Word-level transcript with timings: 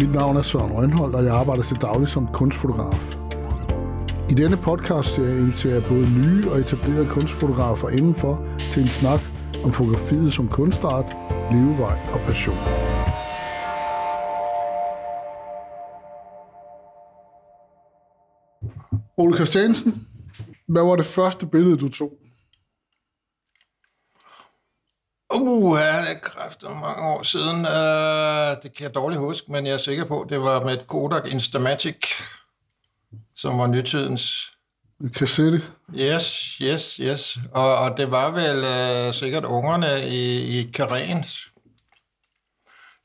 Mit 0.00 0.12
navn 0.14 0.36
er 0.36 0.42
Søren 0.42 0.72
Rønholdt, 0.72 1.14
og 1.16 1.24
jeg 1.24 1.34
arbejder 1.34 1.62
til 1.62 1.76
daglig 1.76 2.08
som 2.08 2.28
kunstfotograf. 2.32 3.16
I 4.30 4.34
denne 4.34 4.56
podcast 4.56 5.18
jeg 5.18 5.38
inviterer 5.38 5.74
jeg 5.74 5.84
både 5.88 6.10
nye 6.10 6.50
og 6.50 6.58
etablerede 6.58 7.08
kunstfotografer 7.08 7.88
indenfor 7.88 8.46
til 8.72 8.82
en 8.82 8.88
snak 8.88 9.20
om 9.64 9.72
fotografiet 9.72 10.32
som 10.32 10.48
kunstart, 10.48 11.16
levevej 11.52 11.98
og 12.12 12.20
passion. 12.20 12.56
Ole 19.16 19.34
Christiansen, 19.34 20.06
hvad 20.68 20.82
var 20.82 20.96
det 20.96 21.04
første 21.04 21.46
billede, 21.46 21.76
du 21.76 21.88
tog? 21.88 22.12
Uh, 25.34 25.78
ja, 25.80 26.10
det 26.10 26.22
kræfter 26.22 26.68
mange 26.68 27.02
år 27.02 27.22
siden. 27.22 27.56
Uh, 27.56 28.62
det 28.62 28.76
kan 28.76 28.84
jeg 28.84 28.94
dårligt 28.94 29.20
huske, 29.20 29.52
men 29.52 29.66
jeg 29.66 29.72
er 29.72 29.78
sikker 29.78 30.04
på, 30.04 30.26
det 30.28 30.40
var 30.40 30.64
med 30.64 30.72
et 30.72 30.86
Kodak 30.86 31.32
Instamatic, 31.32 31.96
som 33.34 33.58
var 33.58 33.66
nytidens. 33.66 34.52
Kassette? 35.14 35.62
Yes, 35.94 36.56
yes, 36.62 36.96
yes. 36.96 37.38
Og, 37.52 37.76
og 37.76 37.96
det 37.96 38.10
var 38.10 38.30
vel 38.30 38.58
uh, 39.08 39.14
sikkert 39.14 39.44
ungerne 39.44 40.08
i, 40.08 40.58
i 40.58 40.70
Karen, 40.72 41.24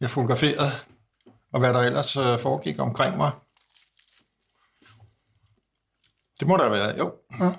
jeg 0.02 0.10
fotograferede, 0.10 0.72
og 1.54 1.60
hvad 1.60 1.74
der 1.74 1.80
ellers 1.80 2.18
uh, 2.18 2.40
foregik 2.40 2.80
omkring 2.80 3.18
mig. 3.18 3.32
Det 6.40 6.48
må 6.48 6.58
der 6.58 6.70
være, 6.70 6.98
jo. 6.98 7.14
Ja. 7.40 7.52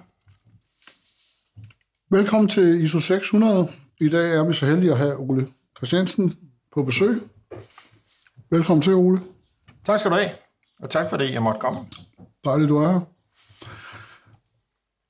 Velkommen 2.10 2.48
til 2.48 2.84
ISO 2.84 3.00
600. 3.00 3.72
I 4.00 4.08
dag 4.08 4.36
er 4.36 4.44
vi 4.44 4.52
så 4.52 4.66
heldige 4.66 4.92
at 4.92 4.98
have 4.98 5.16
Ole 5.16 5.52
Christiansen 5.76 6.36
på 6.72 6.82
besøg. 6.82 7.18
Velkommen 8.50 8.82
til, 8.82 8.94
Ole. 8.94 9.20
Tak 9.84 10.00
skal 10.00 10.10
du 10.10 10.16
have, 10.16 10.30
og 10.80 10.90
tak 10.90 11.10
fordi 11.10 11.32
jeg 11.32 11.42
måtte 11.42 11.60
komme. 11.60 11.80
Dejligt, 12.44 12.68
du 12.68 12.76
er 12.76 12.88
her. 12.88 13.00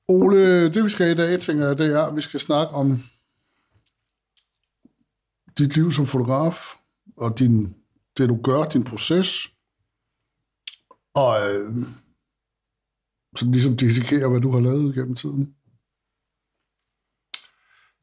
Ole, 0.07 0.73
det 0.73 0.83
vi 0.83 0.89
skal 0.89 1.11
i 1.11 1.15
dag, 1.15 1.39
tænker 1.39 1.67
jeg, 1.67 1.77
det 1.77 1.93
er, 1.93 2.03
at 2.03 2.15
vi 2.15 2.21
skal 2.21 2.39
snakke 2.39 2.73
om 2.73 3.03
dit 5.57 5.75
liv 5.75 5.91
som 5.91 6.07
fotograf, 6.07 6.75
og 7.17 7.39
din, 7.39 7.75
det 8.17 8.29
du 8.29 8.41
gør, 8.43 8.63
din 8.63 8.83
proces, 8.83 9.47
og 11.13 11.55
øh, 11.55 11.77
så 13.35 13.45
ligesom 13.45 13.77
dissekere, 13.77 14.29
hvad 14.29 14.41
du 14.41 14.51
har 14.51 14.59
lavet 14.59 14.95
gennem 14.95 15.15
tiden. 15.15 15.56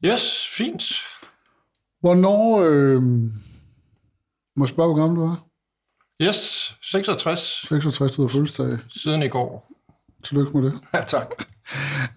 Yes, 0.05 0.47
fint. 0.57 0.83
Hvornår... 1.99 2.61
Øh, 2.61 3.01
må 4.57 4.65
jeg 4.65 4.67
spørge, 4.67 4.93
hvor 4.93 5.01
gammel 5.01 5.17
du 5.17 5.25
er? 5.25 5.49
Yes, 6.21 6.73
66. 6.81 7.65
66, 7.67 8.11
du 8.11 8.21
har 8.21 8.27
fødselsdag. 8.27 8.77
Siden 8.89 9.23
i 9.23 9.27
går. 9.27 9.71
Tillykke 10.23 10.57
med 10.57 10.71
det. 10.71 10.79
Ja, 10.93 11.01
tak. 11.07 11.29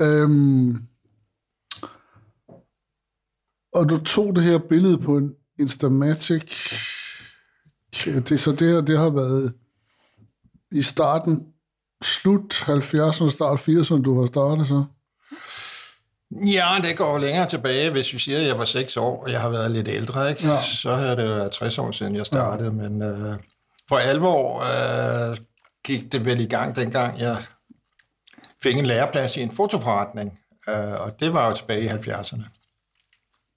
Øhm, 0.01 0.77
og 3.75 3.89
du 3.89 4.05
tog 4.05 4.37
det 4.37 4.45
her 4.45 4.59
billede 4.59 4.99
på 4.99 5.17
en 5.17 5.35
Instamatic. 5.59 6.73
Det, 8.05 8.41
så 8.41 8.53
det 8.53 8.69
her, 8.69 8.81
det 8.81 8.99
har 8.99 9.11
været 9.11 9.55
i 10.73 10.83
starten, 10.83 11.53
slut 12.03 12.55
70'erne, 12.55 13.31
start 13.31 13.69
80'erne, 13.69 14.03
du 14.03 14.21
har 14.21 14.27
startet 14.27 14.67
så? 14.67 14.85
Ja, 16.31 16.75
det 16.83 16.97
går 16.97 17.19
længere 17.19 17.49
tilbage, 17.49 17.91
hvis 17.91 18.13
vi 18.13 18.19
siger, 18.19 18.39
at 18.39 18.47
jeg 18.47 18.59
var 18.59 18.65
6 18.65 18.97
år, 18.97 19.23
og 19.23 19.33
jeg 19.33 19.41
har 19.41 19.49
været 19.49 19.71
lidt 19.71 19.89
ældre, 19.89 20.31
ikke? 20.31 20.49
Ja. 20.49 20.63
så 20.63 20.95
havde 20.95 21.17
det 21.17 21.25
været 21.25 21.53
60 21.53 21.79
år 21.79 21.91
siden, 21.91 22.17
jeg 22.17 22.27
startede. 22.27 22.69
Ja. 22.83 22.89
Men 22.89 23.03
øh, 23.03 23.37
for 23.89 23.99
alvor 23.99 24.63
øh, 25.31 25.37
gik 25.85 26.13
det 26.13 26.25
vel 26.25 26.41
i 26.41 26.47
gang, 26.47 26.77
dengang 26.77 27.19
jeg 27.21 27.37
fik 28.63 28.77
en 28.77 28.87
læreplads 28.87 29.37
i 29.37 29.41
en 29.41 29.51
fotoforretning, 29.51 30.39
øh, 30.69 31.01
og 31.01 31.21
det 31.21 31.33
var 31.33 31.49
jo 31.49 31.57
tilbage 31.57 31.85
i 31.85 31.89
70'erne. 31.89 32.43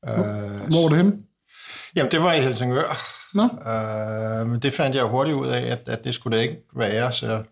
Øh, 0.09 0.69
Hvor 0.69 0.81
var 0.81 0.89
det 0.89 0.97
henne? 0.97 1.17
Jamen, 1.95 2.11
det 2.11 2.21
var 2.21 2.33
i 2.33 2.41
Helsingør. 2.41 2.97
Nå. 3.33 3.43
Øh, 3.43 4.47
men 4.47 4.59
det 4.59 4.73
fandt 4.73 4.95
jeg 4.95 5.03
hurtigt 5.03 5.37
ud 5.37 5.47
af, 5.47 5.61
at, 5.71 5.89
at 5.89 6.03
det 6.03 6.15
skulle 6.15 6.37
det 6.37 6.43
ikke 6.43 6.61
være, 6.75 7.11
så 7.11 7.43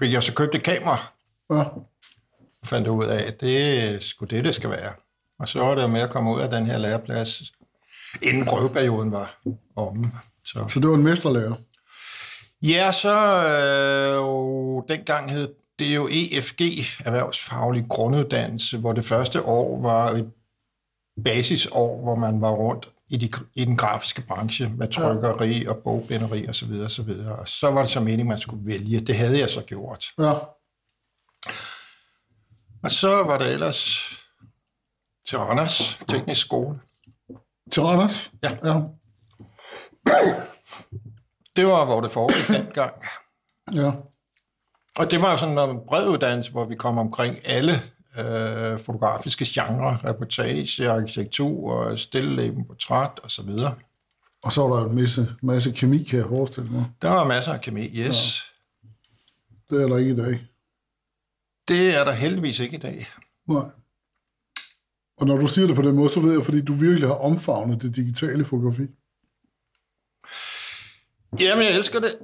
fik 0.00 0.12
jeg 0.12 0.22
så 0.22 0.34
købt 0.34 0.54
et 0.54 0.62
kamera. 0.62 1.06
Ja 1.52 1.64
fandt 2.64 2.88
ud 2.88 3.04
af, 3.04 3.26
at 3.26 3.40
det 3.40 4.02
skulle 4.02 4.36
det, 4.36 4.44
det 4.44 4.54
skal 4.54 4.70
være. 4.70 4.92
Og 5.38 5.48
så 5.48 5.58
var 5.58 5.74
det 5.74 5.90
med 5.90 6.00
at 6.00 6.10
komme 6.10 6.34
ud 6.34 6.40
af 6.40 6.50
den 6.50 6.66
her 6.66 6.78
læreplads, 6.78 7.42
inden 8.22 8.44
prøveperioden 8.44 9.12
var 9.12 9.40
om. 9.76 10.12
Så, 10.44 10.64
så 10.68 10.80
det 10.80 10.88
var 10.88 10.94
en 10.94 11.02
mesterlærer? 11.02 11.54
Ja, 12.62 12.92
så 12.92 13.14
øh, 13.48 14.96
dengang 14.96 15.30
hed 15.30 15.48
det 15.78 15.94
jo 15.94 16.08
EFG, 16.10 16.60
Erhvervsfaglig 17.04 17.84
Grunduddannelse, 17.88 18.78
hvor 18.78 18.92
det 18.92 19.04
første 19.04 19.42
år 19.42 19.82
var 19.82 20.10
et 20.10 20.30
basisår, 21.24 22.02
hvor 22.02 22.14
man 22.14 22.40
var 22.40 22.50
rundt 22.50 22.88
i, 23.10 23.16
de, 23.16 23.30
i 23.54 23.64
den 23.64 23.76
grafiske 23.76 24.22
branche 24.22 24.68
med 24.68 24.88
trykkeri 24.88 25.62
ja. 25.62 25.70
og 25.70 25.76
bogbinderi 25.76 26.48
osv. 26.48 26.72
Og, 26.84 26.90
så 26.90 27.02
videre, 27.02 27.32
og, 27.32 27.38
og 27.38 27.48
så 27.48 27.70
var 27.70 27.80
det 27.80 27.90
så 27.90 28.00
meningen, 28.00 28.28
man 28.28 28.38
skulle 28.38 28.66
vælge. 28.66 29.00
Det 29.00 29.16
havde 29.16 29.38
jeg 29.38 29.50
så 29.50 29.60
gjort. 29.60 30.06
Ja. 30.18 30.32
Og 32.84 32.90
så 32.90 33.08
var 33.08 33.38
det 33.38 33.52
ellers 33.52 34.10
til 35.28 35.38
Randers 35.38 35.98
Teknisk 36.08 36.40
Skole. 36.40 36.80
Til 37.70 37.82
Randers? 37.82 38.32
Ja. 38.42 38.56
ja. 38.64 38.80
Det 41.56 41.66
var, 41.66 41.84
hvor 41.84 42.00
det 42.00 42.10
foregik 42.10 42.48
dengang. 42.48 42.92
Ja. 43.74 43.92
Og 44.96 45.10
det 45.10 45.22
var 45.22 45.36
sådan 45.36 45.70
en 45.70 45.80
bred 45.88 46.08
uddannelse, 46.08 46.52
hvor 46.52 46.64
vi 46.64 46.74
kom 46.74 46.98
omkring 46.98 47.38
alle 47.44 47.72
øh, 48.18 48.78
fotografiske 48.78 49.44
genrer, 49.48 50.04
reportage, 50.04 50.90
arkitektur, 50.90 51.96
stilleleben, 51.96 52.66
portræt 52.66 53.20
og 53.22 53.30
så 53.30 53.42
videre. 53.42 53.74
Og 54.42 54.52
så 54.52 54.68
var 54.68 54.76
der 54.76 54.86
en 54.86 54.96
masse, 54.96 55.28
masse 55.42 55.70
kemi, 55.70 56.02
kan 56.02 56.18
jeg 56.18 56.28
forestille 56.28 56.70
mig. 56.70 56.84
Der 57.02 57.08
var 57.08 57.24
masser 57.24 57.52
af 57.52 57.60
kemi, 57.60 57.82
yes. 57.82 58.42
Ja. 59.70 59.76
Det 59.76 59.82
er 59.82 59.88
der 59.88 59.96
ikke 59.96 60.10
i 60.10 60.16
dag. 60.16 60.40
Det 61.68 61.96
er 61.96 62.04
der 62.04 62.12
heldigvis 62.12 62.58
ikke 62.58 62.76
i 62.76 62.80
dag. 62.80 63.06
Nej. 63.48 63.64
Og 65.16 65.26
når 65.26 65.36
du 65.36 65.46
siger 65.46 65.66
det 65.66 65.76
på 65.76 65.82
den 65.82 65.94
måde, 65.94 66.10
så 66.10 66.20
ved 66.20 66.32
jeg, 66.32 66.44
fordi 66.44 66.60
du 66.60 66.74
virkelig 66.74 67.08
har 67.08 67.14
omfavnet 67.14 67.82
det 67.82 67.96
digitale 67.96 68.44
fotografi. 68.44 68.82
Jamen, 71.40 71.64
jeg 71.64 71.74
elsker 71.74 72.00
det. 72.00 72.18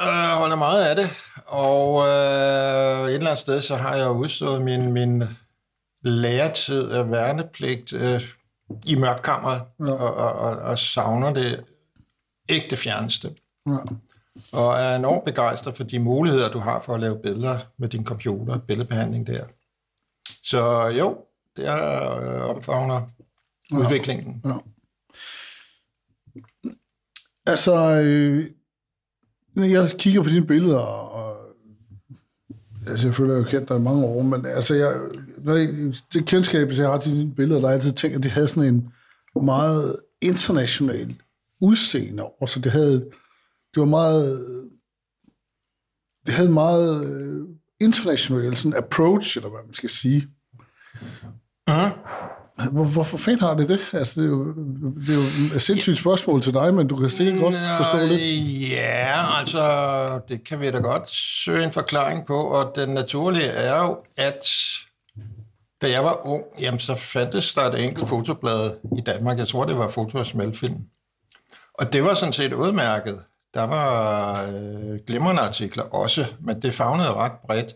Jeg 0.00 0.34
holder 0.34 0.56
meget 0.56 0.84
af 0.84 0.96
det. 0.96 1.10
Og 1.46 2.06
øh, 2.08 3.08
et 3.08 3.14
eller 3.14 3.30
andet 3.30 3.38
sted, 3.38 3.60
så 3.60 3.76
har 3.76 3.96
jeg 3.96 4.10
udstået 4.10 4.62
min, 4.62 4.92
min 4.92 5.24
læretid 6.02 6.90
af 6.90 7.10
værnepligt 7.10 7.92
øh, 7.92 8.22
i 8.86 8.94
mørkkammeret, 8.94 9.62
ja. 9.80 9.92
og, 9.92 10.14
og, 10.14 10.32
og, 10.32 10.56
og 10.56 10.78
savner 10.78 11.32
det 11.32 11.64
ægte 12.48 12.76
fjerneste. 12.76 13.34
Ja 13.66 13.78
og 14.52 14.74
er 14.74 14.96
enormt 14.96 15.24
begejstret 15.24 15.76
for 15.76 15.84
de 15.84 15.98
muligheder, 15.98 16.50
du 16.50 16.58
har 16.58 16.82
for 16.82 16.94
at 16.94 17.00
lave 17.00 17.18
billeder 17.22 17.58
med 17.78 17.88
din 17.88 18.04
computer, 18.04 18.58
billedbehandling 18.58 19.26
der. 19.26 19.44
Så 20.42 20.86
jo, 20.86 21.18
det 21.56 21.66
er 21.66 22.16
øh, 22.16 22.56
omfavner 22.56 23.02
udviklingen. 23.72 24.42
Ja. 24.44 24.52
Altså, 27.46 28.02
øh, 28.04 28.50
jeg 29.56 29.88
kigger 29.98 30.22
på 30.22 30.28
dine 30.28 30.46
billeder, 30.46 30.78
og 30.78 31.36
altså, 32.86 33.06
jeg 33.06 33.14
føler, 33.14 33.34
jeg 33.34 33.42
har 33.42 33.50
kendt 33.50 33.68
dig 33.68 33.76
i 33.76 33.80
mange 33.80 34.04
år, 34.04 34.22
men 34.22 34.46
altså, 34.46 34.74
jeg, 34.74 35.00
når 35.38 35.54
jeg, 35.54 35.94
det 36.12 36.26
kendskab, 36.26 36.68
jeg 36.68 36.86
har 36.86 36.98
til 36.98 37.12
dine 37.12 37.34
billeder, 37.34 37.60
der 37.60 37.66
har 37.66 37.72
jeg 37.72 37.76
altid 37.76 37.92
tænkt, 37.92 38.16
at 38.16 38.22
det 38.22 38.30
havde 38.30 38.48
sådan 38.48 38.74
en 38.74 38.92
meget 39.44 39.96
international 40.20 41.16
udseende 41.60 42.22
over, 42.22 42.46
så 42.46 42.60
det 42.60 42.72
havde 42.72 43.10
det 43.78 43.86
var 43.86 43.90
meget, 43.90 44.46
det 46.26 46.34
havde 46.34 46.48
en 46.48 46.54
meget 46.54 47.06
øh, 47.06 47.46
international 47.80 48.56
sådan 48.56 48.76
approach, 48.76 49.36
eller 49.36 49.50
hvad 49.50 49.60
man 49.64 49.72
skal 49.72 49.88
sige. 49.88 50.28
Uh-huh. 51.70 51.90
Hvor, 52.72 52.84
hvorfor 52.84 53.18
fanden 53.18 53.40
har 53.40 53.54
det 53.54 53.68
det? 53.68 53.80
Altså, 53.92 54.20
det, 54.20 54.26
er 54.26 54.30
jo, 54.30 54.54
det 54.94 55.08
er 55.08 55.14
jo 55.14 55.56
et 55.56 55.62
sindssygt 55.62 55.98
spørgsmål 55.98 56.42
til 56.42 56.54
dig, 56.54 56.74
men 56.74 56.88
du 56.88 56.96
kan 56.96 57.10
sikkert 57.10 57.40
godt 57.40 57.54
forstå 57.54 57.98
det. 57.98 58.70
Ja, 58.70 59.38
altså, 59.38 60.20
det 60.28 60.44
kan 60.44 60.60
vi 60.60 60.70
da 60.70 60.78
godt 60.78 61.10
søge 61.10 61.64
en 61.64 61.72
forklaring 61.72 62.26
på, 62.26 62.36
og 62.36 62.72
den 62.76 62.88
naturlige 62.88 63.46
er 63.46 63.82
jo, 63.82 63.96
at 64.16 64.46
da 65.82 65.90
jeg 65.90 66.04
var 66.04 66.26
ung, 66.26 66.44
jamen, 66.60 66.80
så 66.80 66.94
fandtes 66.94 67.54
der 67.54 67.62
et 67.62 67.84
enkelt 67.84 68.08
fotoblad 68.08 68.70
i 68.98 69.00
Danmark. 69.00 69.38
Jeg 69.38 69.48
tror, 69.48 69.64
det 69.64 69.78
var 69.78 69.88
Foto 69.88 70.18
og 70.18 70.26
Smeltfilm. 70.26 70.78
Og 71.74 71.92
det 71.92 72.04
var 72.04 72.14
sådan 72.14 72.32
set 72.32 72.52
udmærket. 72.52 73.20
Der 73.54 73.62
var 73.62 74.42
øh, 74.42 74.98
glimrende 75.06 75.42
artikler 75.42 75.82
også, 75.82 76.26
men 76.40 76.62
det 76.62 76.74
fagnede 76.74 77.12
ret 77.12 77.32
bredt. 77.46 77.74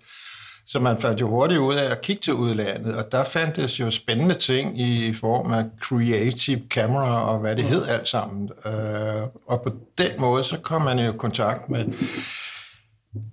Så 0.67 0.81
man 0.81 1.01
fandt 1.01 1.21
jo 1.21 1.29
hurtigt 1.29 1.61
ud 1.61 1.75
af 1.75 1.91
at 1.91 2.01
kigge 2.01 2.23
til 2.23 2.35
udlandet, 2.35 2.97
og 2.97 3.13
der 3.13 3.25
fandtes 3.25 3.81
jo 3.81 3.91
spændende 3.91 4.35
ting 4.35 4.81
i 4.81 5.15
form 5.15 5.53
af 5.53 5.65
creative 5.81 6.63
camera 6.71 7.33
og 7.33 7.39
hvad 7.39 7.57
det 7.57 7.65
hed 7.65 7.87
alt 7.87 8.09
sammen. 8.09 8.51
Øh, 8.67 9.23
og 9.47 9.63
på 9.63 9.73
den 9.99 10.11
måde, 10.19 10.45
så 10.45 10.59
kom 10.59 10.83
man 10.83 10.99
jo 10.99 11.13
i 11.13 11.17
kontakt 11.17 11.71
med 11.71 11.85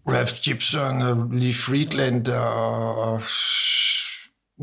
Ralph 0.07 0.33
Gibson 0.44 1.01
og 1.01 1.30
Lee 1.31 1.53
Friedland 1.53 2.27
og, 2.27 3.21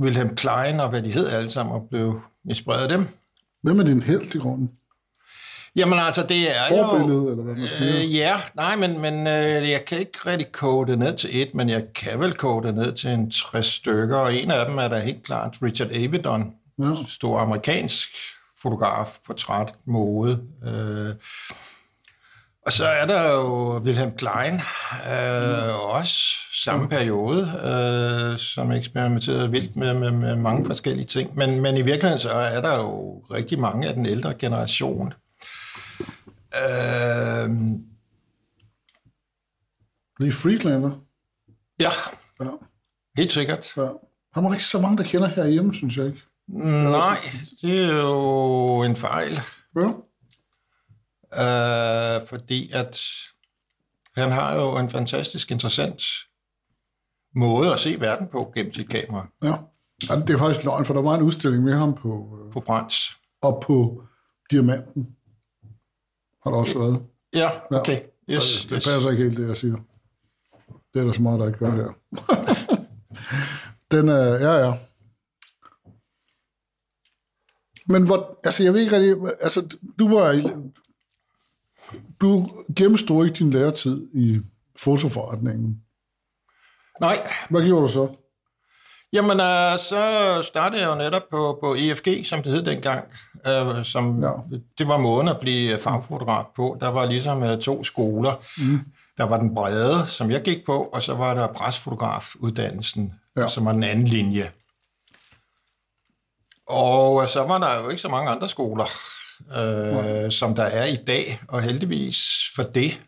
Wilhelm 0.03 0.37
Klein 0.37 0.81
og 0.81 0.89
hvad 0.89 1.03
de 1.03 1.11
hed 1.11 1.27
alle 1.27 1.51
sammen, 1.51 1.75
og 1.75 1.87
blev 1.91 2.21
inspireret 2.49 2.83
af 2.83 2.89
dem. 2.89 3.09
Hvem 3.63 3.81
er 3.81 3.85
din 3.85 4.03
held 4.03 4.35
i 4.35 4.39
grunden? 4.39 4.71
Jamen 5.77 5.99
altså, 5.99 6.23
det 6.23 6.57
er 6.57 6.69
Forbillede, 6.69 7.19
jo... 7.19 7.31
eller 7.31 7.43
hvad 7.43 7.55
man 7.55 7.69
siger? 7.69 7.97
Øh, 7.97 8.15
ja, 8.15 8.37
nej, 8.55 8.77
men, 8.77 9.01
men 9.01 9.27
øh, 9.27 9.71
jeg 9.71 9.85
kan 9.87 9.99
ikke 9.99 10.19
rigtig 10.27 10.53
kode 10.53 10.91
det 10.91 10.99
ned 10.99 11.17
til 11.17 11.43
et, 11.43 11.55
men 11.55 11.69
jeg 11.69 11.83
kan 11.95 12.21
vel 12.21 12.35
kode 12.35 12.67
det 12.67 12.75
ned 12.75 12.93
til 12.93 13.11
en 13.11 13.31
60 13.31 13.67
stykker, 13.67 14.17
og 14.17 14.35
en 14.35 14.51
af 14.51 14.67
dem 14.67 14.79
er 14.79 14.89
da 14.89 14.99
helt 14.99 15.23
klart 15.23 15.57
Richard 15.63 15.89
Avedon, 15.93 16.53
Ja. 16.79 16.95
stor 17.09 17.39
amerikansk 17.39 18.09
fotograf, 18.63 19.19
portræt, 19.27 19.73
mode. 19.87 20.43
Øh. 20.67 21.15
Og 22.67 22.73
så 22.73 22.87
er 22.87 23.07
der 23.07 23.33
jo 23.33 23.79
Wilhelm 23.79 24.13
Klein, 24.17 24.55
øh, 25.13 25.95
også 25.95 26.15
samme 26.65 26.89
periode, 26.89 27.53
øh, 27.65 28.39
som 28.39 28.73
eksperimenterede 28.73 29.51
vildt 29.51 29.77
med, 29.77 29.95
med, 29.95 30.11
med 30.11 30.37
mange 30.37 30.67
forskellige 30.67 31.07
ting. 31.07 31.37
Men, 31.37 31.61
men 31.61 31.77
i 31.77 31.83
virkeligheden 31.83 32.21
så 32.21 32.31
er 32.31 32.61
der 32.61 32.75
jo 32.77 33.19
rigtig 33.31 33.61
mange 33.61 33.89
af 33.89 33.95
den 33.95 34.07
ældre 34.07 34.35
generation. 34.35 35.13
Øh, 36.57 37.51
Lee 40.21 40.33
Friedlander? 40.33 40.91
ja, 41.81 41.91
Ja. 42.41 42.51
helt 43.17 43.33
sikkert. 43.33 43.77
ja. 43.77 43.89
Han 44.35 44.45
var 44.45 44.53
ikke 44.53 44.65
så 44.65 44.81
mange, 44.81 44.97
der 44.99 45.05
kender 45.05 45.27
herhjemme, 45.29 45.75
synes 45.75 45.97
jeg 45.97 46.07
ikke. 46.07 46.23
Nej, 46.49 47.19
det 47.63 47.85
er 47.85 47.97
jo 47.97 48.83
en 48.83 48.97
fejl. 48.97 49.41
Ja. 49.77 49.89
Øh, 51.35 52.27
fordi 52.27 52.71
at 52.73 53.01
han 54.17 54.31
har 54.33 54.55
jo 54.55 54.77
en 54.79 54.91
fantastisk 54.91 55.51
interessant 55.51 56.03
måde 57.35 57.73
at 57.73 57.79
se 57.79 58.01
verden 58.01 58.29
på 58.29 58.53
gennem 58.55 58.73
sit 58.75 58.89
kamera 58.89 59.27
ja. 59.43 59.55
ja. 60.11 60.21
Det 60.21 60.31
er 60.31 60.39
faktisk 60.39 60.65
løgn, 60.65 60.85
for 60.85 60.95
der 60.95 61.03
var 61.03 61.15
en 61.15 61.23
udstilling 61.23 61.63
med 61.65 61.75
ham 61.75 61.95
på, 61.95 62.39
øh, 62.47 62.53
på 62.53 62.61
Brands. 62.61 63.11
op 63.43 63.61
på 63.61 64.03
Diamanten. 64.51 65.16
Har 66.47 66.51
der 66.53 66.59
også 66.59 66.79
været. 66.79 67.07
Ja, 67.35 67.51
okay. 67.71 68.01
Yes, 68.31 68.67
Det 68.69 68.77
yes. 68.77 68.85
passer 68.85 69.11
ikke 69.11 69.23
helt, 69.23 69.39
det 69.39 69.49
jeg 69.49 69.57
siger. 69.57 69.77
Det 70.95 71.01
er 71.01 71.05
der 71.05 71.13
så 71.13 71.23
meget, 71.23 71.41
der 71.41 71.47
ikke 71.47 71.59
gør 71.59 71.71
her. 71.71 71.89
Den 73.93 74.09
er, 74.09 74.25
ja, 74.25 74.67
ja. 74.67 74.73
Men 77.89 78.07
hvor, 78.07 78.41
altså 78.45 78.65
jeg 78.65 78.73
ved 78.73 78.81
ikke 78.81 78.97
rigtig, 78.97 79.17
altså 79.41 79.77
du 79.99 80.09
var 80.09 80.61
du 82.21 82.47
gennemstod 82.77 83.27
ikke 83.27 83.39
din 83.39 83.51
læretid 83.51 84.09
i 84.15 84.41
fotoforretningen. 84.77 85.83
Nej, 87.01 87.29
Hvad 87.51 87.65
gjorde 87.65 87.87
du 87.87 87.93
så? 87.93 88.17
Jamen 89.13 89.41
øh, 89.41 89.79
så 89.79 90.41
startede 90.43 90.83
jeg 90.83 90.91
jo 90.91 90.95
netop 90.95 91.23
på, 91.31 91.59
på 91.63 91.75
EFG, 91.79 92.09
som 92.27 92.43
det 92.43 92.53
hed 92.53 92.63
dengang. 92.63 93.05
Øh, 93.47 93.85
som, 93.85 94.23
Ja. 94.23 94.29
ja. 94.29 94.57
Det 94.79 94.89
var 94.89 94.97
måden 94.99 95.29
at 95.29 95.41
blive 95.41 95.79
fagfotograf 95.79 96.45
på. 96.57 96.77
Der 96.81 96.89
var 96.89 97.07
ligesom 97.07 97.43
øh, 97.43 97.59
to 97.61 97.85
skoler. 97.85 98.35
Mm. 98.59 98.81
Der 99.17 99.25
var 99.25 99.39
den 99.39 99.55
brede, 99.55 100.07
som 100.09 100.31
jeg 100.31 100.43
gik 100.43 100.67
på, 100.67 100.83
og 100.93 101.03
så 101.03 101.15
var 101.15 101.35
der 101.35 101.47
presfotografuddannelsen, 101.47 103.15
Ja. 103.37 103.43
ja. 103.43 103.49
som 103.49 103.65
var 103.65 103.73
den 103.73 103.83
anden 103.83 104.05
linje. 104.09 104.51
Og 106.69 107.23
øh, 107.23 107.29
så 107.29 107.43
var 107.43 107.59
der 107.59 107.83
jo 107.83 107.89
ikke 107.89 108.03
så 108.03 108.09
mange 108.09 108.31
andre 108.31 108.49
skoler, 108.49 108.85
øh, 109.57 110.33
som 110.33 110.55
der 110.55 110.63
er 110.65 110.85
i 110.85 110.97
dag, 111.07 111.41
og 111.49 111.63
heldigvis 111.63 112.19
for 112.57 112.63
det. 112.63 113.01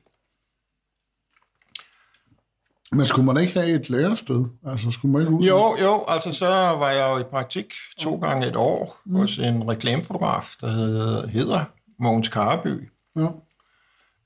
Men 2.93 3.06
skulle 3.06 3.26
man 3.26 3.37
ikke 3.37 3.52
have 3.52 3.81
et 3.81 3.90
lærested? 3.90 4.44
Altså 4.67 4.90
skulle 4.90 5.12
man 5.12 5.23
ikke 5.23 5.32
ud? 5.32 5.44
Jo, 5.44 5.76
jo, 5.81 6.05
altså 6.08 6.32
så 6.32 6.46
var 6.49 6.90
jeg 6.90 7.11
jo 7.11 7.19
i 7.19 7.23
praktik 7.25 7.73
to 7.99 8.17
gange 8.17 8.46
et 8.49 8.56
år 8.56 9.00
mm. 9.05 9.17
hos 9.17 9.38
en 9.38 9.69
reklamefotograf, 9.69 10.55
der 10.61 10.69
hedder, 10.69 11.26
hedder 11.26 11.64
Mogens 11.99 12.29
Kareby, 12.29 12.90
Ja. 13.17 13.26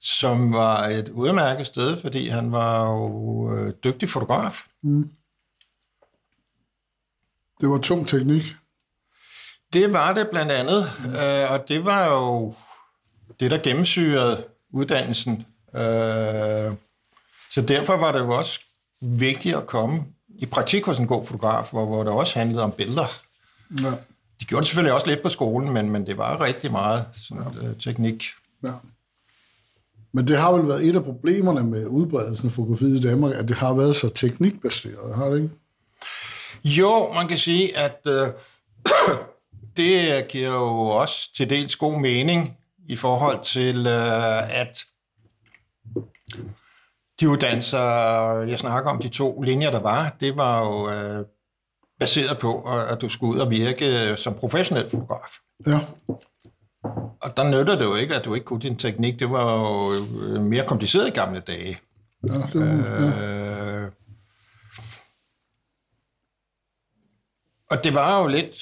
som 0.00 0.52
var 0.52 0.86
et 0.86 1.08
udmærket 1.08 1.66
sted, 1.66 2.00
fordi 2.00 2.28
han 2.28 2.52
var 2.52 2.90
jo 2.90 3.54
øh, 3.54 3.72
dygtig 3.84 4.08
fotograf. 4.08 4.66
Det 7.60 7.68
var 7.70 7.78
tung 7.78 8.08
teknik. 8.08 8.42
Det 9.72 9.92
var 9.92 10.12
det 10.12 10.28
blandt 10.30 10.52
andet, 10.52 10.90
øh, 11.06 11.52
og 11.52 11.68
det 11.68 11.84
var 11.84 12.06
jo 12.06 12.54
det, 13.40 13.50
der 13.50 13.58
gennemsyrede 13.58 14.44
uddannelsen. 14.70 15.46
Øh, 15.74 16.72
så 17.54 17.60
derfor 17.60 17.96
var 17.96 18.12
det 18.12 18.18
jo 18.18 18.30
også 18.30 18.60
vigtigt 19.00 19.56
at 19.56 19.66
komme 19.66 20.04
i 20.28 20.46
praktik 20.46 20.84
hos 20.84 20.98
en 20.98 21.06
god 21.06 21.26
fotograf, 21.26 21.70
hvor, 21.70 21.86
hvor 21.86 22.04
det 22.04 22.12
også 22.12 22.38
handlede 22.38 22.62
om 22.62 22.72
billeder. 22.72 23.06
Ja. 23.82 23.90
De 24.40 24.44
gjorde 24.44 24.60
det 24.60 24.68
selvfølgelig 24.68 24.94
også 24.94 25.06
lidt 25.06 25.22
på 25.22 25.28
skolen, 25.28 25.72
men, 25.72 25.90
men 25.90 26.06
det 26.06 26.18
var 26.18 26.40
rigtig 26.40 26.72
meget 26.72 27.04
sådan, 27.28 27.44
ja. 27.62 27.68
øh, 27.68 27.76
teknik. 27.78 28.24
Ja. 28.64 28.72
Men 30.12 30.28
det 30.28 30.38
har 30.38 30.52
vel 30.52 30.68
været 30.68 30.88
et 30.88 30.96
af 30.96 31.04
problemerne 31.04 31.62
med 31.64 31.86
udbredelsen 31.86 32.48
af 32.48 32.52
fotografiet 32.52 32.98
i 32.98 33.08
Danmark, 33.08 33.34
at 33.34 33.48
det 33.48 33.56
har 33.56 33.74
været 33.74 33.96
så 33.96 34.08
teknikbaseret, 34.08 35.16
har 35.16 35.28
det 35.28 35.36
ikke? 35.36 35.50
Jo, 36.64 37.12
man 37.14 37.28
kan 37.28 37.38
sige, 37.38 37.78
at 37.78 38.00
øh, 38.06 38.28
det 39.76 40.28
giver 40.28 40.52
jo 40.52 40.80
også 40.80 41.34
til 41.34 41.50
dels 41.50 41.76
god 41.76 42.00
mening 42.00 42.56
i 42.88 42.96
forhold 42.96 43.44
til, 43.44 43.86
øh, 43.86 44.60
at 44.60 44.84
de 47.20 47.28
uddannelser, 47.28 47.80
jeg 48.40 48.58
snakker 48.58 48.90
om, 48.90 48.98
de 48.98 49.08
to 49.08 49.40
linjer, 49.40 49.70
der 49.70 49.80
var, 49.80 50.16
det 50.20 50.36
var 50.36 50.58
jo 50.58 50.90
øh, 50.90 51.26
baseret 52.00 52.38
på, 52.38 52.62
at 52.90 53.00
du 53.00 53.08
skulle 53.08 53.34
ud 53.34 53.38
og 53.38 53.50
virke 53.50 54.16
som 54.16 54.34
professionel 54.34 54.90
fotograf. 54.90 55.38
Ja. 55.66 55.80
Og 57.20 57.36
der 57.36 57.50
nytter 57.50 57.76
det 57.78 57.84
jo 57.84 57.94
ikke, 57.94 58.14
at 58.14 58.24
du 58.24 58.34
ikke 58.34 58.44
kunne 58.44 58.60
din 58.60 58.76
teknik. 58.76 59.18
Det 59.18 59.30
var 59.30 59.52
jo 59.52 59.92
øh, 60.20 60.40
mere 60.40 60.66
kompliceret 60.66 61.06
i 61.06 61.10
gamle 61.10 61.40
dage. 61.40 61.78
ja, 62.28 62.32
det 62.52 62.60
var, 62.60 62.66
ja. 62.66 63.84
Øh, 63.84 63.90
og 67.70 67.84
det 67.84 67.94
var 67.94 68.20
jo 68.20 68.26
lidt, 68.26 68.56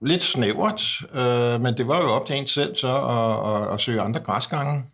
lidt 0.00 0.22
snævert, 0.22 0.82
øh, 1.12 1.60
men 1.60 1.76
det 1.76 1.88
var 1.88 2.02
jo 2.02 2.08
op 2.08 2.26
til 2.26 2.36
en 2.36 2.46
selv 2.46 2.76
så 2.76 2.96
at, 2.96 3.62
at, 3.62 3.74
at 3.74 3.80
søge 3.80 4.00
andre 4.00 4.20
græsgange 4.20 4.84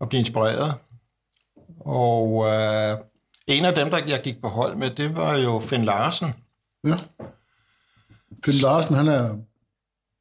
og 0.00 0.08
blive 0.08 0.18
inspireret. 0.20 0.74
Og 1.80 2.46
øh, 2.46 2.96
en 3.46 3.64
af 3.64 3.74
dem, 3.74 3.90
der 3.90 3.98
jeg 4.06 4.20
gik 4.22 4.40
på 4.42 4.48
hold 4.48 4.76
med, 4.76 4.90
det 4.90 5.16
var 5.16 5.36
jo 5.36 5.60
Finn 5.60 5.84
Larsen. 5.84 6.34
ja. 6.86 6.96
Finn 8.44 8.58
Larsen, 8.58 8.94
han 8.94 9.08
er, 9.08 9.36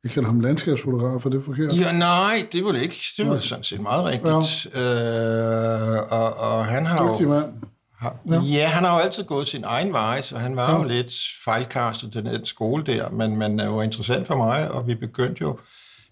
jeg 0.03 0.11
kalder 0.11 0.29
ham 0.29 0.39
landskabsfotograf, 0.39 1.25
er 1.25 1.29
det 1.29 1.45
forkert? 1.45 1.77
Ja, 1.77 1.91
nej, 1.91 2.47
det 2.51 2.65
var 2.65 2.71
det 2.71 2.81
ikke. 2.81 2.95
Det 3.17 3.29
var 3.29 3.39
sådan 3.39 3.63
set 3.63 3.81
meget 3.81 4.05
rigtigt. 4.05 4.75
Ja. 4.75 5.95
Øh, 5.95 6.11
og, 6.11 6.37
og 6.37 6.65
han 6.65 6.85
har 6.85 7.03
jo... 7.03 7.11
Dygtig 7.11 7.27
mand. 7.27 7.53
Har, 7.99 8.15
ja. 8.29 8.41
ja, 8.41 8.67
han 8.67 8.83
har 8.83 8.93
jo 8.93 8.99
altid 8.99 9.23
gået 9.23 9.47
sin 9.47 9.63
egen 9.63 9.93
vej, 9.93 10.21
så 10.21 10.37
han 10.37 10.55
var 10.55 10.71
ja. 10.71 10.77
jo 10.77 10.83
lidt 10.83 11.13
fejlkastet 11.43 12.11
til 12.11 12.25
den 12.25 12.45
skole 12.45 12.83
der, 12.83 13.09
men, 13.09 13.35
men 13.35 13.59
det 13.59 13.69
var 13.69 13.83
interessant 13.83 14.27
for 14.27 14.35
mig, 14.35 14.71
og 14.71 14.87
vi 14.87 14.95
begyndte 14.95 15.41
jo, 15.41 15.59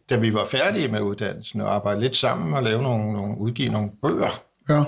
da 0.09 0.15
vi 0.15 0.33
var 0.33 0.45
færdige 0.45 0.87
med 0.87 1.01
uddannelsen, 1.01 1.61
at 1.61 1.67
arbejde 1.67 1.99
lidt 1.99 2.15
sammen 2.15 2.53
og 2.53 2.63
lave 2.63 2.81
nogle, 2.81 3.13
nogle 3.13 3.37
udgive 3.37 3.69
nogle 3.69 3.91
bøger. 4.01 4.41
Ja. 4.69 4.83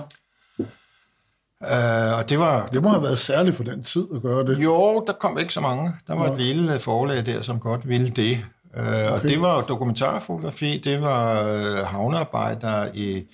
Uh, 1.62 2.20
og 2.20 2.30
det 2.30 2.40
var... 2.40 2.68
Det 2.68 2.84
må 2.84 2.90
have 2.90 3.04
været 3.04 3.20
særligt 3.20 3.56
for 3.56 3.64
den 3.64 3.84
tid 3.84 4.08
at 4.16 4.22
gøre 4.22 4.46
det. 4.46 4.60
Jo, 4.60 5.04
der 5.08 5.14
kom 5.14 5.38
ikke 5.38 5.54
så 5.54 5.60
mange. 5.60 5.94
Der 6.08 6.16
var 6.16 6.26
ja. 6.26 6.32
et 6.32 6.42
lille 6.42 6.80
forlag 6.80 7.26
der, 7.26 7.42
som 7.42 7.60
godt 7.60 7.90
ville 7.90 8.10
det. 8.10 8.46
Uh, 8.78 8.84
okay. 8.84 9.10
Og 9.10 9.24
det 9.24 9.42
var 9.42 9.62
dokumentarfotografi, 9.62 10.82
det 10.84 11.02
var 11.02 11.44
uh, 11.44 11.88
havnearbejdere 11.88 12.98
i 12.98 13.28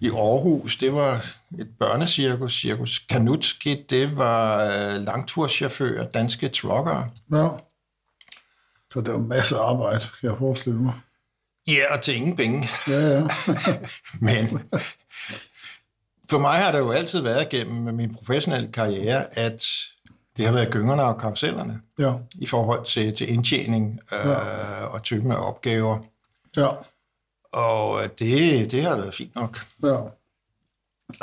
i 0.00 0.10
Aarhus, 0.10 0.76
det 0.76 0.94
var 0.94 1.26
et 1.58 1.68
børnecirkus, 1.78 2.60
Cirkus 2.60 2.98
Kanutski, 2.98 3.86
det 3.90 4.16
var 4.16 4.64
øh, 4.64 5.04
langturschauffører, 5.04 6.06
danske 6.06 6.48
truckere. 6.48 7.10
Ja. 7.32 7.48
Så 8.92 9.00
der 9.00 9.12
var 9.12 9.18
masser 9.18 9.58
af 9.58 9.70
arbejde, 9.70 10.00
kan 10.20 10.30
jeg 10.30 10.38
forestille 10.38 10.78
mig. 10.78 10.92
Ja, 11.68 11.94
og 11.94 12.02
til 12.02 12.16
ingen 12.16 12.36
penge. 12.36 12.68
Ja, 12.88 13.00
ja. 13.00 13.26
Men 14.20 14.62
for 16.30 16.38
mig 16.38 16.58
har 16.58 16.72
det 16.72 16.78
jo 16.78 16.90
altid 16.90 17.20
været 17.20 17.48
gennem 17.48 17.94
min 17.94 18.14
professionelle 18.14 18.72
karriere, 18.72 19.38
at 19.38 19.66
det 20.36 20.46
har 20.46 20.52
været 20.52 20.70
gyngerne 20.70 21.02
og 21.02 21.20
karusellerne 21.20 21.80
ja. 21.98 22.12
i 22.34 22.46
forhold 22.46 22.84
til, 22.84 23.16
til 23.16 23.32
indtjening 23.32 24.00
øh, 24.12 24.30
ja. 24.30 24.84
og 24.84 25.02
typen 25.02 25.32
af 25.32 25.48
opgaver. 25.48 25.98
Ja. 26.56 26.68
Og 27.52 28.00
det, 28.18 28.70
det 28.70 28.82
har 28.82 28.96
været 28.96 29.14
fint 29.14 29.34
nok. 29.34 29.58
Ja. 29.82 29.96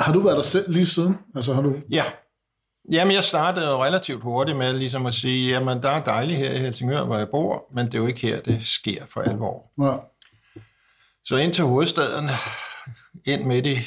Har 0.00 0.12
du 0.12 0.20
været 0.20 0.36
der 0.36 0.42
selv 0.42 0.72
lige 0.72 0.86
siden? 0.86 1.18
Altså 1.34 1.54
har 1.54 1.62
du... 1.62 1.74
Ja, 1.90 2.04
Jamen, 2.92 3.14
jeg 3.14 3.24
startede 3.24 3.76
relativt 3.76 4.22
hurtigt 4.22 4.58
med 4.58 4.72
ligesom 4.72 5.06
at 5.06 5.14
sige, 5.14 5.48
jamen, 5.48 5.82
der 5.82 5.90
er 5.90 6.04
dejligt 6.04 6.38
her 6.38 6.52
i 6.52 6.58
Helsingør, 6.58 7.04
hvor 7.04 7.16
jeg 7.16 7.28
bor, 7.28 7.64
men 7.72 7.86
det 7.86 7.94
er 7.94 7.98
jo 7.98 8.06
ikke 8.06 8.20
her, 8.20 8.40
det 8.40 8.60
sker 8.66 9.04
for 9.08 9.20
alvor. 9.20 9.72
Ja. 9.82 9.96
Så 11.26 11.36
ind 11.36 11.54
til 11.54 11.64
hovedstaden, 11.64 12.28
ind 13.24 13.44
midt 13.44 13.66
i, 13.66 13.78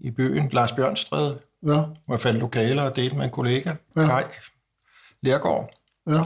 i 0.00 0.10
byen, 0.10 0.48
Lars 0.48 0.72
Bjørnstræde, 0.72 1.38
Ja. 1.66 1.72
hvor 1.74 2.14
jeg 2.14 2.20
fandt 2.20 2.40
lokaler 2.40 2.82
og 2.82 2.96
delte 2.96 3.16
med 3.16 3.24
en 3.24 3.30
kollega, 3.30 3.72
Ja. 3.96 4.06
Kai 4.06 4.22
Lergaard. 5.22 5.70
Ja. 6.08 6.22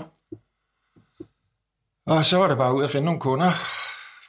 Og 2.06 2.24
så 2.24 2.36
var 2.36 2.48
det 2.48 2.56
bare 2.56 2.74
ud 2.74 2.84
at 2.84 2.90
finde 2.90 3.04
nogle 3.04 3.20
kunder, 3.20 3.50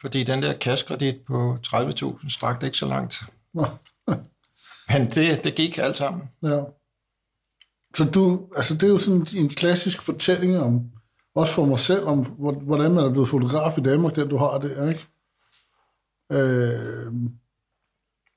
fordi 0.02 0.24
den 0.24 0.44
der 0.44 0.54
kassekredit 0.54 1.16
på 1.28 1.58
30.000 1.68 2.30
strakte 2.30 2.66
ikke 2.66 2.78
så 2.78 2.86
langt. 2.86 3.22
Nå. 3.54 3.66
Men 4.94 5.12
det, 5.12 5.44
det 5.44 5.56
gik 5.56 5.78
alt 5.78 5.96
sammen. 5.96 6.30
Ja. 6.44 6.60
Så 7.96 8.04
du, 8.06 8.48
altså 8.56 8.74
det 8.74 8.84
er 8.84 8.88
jo 8.88 8.98
sådan 8.98 9.28
en 9.36 9.50
klassisk 9.50 10.02
fortælling 10.02 10.58
om, 10.60 10.92
også 11.36 11.54
for 11.54 11.66
mig 11.66 11.80
selv, 11.80 12.04
om 12.06 12.20
hvor- 12.26 12.52
hvordan 12.60 12.92
man 12.92 13.04
er 13.04 13.10
blevet 13.10 13.30
fotograf 13.30 13.78
i 13.78 13.82
Danmark, 13.82 14.16
den 14.16 14.30
du 14.30 14.38
har 14.38 14.58
det, 14.58 14.90
ikke? 14.90 15.08
Øh, 16.34 17.14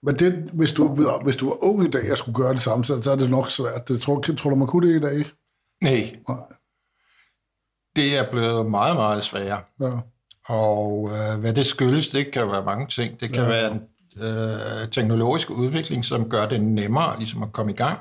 men 0.03 0.15
det, 0.19 0.50
hvis 0.53 0.73
du, 0.73 0.88
hvis 1.23 1.37
du 1.37 1.49
var 1.49 1.65
ung 1.65 1.85
i 1.85 1.91
dag 1.91 2.12
og 2.12 2.19
skulle 2.19 2.37
gøre 2.37 2.53
det 2.53 2.61
samtidig, 2.61 3.05
så 3.05 3.11
er 3.11 3.17
det 3.17 3.31
nok 3.31 3.50
svært. 3.50 3.88
Det, 3.88 4.00
tror, 4.00 4.21
tror 4.21 4.50
du, 4.50 4.57
man 4.57 4.67
kunne 4.69 4.88
det 4.88 4.97
i 4.97 5.00
dag? 5.00 5.25
Nej, 5.83 6.17
Nej. 6.29 6.38
det 7.97 8.17
er 8.17 8.31
blevet 8.31 8.71
meget, 8.71 8.97
meget 8.97 9.25
sværere. 9.25 9.62
Ja. 9.81 9.99
Og 10.49 11.11
øh, 11.11 11.41
hvad 11.41 11.55
det 11.55 11.67
skyldes, 11.67 12.09
det 12.09 12.33
kan 12.33 12.49
være 12.49 12.65
mange 12.65 12.87
ting. 12.87 13.21
Det 13.21 13.33
kan 13.33 13.43
ja. 13.43 13.49
være 13.49 13.73
en 13.73 13.83
øh, 14.23 14.91
teknologisk 14.93 15.50
udvikling, 15.50 16.05
som 16.05 16.31
gør 16.31 16.49
det 16.49 16.62
nemmere 16.62 17.19
ligesom 17.19 17.43
at 17.43 17.53
komme 17.53 17.73
i 17.73 17.76
gang. 17.76 17.99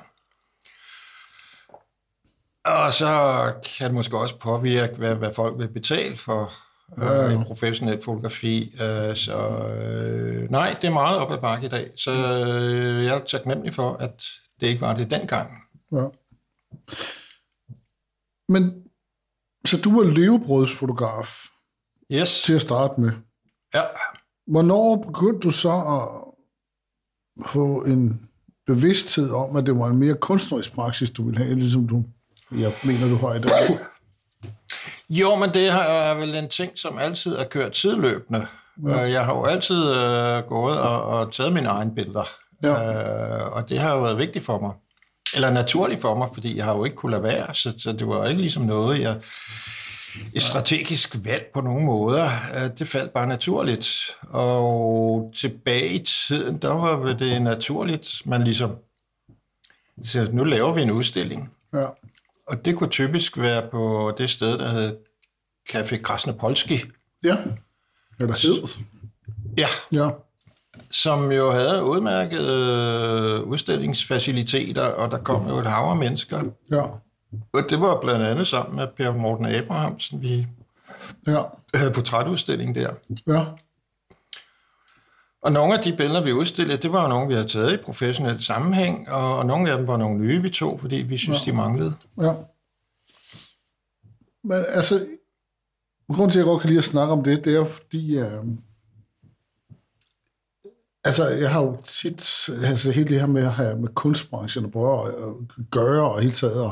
Og 2.65 2.93
så 2.93 3.53
kan 3.77 3.85
det 3.85 3.93
måske 3.93 4.17
også 4.17 4.39
påvirke, 4.39 4.95
hvad, 4.95 5.15
hvad 5.15 5.33
folk 5.33 5.59
vil 5.59 5.67
betale 5.67 6.17
for 6.17 6.53
øh, 6.97 7.33
en 7.33 7.43
professionel 7.43 8.01
fotografi. 8.03 8.63
Øh, 8.73 9.15
så 9.15 9.67
øh, 9.69 10.51
nej, 10.51 10.75
det 10.81 10.87
er 10.87 10.93
meget 10.93 11.17
op 11.19 11.31
ad 11.31 11.37
bakke 11.37 11.65
i 11.65 11.69
dag. 11.69 11.91
Så 11.95 12.11
øh, 12.11 13.05
jeg 13.05 13.15
er 13.15 13.25
taknemmelig 13.25 13.73
for, 13.73 13.93
at 13.93 14.23
det 14.59 14.67
ikke 14.67 14.81
var 14.81 14.95
det 14.95 15.09
dengang. 15.11 15.51
ja. 15.91 16.05
Men, 18.49 18.83
så 19.65 19.77
du 19.81 20.01
var 20.01 20.03
levebrødsfotograf 20.11 21.45
Yes. 22.11 22.41
til 22.41 22.53
at 22.53 22.61
starte 22.61 23.01
med. 23.01 23.11
Ja. 23.73 23.83
Hvornår 24.47 24.95
begyndte 24.95 25.39
du 25.39 25.51
så 25.51 25.71
at 25.73 26.07
få 27.47 27.83
en 27.83 28.29
bevidsthed 28.67 29.29
om, 29.31 29.55
at 29.55 29.65
det 29.65 29.77
var 29.79 29.87
en 29.87 29.97
mere 29.97 30.15
kunstnerisk 30.15 30.73
praksis, 30.73 31.09
du 31.09 31.23
ville 31.25 31.43
have, 31.43 31.55
ligesom 31.55 31.87
du, 31.87 32.03
jeg 32.51 32.73
mener, 32.85 33.09
du 33.09 33.15
har 33.15 33.33
i 33.33 33.39
dag? 33.41 33.79
Jo, 35.09 35.35
men 35.35 35.49
det 35.53 35.67
er 35.67 36.13
vel 36.15 36.35
en 36.35 36.49
ting, 36.49 36.71
som 36.75 36.97
altid 36.99 37.35
er 37.35 37.43
kørt 37.43 37.77
sideløbende. 37.77 38.47
Ja. 38.87 38.95
Jeg 38.97 39.25
har 39.25 39.33
jo 39.35 39.45
altid 39.45 39.89
øh, 39.95 40.43
gået 40.43 40.79
og, 40.79 41.03
og 41.03 41.33
taget 41.33 41.53
mine 41.53 41.69
egne 41.69 41.95
billeder, 41.95 42.29
Ja. 42.63 42.69
øh, 43.41 43.51
og 43.51 43.69
det 43.69 43.79
har 43.79 43.93
jo 43.95 44.01
været 44.01 44.17
vigtigt 44.17 44.45
for 44.45 44.59
mig. 44.59 44.71
Eller 45.35 45.49
naturligt 45.51 46.01
for 46.01 46.15
mig, 46.15 46.27
fordi 46.33 46.57
jeg 46.57 46.65
har 46.65 46.75
jo 46.75 46.83
ikke 46.83 46.95
kunnet 46.95 47.11
lade 47.21 47.23
være, 47.35 47.53
så, 47.53 47.73
så 47.77 47.91
det 47.91 48.07
var 48.07 48.25
ikke 48.27 48.41
ligesom 48.41 48.63
noget, 48.63 49.01
jeg 49.01 49.15
et 50.33 50.41
strategisk 50.41 51.15
valg 51.23 51.45
på 51.53 51.61
nogen 51.61 51.85
måder. 51.85 52.25
Øh, 52.55 52.77
Det 52.79 52.87
faldt 52.87 53.13
bare 53.13 53.27
naturligt. 53.27 53.87
Og 54.29 55.31
tilbage 55.35 55.87
i 55.89 55.99
tiden, 56.27 56.57
der 56.57 56.71
var 56.73 57.13
det 57.13 57.41
naturligt, 57.41 58.09
man 58.25 58.43
ligesom 58.43 58.75
siger, 60.03 60.31
nu 60.31 60.43
laver 60.43 60.73
vi 60.73 60.81
en 60.81 60.91
udstilling. 60.91 61.51
Ja. 61.73 61.85
Og 62.47 62.65
det 62.65 62.75
kunne 62.75 62.89
typisk 62.89 63.37
være 63.37 63.67
på 63.71 64.13
det 64.17 64.29
sted, 64.29 64.57
der 64.57 64.69
hed 64.69 64.97
Café 65.69 66.01
Krasnopolski. 66.01 66.81
Ja. 67.23 67.37
Eller 68.19 68.33
hed. 68.33 68.83
Ja, 69.57 69.67
Ja. 69.91 70.09
som 70.91 71.31
jo 71.31 71.51
havde 71.51 71.83
udmærkede 71.83 73.43
udstillingsfaciliteter, 73.45 74.85
og 74.85 75.11
der 75.11 75.17
kom 75.17 75.47
jo 75.47 75.57
et 75.57 75.65
hav 75.65 75.83
af 75.89 75.95
mennesker. 75.95 76.41
Ja. 76.71 76.81
Og 77.53 77.61
det 77.69 77.81
var 77.81 77.99
blandt 78.01 78.25
andet 78.25 78.47
sammen 78.47 78.75
med 78.75 78.87
Per 78.97 79.11
Morten 79.11 79.45
Abrahamsen, 79.45 80.21
vi 80.21 80.47
Ja. 81.27 81.41
havde 81.73 81.91
portrætudstilling 81.91 82.75
der. 82.75 82.89
Ja. 83.27 83.45
Og 85.45 85.51
nogle 85.51 85.77
af 85.77 85.83
de 85.83 85.95
billeder, 85.97 86.23
vi 86.23 86.31
udstillede, 86.31 86.77
det 86.77 86.91
var 86.91 87.03
jo 87.03 87.09
nogle, 87.09 87.27
vi 87.27 87.33
havde 87.33 87.47
taget 87.47 87.73
i 87.73 87.77
professionel 87.77 88.43
sammenhæng, 88.43 89.09
og, 89.09 89.37
og 89.37 89.45
nogle 89.45 89.71
af 89.71 89.77
dem 89.77 89.87
var 89.87 89.97
nogle 89.97 90.19
nye, 90.19 90.41
vi 90.41 90.49
tog, 90.49 90.79
fordi 90.79 90.95
vi 90.95 91.17
synes, 91.17 91.47
ja. 91.47 91.51
de 91.51 91.57
manglede. 91.57 91.93
Ja. 92.21 92.33
Men 94.43 94.65
altså, 94.67 95.05
grunden 96.07 96.29
til, 96.29 96.39
at 96.39 96.45
jeg 96.45 96.51
godt 96.51 96.61
kan 96.61 96.69
lide 96.69 96.77
at 96.77 96.83
snakke 96.83 97.13
om 97.13 97.23
det, 97.23 97.45
det 97.45 97.55
er 97.55 97.65
fordi, 97.65 98.17
øh, 98.19 98.45
altså, 101.03 101.27
jeg 101.27 101.51
har 101.51 101.61
jo 101.61 101.77
tit, 101.85 102.49
altså 102.63 102.91
hele 102.91 103.07
det 103.07 103.19
her 103.19 103.27
med 103.27 103.43
at 103.43 103.51
have 103.51 103.79
med 103.79 103.89
kunstbranchen 103.89 104.65
at 104.65 104.71
prøve 104.71 105.07
at 105.07 105.13
øh, 105.17 105.65
gøre, 105.71 106.11
og 106.11 106.21
hele 106.21 106.33
taget 106.33 106.71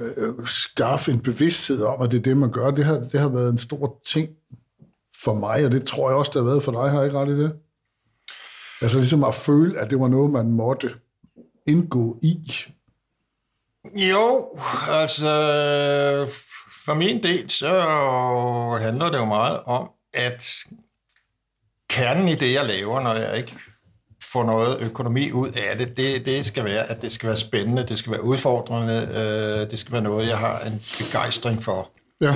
at 0.00 0.06
øh, 0.16 0.46
skaffe 0.46 1.12
en 1.12 1.20
bevidsthed 1.20 1.82
om, 1.82 2.02
at 2.02 2.10
det 2.12 2.18
er 2.18 2.22
det, 2.22 2.36
man 2.36 2.50
gør, 2.50 2.70
det 2.70 2.84
har, 2.84 2.98
det 2.98 3.20
har 3.20 3.28
været 3.28 3.52
en 3.52 3.58
stor 3.58 4.00
ting 4.04 4.28
for 5.24 5.34
mig, 5.34 5.64
og 5.64 5.72
det 5.72 5.86
tror 5.86 6.08
jeg 6.10 6.18
også, 6.18 6.30
det 6.34 6.42
har 6.42 6.50
været 6.50 6.62
for 6.62 6.72
dig, 6.72 6.90
har 6.90 6.98
jeg 6.98 7.06
ikke 7.06 7.18
ret 7.18 7.28
i 7.28 7.40
det? 7.40 7.56
Altså 8.82 8.98
ligesom 8.98 9.24
at 9.24 9.34
føle, 9.34 9.78
at 9.78 9.90
det 9.90 10.00
var 10.00 10.08
noget, 10.08 10.30
man 10.30 10.50
måtte 10.50 10.90
indgå 11.66 12.18
i. 12.22 12.52
Jo, 13.94 14.58
altså 14.88 15.30
for 16.84 16.94
min 16.94 17.22
del, 17.22 17.50
så 17.50 17.80
handler 18.80 19.10
det 19.10 19.18
jo 19.18 19.24
meget 19.24 19.60
om, 19.64 19.90
at 20.14 20.54
kernen 21.88 22.28
i 22.28 22.34
det, 22.34 22.52
jeg 22.52 22.66
laver, 22.66 23.00
når 23.00 23.14
jeg 23.14 23.36
ikke 23.36 23.52
får 24.32 24.44
noget 24.44 24.80
økonomi 24.80 25.32
ud 25.32 25.48
af 25.48 25.78
det, 25.78 25.96
det, 25.96 26.26
det 26.26 26.46
skal 26.46 26.64
være, 26.64 26.90
at 26.90 27.02
det 27.02 27.12
skal 27.12 27.26
være 27.28 27.36
spændende, 27.36 27.86
det 27.88 27.98
skal 27.98 28.12
være 28.12 28.22
udfordrende, 28.22 29.08
øh, 29.10 29.70
det 29.70 29.78
skal 29.78 29.92
være 29.92 30.02
noget, 30.02 30.28
jeg 30.28 30.38
har 30.38 30.60
en 30.60 30.82
begejstring 30.98 31.62
for. 31.62 31.90
Ja. 32.20 32.34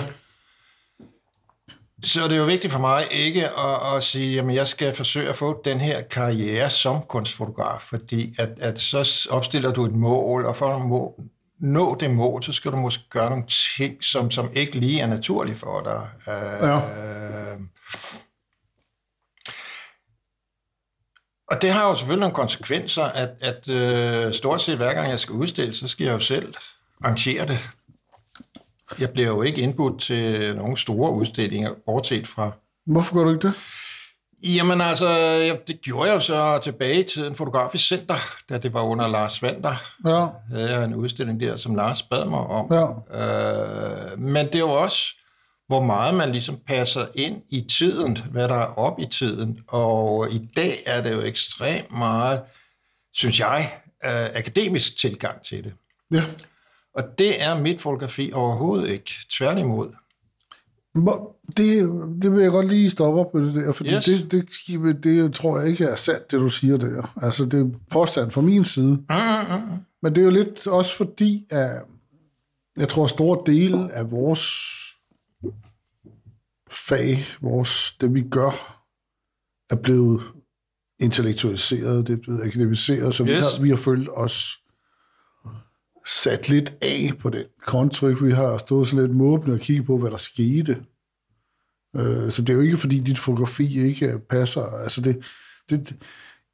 Så 2.02 2.24
det 2.24 2.32
er 2.32 2.36
jo 2.36 2.44
vigtigt 2.44 2.72
for 2.72 2.80
mig 2.80 3.06
ikke 3.10 3.48
at, 3.48 3.96
at 3.96 4.02
sige, 4.02 4.40
at 4.40 4.54
jeg 4.54 4.68
skal 4.68 4.94
forsøge 4.94 5.28
at 5.28 5.36
få 5.36 5.62
den 5.64 5.80
her 5.80 6.00
karriere 6.02 6.70
som 6.70 7.02
kunstfotograf, 7.02 7.80
fordi 7.80 8.34
at, 8.38 8.48
at 8.60 8.80
så 8.80 9.28
opstiller 9.30 9.72
du 9.72 9.84
et 9.84 9.92
mål, 9.94 10.46
og 10.46 10.56
for 10.56 10.74
at 10.74 10.80
må, 10.80 11.20
nå 11.60 11.96
det 12.00 12.10
mål, 12.10 12.42
så 12.42 12.52
skal 12.52 12.70
du 12.72 12.76
måske 12.76 13.02
gøre 13.10 13.30
nogle 13.30 13.44
ting, 13.76 14.04
som, 14.04 14.30
som 14.30 14.50
ikke 14.52 14.78
lige 14.78 15.00
er 15.00 15.06
naturlige 15.06 15.56
for 15.56 15.80
dig. 15.80 16.08
Uh, 16.26 16.68
Ja. 16.68 16.76
uh, 16.76 17.60
og 21.48 21.62
det 21.62 21.72
har 21.72 21.88
jo 21.88 21.96
selvfølgelig 21.96 22.20
nogle 22.20 22.34
konsekvenser, 22.34 23.02
at, 23.04 23.30
at 23.40 23.68
uh, 23.68 24.34
stort 24.34 24.62
set 24.62 24.76
hver 24.76 24.94
gang 24.94 25.10
jeg 25.10 25.20
skal 25.20 25.32
udstille, 25.32 25.74
så 25.74 25.88
skal 25.88 26.04
jeg 26.04 26.12
jo 26.12 26.20
selv 26.20 26.54
arrangere 27.04 27.46
det. 27.46 27.58
Jeg 28.98 29.10
bliver 29.10 29.28
jo 29.28 29.42
ikke 29.42 29.60
indbudt 29.60 30.00
til 30.00 30.56
nogle 30.56 30.78
store 30.78 31.12
udstillinger, 31.12 31.70
bortset 31.86 32.26
fra... 32.26 32.50
Hvorfor 32.86 33.14
gør 33.14 33.24
du 33.24 33.30
ikke 33.30 33.46
det? 33.46 33.54
Jamen 34.42 34.80
altså, 34.80 35.08
det 35.66 35.80
gjorde 35.80 36.08
jeg 36.08 36.14
jo 36.14 36.20
så 36.20 36.58
tilbage 36.64 37.00
i 37.00 37.08
tiden, 37.08 37.34
Fotografisk 37.34 37.88
Center, 37.88 38.14
da 38.48 38.58
det 38.58 38.74
var 38.74 38.82
under 38.82 39.08
Lars 39.08 39.42
Vander. 39.42 39.74
Ja. 40.06 40.26
Havde 40.56 40.74
jeg 40.74 40.84
en 40.84 40.94
udstilling 40.94 41.40
der, 41.40 41.56
som 41.56 41.74
Lars 41.74 42.02
bad 42.02 42.24
mig 42.24 42.38
om. 42.38 42.68
Ja. 42.70 42.86
Øh, 44.12 44.18
men 44.18 44.46
det 44.46 44.54
er 44.54 44.58
jo 44.58 44.70
også, 44.70 45.02
hvor 45.66 45.82
meget 45.82 46.14
man 46.14 46.32
ligesom 46.32 46.58
passer 46.66 47.06
ind 47.14 47.42
i 47.50 47.60
tiden, 47.60 48.18
hvad 48.30 48.48
der 48.48 48.54
er 48.54 48.78
op 48.78 49.00
i 49.00 49.06
tiden. 49.06 49.58
Og 49.68 50.30
i 50.30 50.48
dag 50.56 50.78
er 50.86 51.02
det 51.02 51.12
jo 51.12 51.20
ekstremt 51.20 51.98
meget, 51.98 52.40
synes 53.14 53.40
jeg, 53.40 53.72
øh, 54.04 54.26
akademisk 54.34 54.96
tilgang 54.98 55.42
til 55.42 55.64
det. 55.64 55.72
Ja. 56.10 56.22
Og 56.94 57.18
det 57.18 57.42
er 57.42 57.60
mit 57.60 57.80
fotografi 57.80 58.32
overhovedet 58.32 58.88
ikke. 58.88 59.10
Tværtimod. 59.30 59.88
Det, 61.56 61.90
det 62.22 62.32
vil 62.32 62.42
jeg 62.42 62.50
godt 62.50 62.68
lige 62.68 62.90
stoppe 62.90 63.20
op 63.20 63.34
med 63.34 63.46
det 63.46 63.54
der, 63.54 63.72
fordi 63.72 63.94
Yes. 63.94 64.04
det, 64.04 64.32
det, 64.32 65.04
det 65.04 65.34
tror 65.34 65.58
jeg 65.58 65.68
ikke 65.68 65.84
er 65.84 65.96
sandt, 65.96 66.30
det 66.30 66.40
du 66.40 66.48
siger 66.48 66.76
der. 66.76 67.18
Altså, 67.22 67.44
det 67.44 67.60
er 67.60 67.70
påstand 67.90 68.30
fra 68.30 68.40
min 68.40 68.64
side. 68.64 68.86
Mm-hmm. 68.86 69.78
Men 70.02 70.14
det 70.14 70.18
er 70.18 70.24
jo 70.24 70.30
lidt 70.30 70.66
også 70.66 70.96
fordi, 70.96 71.46
at 71.50 71.82
jeg 72.76 72.88
tror, 72.88 73.04
at 73.04 73.10
store 73.10 73.42
dele 73.46 73.92
af 73.92 74.10
vores 74.10 74.46
fag, 76.70 77.26
vores, 77.40 77.96
det 78.00 78.14
vi 78.14 78.22
gør, 78.22 78.82
er 79.70 79.76
blevet 79.76 80.22
intellektualiseret, 81.00 82.06
det 82.06 82.12
er 82.12 82.22
blevet 82.22 82.42
akademiseret, 82.46 83.14
så 83.14 83.22
yes. 83.24 83.28
vi, 83.28 83.34
har, 83.34 83.62
vi 83.62 83.68
har 83.68 83.76
følt 83.76 84.08
os 84.12 84.60
sat 86.06 86.48
lidt 86.48 86.74
af 86.80 87.10
på 87.18 87.30
den 87.30 87.44
kontryk. 87.66 88.22
Vi 88.22 88.32
har 88.32 88.58
stået 88.58 88.88
så 88.88 89.00
lidt 89.00 89.14
måbne 89.14 89.54
og 89.54 89.60
kigget 89.60 89.86
på, 89.86 89.98
hvad 89.98 90.10
der 90.10 90.16
skete. 90.16 90.84
Øh, 91.96 92.30
så 92.30 92.42
det 92.42 92.50
er 92.50 92.54
jo 92.54 92.60
ikke, 92.60 92.76
fordi 92.76 93.00
dit 93.00 93.18
fotografi 93.18 93.80
ikke 93.86 94.18
passer. 94.30 94.62
Altså 94.62 95.00
det, 95.00 95.24
det, 95.70 95.96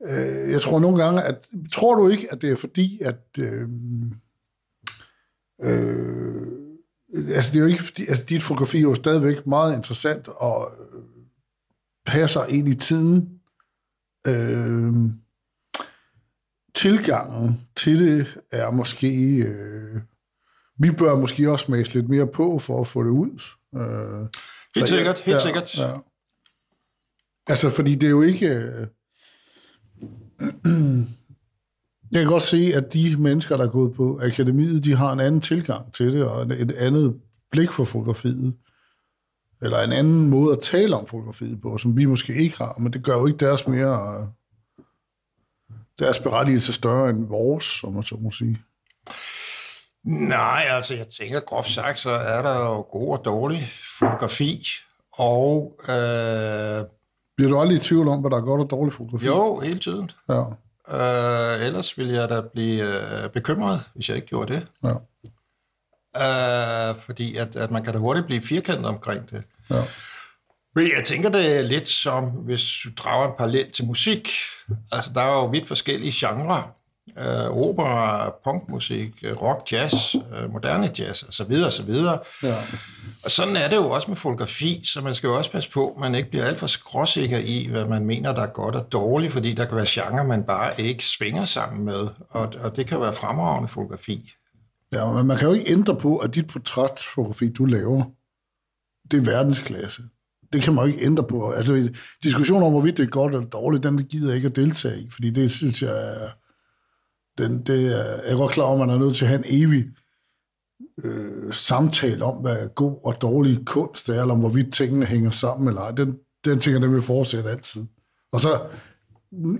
øh, 0.08 0.50
jeg 0.50 0.60
tror 0.60 0.78
nogle 0.78 1.04
gange, 1.04 1.22
at 1.22 1.48
tror 1.72 1.94
du 1.94 2.08
ikke, 2.08 2.32
at 2.32 2.42
det 2.42 2.50
er 2.50 2.56
fordi, 2.56 3.00
at 3.02 3.38
øh, 3.40 3.68
Øh, 5.62 6.46
altså, 7.34 7.52
det 7.52 7.56
er 7.56 7.60
jo 7.60 7.66
ikke, 7.66 7.82
fordi, 7.82 8.06
altså, 8.08 8.24
dit 8.24 8.42
fotografi 8.42 8.78
er 8.78 8.82
jo 8.82 8.94
stadigvæk 8.94 9.46
meget 9.46 9.76
interessant 9.76 10.28
og 10.28 10.70
øh, 10.80 11.02
passer 12.06 12.44
ind 12.44 12.68
i 12.68 12.74
tiden. 12.74 13.40
Øh, 14.26 14.94
tilgangen 16.76 17.60
til 17.76 17.98
det 17.98 18.26
er 18.52 18.70
måske... 18.70 19.26
Øh, 19.36 20.00
vi 20.78 20.90
bør 20.90 21.16
måske 21.16 21.50
også 21.50 21.70
mase 21.70 21.94
lidt 21.94 22.08
mere 22.08 22.26
på 22.26 22.58
for 22.58 22.80
at 22.80 22.86
få 22.86 23.02
det 23.02 23.10
ud. 23.10 23.42
Øh, 23.76 24.20
Helt 24.74 24.88
så 24.88 24.94
sikkert, 24.96 25.20
helt 25.20 25.34
ja, 25.34 25.42
sikkert. 25.42 25.78
Ja. 25.78 25.92
Altså, 27.46 27.70
fordi 27.70 27.94
det 27.94 28.06
er 28.06 28.10
jo 28.10 28.22
ikke... 28.22 28.46
øh, 28.48 28.86
Jeg 32.12 32.22
kan 32.22 32.30
godt 32.30 32.42
se, 32.42 32.72
at 32.74 32.92
de 32.92 33.16
mennesker, 33.18 33.56
der 33.56 33.64
er 33.64 33.70
gået 33.70 33.94
på 33.94 34.20
akademiet, 34.22 34.84
de 34.84 34.94
har 34.94 35.12
en 35.12 35.20
anden 35.20 35.40
tilgang 35.40 35.92
til 35.92 36.12
det, 36.12 36.24
og 36.24 36.42
et 36.42 36.72
andet 36.72 37.20
blik 37.50 37.72
for 37.72 37.84
fotografiet. 37.84 38.54
Eller 39.62 39.78
en 39.78 39.92
anden 39.92 40.30
måde 40.30 40.52
at 40.52 40.62
tale 40.62 40.96
om 40.96 41.06
fotografiet 41.06 41.60
på, 41.60 41.78
som 41.78 41.96
vi 41.96 42.04
måske 42.04 42.34
ikke 42.34 42.56
har, 42.56 42.78
men 42.78 42.92
det 42.92 43.02
gør 43.02 43.16
jo 43.16 43.26
ikke 43.26 43.38
deres 43.38 43.68
mere... 43.68 44.28
Deres 45.98 46.18
berettigelse 46.18 46.72
større 46.72 47.10
end 47.10 47.28
vores, 47.28 47.64
som 47.64 47.92
man 47.92 48.02
så 48.02 48.16
må 48.20 48.30
sige. 48.30 48.58
Nej, 50.04 50.64
altså 50.68 50.94
jeg 50.94 51.06
tænker 51.08 51.40
groft 51.40 51.70
sagt, 51.70 52.00
så 52.00 52.10
er 52.10 52.42
der 52.42 52.54
jo 52.60 52.80
god 52.92 53.18
og 53.18 53.24
dårlig 53.24 53.68
fotografi, 53.98 54.66
og 55.18 55.78
øh, 55.82 56.84
Bliver 57.36 57.50
du 57.50 57.60
aldrig 57.60 57.76
i 57.76 57.80
tvivl 57.80 58.08
om, 58.08 58.20
hvad 58.20 58.30
der 58.30 58.36
er 58.36 58.40
godt 58.40 58.60
og 58.62 58.70
dårligt 58.70 58.96
fotografi? 58.96 59.26
jo, 59.26 59.60
hele 59.60 59.78
tiden. 59.78 60.10
Ja, 60.28 60.42
Øh, 60.90 61.66
ellers 61.66 61.98
ville 61.98 62.14
jeg 62.14 62.28
da 62.28 62.40
blive 62.54 62.82
øh, 63.24 63.28
bekymret, 63.30 63.82
hvis 63.94 64.08
jeg 64.08 64.16
ikke 64.16 64.28
gjorde 64.28 64.54
det. 64.54 64.66
ja, 64.84 64.92
Øh, 66.16 66.96
fordi 66.96 67.36
at, 67.36 67.56
at 67.56 67.70
man 67.70 67.84
kan 67.84 67.92
da 67.92 67.98
hurtigt 67.98 68.26
blive 68.26 68.42
firkantet 68.42 68.86
omkring 68.86 69.30
det. 69.30 69.42
ja. 69.70 69.80
Men 70.74 70.90
jeg 70.96 71.04
tænker 71.04 71.28
det 71.30 71.64
lidt 71.64 71.88
som, 71.88 72.24
hvis 72.24 72.62
du 72.84 72.90
drager 72.96 73.26
en 73.28 73.32
parallel 73.38 73.72
til 73.72 73.84
musik. 73.86 74.28
Altså, 74.92 75.10
der 75.14 75.20
er 75.20 75.32
jo 75.32 75.46
vidt 75.46 75.68
forskellige 75.68 76.12
genrer. 76.14 76.72
Øh, 77.18 77.50
opera, 77.50 78.30
punkmusik, 78.44 79.14
øh, 79.24 79.42
rock, 79.42 79.72
jazz, 79.72 80.14
øh, 80.14 80.52
moderne 80.52 80.90
jazz, 80.98 81.22
og 81.22 81.34
så 81.34 81.44
videre, 81.44 81.66
og 81.66 81.72
så 81.72 81.82
videre. 81.82 82.18
ja. 82.42 82.54
Og 83.24 83.30
sådan 83.30 83.56
er 83.56 83.68
det 83.68 83.76
jo 83.76 83.90
også 83.90 84.08
med 84.08 84.16
fotografi, 84.16 84.82
så 84.84 85.00
man 85.00 85.14
skal 85.14 85.28
jo 85.28 85.36
også 85.36 85.50
passe 85.50 85.70
på, 85.70 85.90
at 85.90 86.00
man 86.00 86.14
ikke 86.14 86.30
bliver 86.30 86.44
alt 86.44 86.58
for 86.58 86.66
skråsikker 86.66 87.38
i, 87.38 87.68
hvad 87.70 87.84
man 87.84 88.06
mener, 88.06 88.34
der 88.34 88.42
er 88.42 88.46
godt 88.46 88.74
og 88.74 88.92
dårligt, 88.92 89.32
fordi 89.32 89.52
der 89.52 89.64
kan 89.64 89.76
være 89.76 89.86
genre, 89.88 90.24
man 90.24 90.44
bare 90.44 90.80
ikke 90.80 91.04
svinger 91.04 91.44
sammen 91.44 91.84
med, 91.84 92.08
og, 92.30 92.52
og 92.60 92.76
det 92.76 92.86
kan 92.86 93.00
være 93.00 93.12
fremragende 93.12 93.68
fotografi. 93.68 94.32
Ja, 94.92 95.12
men 95.12 95.26
man 95.26 95.38
kan 95.38 95.48
jo 95.48 95.54
ikke 95.54 95.72
ændre 95.72 95.96
på, 95.96 96.16
at 96.16 96.34
dit 96.34 96.46
portrætfotografi, 96.46 97.48
du 97.48 97.64
laver, 97.64 98.04
det 99.10 99.16
er 99.16 99.24
verdensklasse. 99.24 100.02
Det 100.52 100.62
kan 100.62 100.74
man 100.74 100.84
jo 100.84 100.92
ikke 100.92 101.04
ændre 101.04 101.24
på. 101.24 101.50
Altså, 101.50 101.90
diskussionen 102.22 102.62
om, 102.62 102.72
hvorvidt 102.72 102.96
det 102.96 103.02
er 103.02 103.10
godt 103.10 103.34
eller 103.34 103.48
dårligt, 103.48 103.82
den 103.82 104.04
gider 104.04 104.28
jeg 104.28 104.36
ikke 104.36 104.48
at 104.48 104.56
deltage 104.56 105.00
i, 105.00 105.10
fordi 105.10 105.30
det 105.30 105.50
synes 105.50 105.82
jeg 105.82 106.22
er... 106.22 106.28
Den, 107.38 107.62
det 107.62 107.86
er, 107.86 108.22
jeg 108.22 108.32
er 108.32 108.36
godt 108.36 108.52
klar 108.52 108.64
over, 108.64 108.72
at 108.72 108.86
man 108.86 108.96
er 108.96 108.98
nødt 108.98 109.16
til 109.16 109.24
at 109.24 109.28
have 109.28 109.46
en 109.46 109.62
evig 109.62 109.84
øh, 111.04 111.54
samtale 111.54 112.24
om, 112.24 112.36
hvad 112.36 112.68
god 112.74 113.00
og 113.04 113.20
dårlig 113.20 113.66
kunst 113.66 114.08
er, 114.08 114.20
eller 114.20 114.34
om 114.34 114.40
hvorvidt 114.40 114.74
tingene 114.74 115.06
hænger 115.06 115.30
sammen 115.30 115.68
eller 115.68 115.80
ej. 115.80 115.90
Den, 115.90 116.18
den 116.44 116.60
tænker 116.60 116.80
den 116.80 116.94
vil 116.94 117.02
fortsætte 117.02 117.50
altid. 117.50 117.86
Og 118.32 118.40
så, 118.40 118.66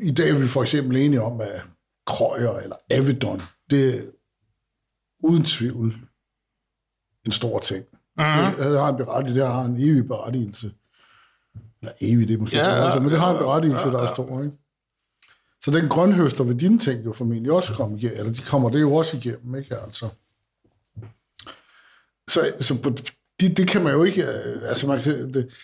i 0.00 0.10
dag 0.10 0.30
er 0.30 0.38
vi 0.38 0.46
for 0.46 0.62
eksempel 0.62 0.96
enige 0.96 1.22
om, 1.22 1.40
at 1.40 1.66
Krøyer 2.06 2.58
eller 2.58 2.76
Avedon, 2.90 3.40
det 3.70 3.96
er 3.96 4.02
uden 5.20 5.44
tvivl 5.44 5.94
en 7.26 7.32
stor 7.32 7.58
ting. 7.58 7.84
Mm-hmm. 8.18 8.56
Det, 8.56 8.70
det 8.72 8.80
har 8.80 8.88
en 8.88 8.96
berettigelse, 8.96 9.40
det 9.40 9.48
har 9.48 9.64
en 9.64 9.76
evig 9.76 10.08
berettigelse. 10.08 10.70
Eller 11.82 11.92
evig, 12.00 12.28
det 12.28 12.34
er 12.34 12.38
måske 12.38 12.56
Ja, 12.56 12.68
ja, 12.68 12.88
ja, 12.88 13.00
men 13.00 13.10
det 13.10 13.20
har 13.20 13.30
en 13.30 13.38
berettigelse, 13.38 13.86
ja, 13.86 13.92
der 13.92 14.02
er 14.02 14.14
stor, 14.14 14.42
ikke? 14.42 14.56
Så 15.60 15.70
den 15.70 15.88
grønhøster 15.88 16.44
ved 16.44 16.54
dine 16.54 16.78
ting 16.78 17.04
jo 17.04 17.12
formentlig 17.12 17.52
også 17.52 17.72
komme 17.74 17.98
igennem, 17.98 18.18
eller 18.18 18.32
de 18.32 18.40
kommer 18.40 18.70
det 18.70 18.80
jo 18.80 18.94
også 18.94 19.16
igennem, 19.16 19.54
ikke 19.54 19.76
altså? 19.76 20.08
Så, 22.28 22.52
så 22.60 22.82
på, 22.82 22.90
det, 23.40 23.56
det 23.56 23.68
kan 23.68 23.82
man 23.84 23.92
jo 23.92 24.02
ikke, 24.02 24.22
øh, 24.22 24.68
altså 24.68 24.86
man 24.86 25.02
kan, 25.02 25.34
det, 25.34 25.54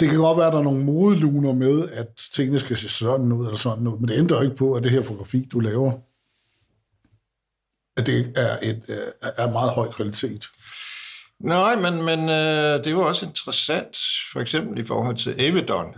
det 0.00 0.08
kan 0.08 0.18
godt 0.18 0.38
være, 0.38 0.46
at 0.46 0.52
der 0.52 0.58
er 0.58 0.62
nogle 0.62 0.84
modeluner 0.84 1.52
med, 1.52 1.88
at 1.88 2.06
tingene 2.34 2.58
skal 2.58 2.76
se 2.76 2.88
sådan 2.88 3.32
ud, 3.32 3.46
eller 3.46 3.58
sådan 3.58 3.86
ud, 3.86 3.98
men 3.98 4.08
det 4.08 4.18
ændrer 4.18 4.36
jo 4.36 4.42
ikke 4.42 4.56
på, 4.56 4.74
at 4.74 4.84
det 4.84 4.92
her 4.92 5.02
fotografi, 5.02 5.48
du 5.52 5.60
laver, 5.60 5.92
at 7.96 8.06
det 8.06 8.32
er, 8.36 8.58
et, 8.62 8.82
øh, 8.88 9.12
er 9.22 9.50
meget 9.50 9.70
høj 9.70 9.92
kvalitet. 9.92 10.46
Nej, 11.42 11.74
men, 11.76 12.02
men 12.04 12.28
øh, 12.28 12.84
det 12.84 12.90
jo 12.90 13.00
også 13.06 13.26
interessant, 13.26 13.96
for 14.32 14.40
eksempel 14.40 14.78
i 14.78 14.84
forhold 14.84 15.16
til 15.16 15.34
Avedon, 15.38 15.94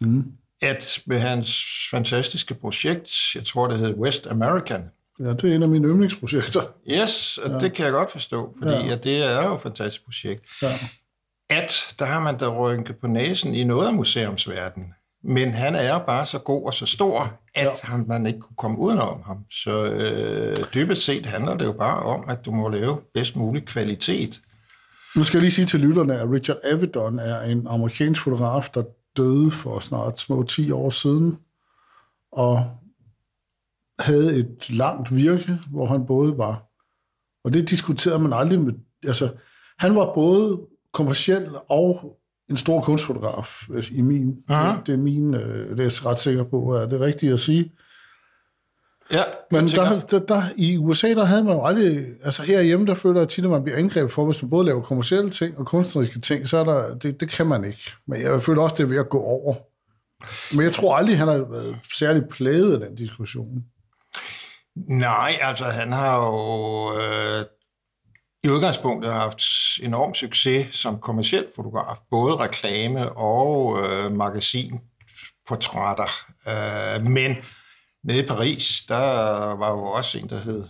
mm. 0.00 0.24
at 0.62 1.00
med 1.06 1.18
hans 1.18 1.64
fantastiske 1.90 2.54
projekt, 2.54 3.10
jeg 3.34 3.44
tror 3.46 3.68
det 3.68 3.78
hed 3.78 3.94
West 3.94 4.26
American, 4.26 4.84
Ja, 5.20 5.24
det 5.32 5.44
er 5.44 5.54
en 5.54 5.62
af 5.62 5.68
mine 5.68 5.88
yndlingsprojekter. 5.88 6.60
yes, 6.90 7.38
ja. 7.46 7.58
det 7.58 7.72
kan 7.72 7.84
jeg 7.84 7.92
godt 7.92 8.10
forstå, 8.12 8.54
fordi 8.58 8.70
Ja. 8.74 8.84
ja. 8.86 8.92
at 8.92 9.04
det 9.04 9.24
er 9.24 9.44
jo 9.48 9.54
et 9.54 9.60
fantastisk 9.60 10.04
projekt, 10.04 10.42
Ja. 10.62 10.68
at 11.50 11.94
der 11.98 12.04
har 12.04 12.20
man 12.20 12.38
da 12.38 12.48
rynket 12.48 12.96
på 13.00 13.06
næsen 13.06 13.54
i 13.54 13.64
noget 13.64 13.86
af 13.86 13.94
museumsverdenen, 13.94 14.94
men 15.24 15.52
han 15.54 15.74
er 15.74 15.98
bare 15.98 16.26
så 16.26 16.38
god 16.38 16.66
og 16.66 16.74
så 16.74 16.86
stor, 16.86 17.32
at 17.54 17.64
ja. 17.64 17.70
han, 17.82 18.04
man 18.08 18.26
ikke 18.26 18.40
kunne 18.40 18.56
komme 18.56 18.78
udenom 18.78 19.22
ham. 19.26 19.36
Så 19.50 19.84
øh, 19.84 20.56
dybest 20.74 21.02
set 21.04 21.26
handler 21.26 21.56
det 21.56 21.64
jo 21.64 21.72
bare 21.72 21.98
om, 22.02 22.24
at 22.28 22.44
du 22.46 22.50
må 22.52 22.68
lave 22.68 23.00
bedst 23.14 23.36
mulig 23.36 23.64
kvalitet. 23.64 24.40
Nu 25.16 25.24
skal 25.24 25.38
jeg 25.38 25.42
lige 25.42 25.52
sige 25.52 25.66
til 25.66 25.80
lytterne, 25.80 26.20
at 26.20 26.30
Richard 26.30 26.58
Avedon 26.64 27.18
er 27.18 27.40
en 27.40 27.66
amerikansk 27.66 28.22
fotograf, 28.22 28.68
der 28.74 28.82
døde 29.16 29.50
for 29.50 29.80
snart 29.80 30.20
små 30.20 30.42
10 30.42 30.70
år 30.70 30.90
siden, 30.90 31.36
og 32.32 32.78
havde 33.98 34.36
et 34.36 34.70
langt 34.70 35.16
virke, 35.16 35.58
hvor 35.70 35.86
han 35.86 36.06
både 36.06 36.38
var, 36.38 36.70
og 37.44 37.54
det 37.54 37.70
diskuterede 37.70 38.18
man 38.18 38.32
aldrig 38.32 38.60
med, 38.60 38.72
altså, 39.04 39.32
han 39.78 39.94
var 39.94 40.14
både 40.14 40.60
kommersiel 40.92 41.46
og 41.68 42.18
en 42.50 42.56
stor 42.56 42.80
kunstfotograf 42.80 43.68
i 43.90 44.02
min, 44.02 44.36
Aha. 44.48 44.80
det, 44.86 44.92
er 44.92 44.96
min, 44.96 45.34
øh, 45.34 45.70
det 45.70 45.80
er 45.80 45.82
jeg 45.82 46.06
ret 46.06 46.18
sikker 46.18 46.44
på, 46.44 46.74
er 46.74 46.86
det 46.86 47.00
rigtigt 47.00 47.32
at 47.32 47.40
sige. 47.40 47.72
Ja, 49.10 49.22
Men 49.50 49.68
der, 49.68 50.00
der, 50.00 50.18
der, 50.18 50.42
i 50.56 50.76
USA, 50.76 51.08
der 51.08 51.24
havde 51.24 51.44
man 51.44 51.54
jo 51.54 51.64
aldrig... 51.64 52.04
Altså 52.24 52.42
herhjemme, 52.42 52.86
der 52.86 52.94
føler 52.94 53.20
jeg 53.20 53.28
tit, 53.28 53.44
at 53.44 53.50
man 53.50 53.64
bliver 53.64 53.78
angrebet 53.78 54.12
for, 54.12 54.24
hvis 54.24 54.42
man 54.42 54.50
både 54.50 54.66
laver 54.66 54.82
kommersielle 54.82 55.30
ting 55.30 55.58
og 55.58 55.66
kunstneriske 55.66 56.20
ting, 56.20 56.48
så 56.48 56.58
er 56.58 56.64
der... 56.64 56.94
Det, 56.94 57.20
det 57.20 57.30
kan 57.30 57.46
man 57.46 57.64
ikke. 57.64 57.92
Men 58.06 58.22
jeg 58.22 58.42
føler 58.42 58.62
også, 58.62 58.76
det 58.76 58.82
er 58.82 58.86
ved 58.88 58.98
at 58.98 59.08
gå 59.08 59.20
over. 59.20 59.54
Men 60.56 60.64
jeg 60.64 60.72
tror 60.72 60.96
aldrig, 60.96 61.18
han 61.18 61.28
har 61.28 61.38
været 61.38 61.76
særlig 61.98 62.22
plaget 62.30 62.74
af 62.74 62.80
den 62.80 62.94
diskussion. 62.94 63.64
Nej, 64.76 65.38
altså 65.40 65.64
han 65.64 65.92
har 65.92 66.16
jo 66.16 66.92
øh, 67.00 67.44
i 68.44 68.48
udgangspunktet 68.48 69.12
haft 69.12 69.42
enorm 69.82 70.14
succes 70.14 70.74
som 70.76 70.98
kommersiel 70.98 71.46
fotograf, 71.56 71.96
både 72.10 72.36
reklame 72.36 73.12
og 73.12 73.78
øh, 73.78 74.12
magasinportrætter. 74.12 76.10
Øh, 76.48 77.06
men 77.06 77.36
nede 78.04 78.18
i 78.18 78.26
Paris, 78.26 78.84
der 78.88 79.00
var 79.56 79.70
jo 79.70 79.82
også 79.82 80.18
en, 80.18 80.28
der 80.28 80.38
hed 80.40 80.64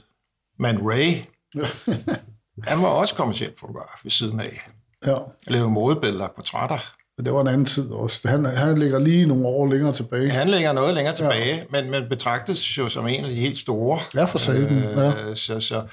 Man 0.58 0.78
Ray. 0.82 1.14
Han 2.68 2.82
var 2.82 2.88
også 2.88 3.14
kommersiel 3.14 3.50
fotograf 3.60 4.00
ved 4.02 4.10
siden 4.10 4.40
af. 4.40 4.70
Ja, 5.06 5.16
Lavede 5.46 5.70
modebilleder 5.70 6.28
portrætter. 6.36 6.78
men 7.16 7.26
det 7.26 7.34
var 7.34 7.40
en 7.40 7.46
anden 7.46 7.64
tid 7.64 7.90
også. 7.90 8.28
Han, 8.28 8.44
han 8.44 8.78
ligger 8.78 8.98
lige 8.98 9.26
nogle 9.26 9.46
år 9.46 9.66
længere 9.66 9.92
tilbage. 9.92 10.30
Han 10.30 10.48
ligger 10.48 10.72
noget 10.72 10.94
længere 10.94 11.16
tilbage, 11.16 11.54
ja. 11.56 11.64
men, 11.70 11.90
men 11.90 12.08
betragtes 12.08 12.78
jo 12.78 12.88
som 12.88 13.06
en 13.06 13.24
af 13.24 13.30
de 13.30 13.36
helt 13.36 13.58
store. 13.58 14.00
Ja, 14.14 14.24
for 14.24 14.38
satan, 14.38 14.78
ja. 14.78 15.28
Øh, 15.28 15.36
så, 15.36 15.60
så 15.60 15.86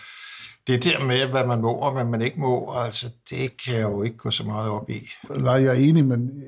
det 0.67 0.84
der 0.84 0.99
med, 1.06 1.25
hvad 1.25 1.45
man 1.45 1.62
må 1.62 1.71
og 1.71 1.91
hvad 1.91 2.06
man 2.06 2.21
ikke 2.21 2.39
må, 2.39 2.73
altså 2.86 3.10
det 3.30 3.63
kan 3.65 3.73
jeg 3.73 3.82
jo 3.82 4.04
ikke 4.04 4.17
gå 4.17 4.32
så 4.32 4.43
meget 4.43 4.69
op 4.69 4.89
i. 4.89 5.10
Nej, 5.30 5.54
jeg 5.54 5.65
er 5.65 5.80
enig, 5.89 6.06
men 6.06 6.43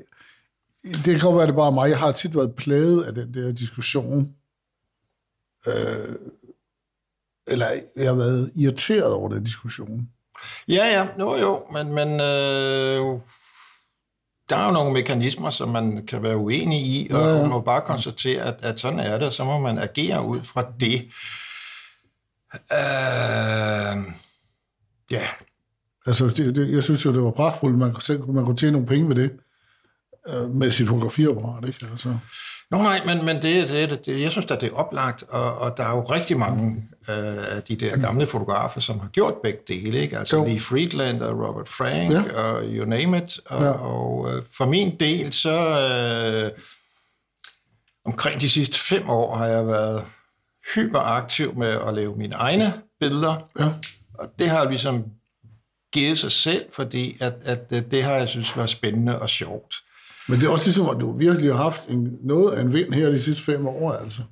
det 0.84 1.04
kan 1.04 1.18
godt 1.18 1.36
være, 1.36 1.46
det 1.46 1.54
bare 1.56 1.72
mig. 1.72 1.90
Jeg 1.90 1.98
har 1.98 2.12
tit 2.12 2.36
været 2.36 2.54
plaget 2.54 3.02
af 3.02 3.14
den 3.14 3.34
der 3.34 3.52
diskussion. 3.52 4.34
Øh, 5.66 6.16
eller 7.46 7.68
jeg 7.96 8.06
har 8.06 8.14
været 8.14 8.52
irriteret 8.56 9.12
over 9.12 9.28
den 9.28 9.44
diskussion. 9.44 10.08
Ja, 10.68 10.86
ja, 10.86 11.08
jo 11.18 11.36
jo, 11.36 11.66
men, 11.72 11.94
men 11.94 12.08
øh, 12.08 13.20
der 14.50 14.56
er 14.56 14.66
jo 14.66 14.72
nogle 14.72 14.92
mekanismer, 14.92 15.50
som 15.50 15.68
man 15.68 16.06
kan 16.06 16.22
være 16.22 16.36
uenig 16.36 16.86
i, 16.86 17.08
og 17.10 17.20
Ja, 17.20 17.28
ja. 17.28 17.40
man 17.40 17.50
må 17.50 17.60
bare 17.60 17.80
konstatere, 17.80 18.42
at, 18.42 18.56
at 18.62 18.80
sådan 18.80 18.98
er 18.98 19.18
det, 19.18 19.26
og 19.26 19.32
så 19.32 19.44
må 19.44 19.58
man 19.58 19.78
agere 19.78 20.26
ud 20.26 20.42
fra 20.42 20.72
det. 20.80 21.02
Øh, 22.54 24.12
ja, 25.10 25.26
Altså, 26.06 26.26
det, 26.26 26.56
det, 26.56 26.72
jeg 26.72 26.82
synes 26.82 27.04
jo, 27.04 27.12
det 27.12 27.22
var 27.22 27.30
pragtfuldt. 27.30 27.78
Man, 27.78 27.94
man 28.34 28.44
kunne 28.44 28.56
tjene 28.56 28.72
nogle 28.72 28.86
penge 28.86 29.08
ved 29.08 29.16
det. 29.16 29.30
Øh, 30.28 30.50
med 30.50 30.70
sit 30.70 30.88
fotografiapparat, 30.88 31.68
ikke? 31.68 31.86
Altså. 31.92 32.18
Nå 32.74 32.82
nej, 32.82 33.00
men, 33.06 33.24
men 33.24 33.42
det, 33.42 33.68
det, 33.68 34.06
det, 34.06 34.20
jeg 34.20 34.30
synes 34.30 34.50
at 34.50 34.60
det 34.60 34.68
er 34.72 34.74
oplagt, 34.76 35.22
og, 35.28 35.58
og 35.58 35.76
der 35.76 35.84
er 35.84 35.90
jo 35.90 36.00
rigtig 36.04 36.38
mange 36.38 36.88
øh, 37.10 37.56
af 37.56 37.62
de 37.68 37.76
der 37.76 37.98
gamle 37.98 38.26
fotografer, 38.26 38.80
som 38.80 39.00
har 39.00 39.08
gjort 39.08 39.34
begge 39.42 39.58
dele, 39.68 39.98
ikke? 39.98 40.18
Altså 40.18 40.36
Jo. 40.36 40.44
Lee 40.44 40.60
Friedland 40.60 41.22
og 41.22 41.46
Robert 41.48 41.68
Frank 41.68 42.12
Ja. 42.12 42.40
og 42.42 42.62
you 42.66 42.84
name 42.84 43.16
it. 43.18 43.40
Og, 43.46 43.62
ja. 43.62 43.70
og 43.70 44.28
øh, 44.34 44.42
for 44.56 44.66
min 44.66 44.96
del, 45.00 45.32
så 45.32 45.50
øh, 46.50 46.50
omkring 48.04 48.40
de 48.40 48.50
sidste 48.50 48.78
fem 48.78 49.10
år 49.10 49.36
har 49.36 49.46
jeg 49.46 49.66
været 49.66 50.04
hyperaktiv 50.74 51.54
med 51.56 51.68
at 51.88 51.94
lave 51.94 52.16
mine 52.16 52.34
egne 52.34 52.72
billeder, 53.00 53.48
Ja. 53.60 53.64
og 54.18 54.28
det 54.38 54.50
har 54.50 54.68
ligesom 54.68 55.04
givet 55.92 56.18
sig 56.18 56.32
selv, 56.32 56.64
fordi 56.72 57.16
at, 57.20 57.34
at 57.44 57.70
det, 57.70 57.90
det 57.90 58.02
har 58.04 58.12
jeg 58.12 58.28
synes 58.28 58.56
var 58.56 58.66
spændende 58.66 59.18
og 59.18 59.28
sjovt. 59.28 59.74
Men 60.28 60.40
det 60.40 60.46
er 60.46 60.50
også 60.50 60.66
ligesom, 60.66 60.88
at 60.88 61.00
du 61.00 61.16
virkelig 61.16 61.54
har 61.54 61.62
haft 61.62 61.88
en, 61.88 62.18
noget 62.22 62.52
af 62.52 62.60
en 62.62 62.72
vind 62.72 62.92
her 62.92 63.08
de 63.08 63.22
sidste 63.22 63.42
fem 63.42 63.66
år, 63.66 63.92
altså. 63.92 64.22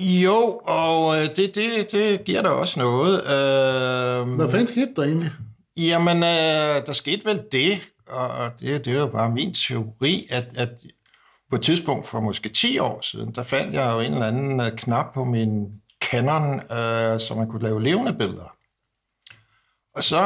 Jo, 0.00 0.60
og 0.64 1.16
øh, 1.16 1.36
det, 1.36 1.54
det, 1.54 1.92
det 1.92 2.24
giver 2.24 2.42
da 2.42 2.48
også 2.48 2.80
noget. 2.80 3.14
Øh, 3.14 4.34
Hvad 4.34 4.50
fanden 4.50 4.66
skete 4.66 4.92
der 4.96 5.02
egentlig? 5.02 5.30
Jamen, 5.76 6.16
øh, 6.16 6.86
der 6.86 6.92
skete 6.92 7.24
vel 7.24 7.42
det, 7.52 7.80
og 8.08 8.50
det, 8.60 8.84
det 8.84 8.94
jo 8.94 9.06
bare 9.06 9.30
min 9.30 9.54
teori, 9.54 10.26
at, 10.30 10.44
at 10.56 10.68
på 11.50 11.56
et 11.56 11.62
tidspunkt 11.62 12.08
for 12.08 12.20
måske 12.20 12.48
10 12.48 12.78
år 12.78 13.00
siden, 13.00 13.34
der 13.34 13.42
fandt 13.42 13.74
jeg 13.74 13.92
jo 13.94 14.00
en 14.00 14.12
eller 14.12 14.26
anden 14.26 14.60
øh, 14.60 14.72
knap 14.76 15.14
på 15.14 15.24
min 15.24 15.66
Canon, 16.00 16.54
øh, 16.54 17.20
så 17.20 17.34
man 17.36 17.48
kunne 17.48 17.62
lave 17.62 17.82
levende 17.82 18.12
billeder. 18.12 18.56
Og 19.94 20.04
så 20.04 20.20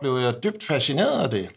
blev 0.00 0.16
jeg 0.16 0.42
dybt 0.42 0.64
fascineret 0.64 1.22
af 1.22 1.30
det. 1.30 1.48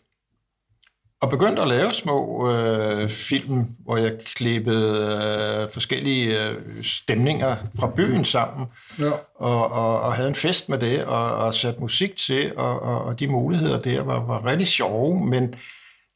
Og 1.21 1.29
begyndte 1.29 1.61
at 1.61 1.67
lave 1.67 1.93
små 1.93 2.51
øh, 2.51 3.09
film, 3.09 3.65
hvor 3.79 3.97
jeg 3.97 4.13
klippede 4.35 4.99
øh, 5.63 5.71
forskellige 5.73 6.49
øh, 6.49 6.83
stemninger 6.83 7.55
fra 7.79 7.91
byen 7.95 8.25
sammen 8.25 8.67
Ja. 8.99 9.11
og, 9.35 9.71
og, 9.71 10.01
og 10.01 10.13
havde 10.13 10.29
en 10.29 10.35
fest 10.35 10.69
med 10.69 10.77
det, 10.77 11.05
og, 11.05 11.35
og 11.35 11.53
satte 11.53 11.79
musik 11.79 12.17
til, 12.17 12.51
og, 12.57 12.81
og, 12.81 13.01
og 13.01 13.19
de 13.19 13.27
muligheder 13.27 13.81
der 13.81 14.01
var, 14.01 14.25
var 14.25 14.45
rigtig 14.45 14.67
sjove, 14.67 15.25
men 15.25 15.55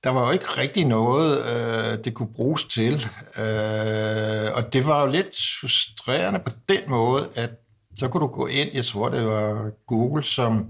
der 0.04 0.10
var 0.10 0.26
jo 0.26 0.32
ikke 0.32 0.46
rigtig 0.46 0.86
noget, 0.86 1.38
øh, 1.40 2.04
det 2.04 2.14
kunne 2.14 2.34
bruges 2.36 2.66
til. 2.66 2.94
Øh, 3.40 4.50
og 4.56 4.74
det 4.74 4.88
var 4.88 5.02
jo 5.02 5.08
lidt 5.08 5.36
frustrerende 5.62 6.40
på 6.40 6.52
den 6.70 6.80
måde, 6.88 7.30
at 7.36 7.50
så 7.98 8.08
kunne 8.08 8.22
du 8.22 8.28
gå 8.28 8.48
ind, 8.48 8.70
jeg 8.74 8.86
tror 8.86 9.10
det 9.10 9.26
var 9.26 9.70
Google, 9.88 10.24
som, 10.24 10.68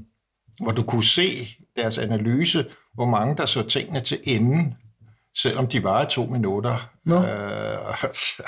hvor 0.62 0.72
du 0.72 0.84
kunne 0.84 1.04
se 1.04 1.48
deres 1.78 1.98
analyse, 1.98 2.66
hvor 3.00 3.06
mange 3.06 3.38
der 3.38 3.46
så 3.46 3.62
tingene 3.62 4.02
til 4.02 4.20
enden, 4.24 4.74
selvom 5.42 5.68
de 5.68 5.84
var 5.84 6.06
to 6.06 6.26
minutter. 6.26 6.90
Nå. 7.06 7.16
Øh, 7.16 8.04
altså, 8.04 8.44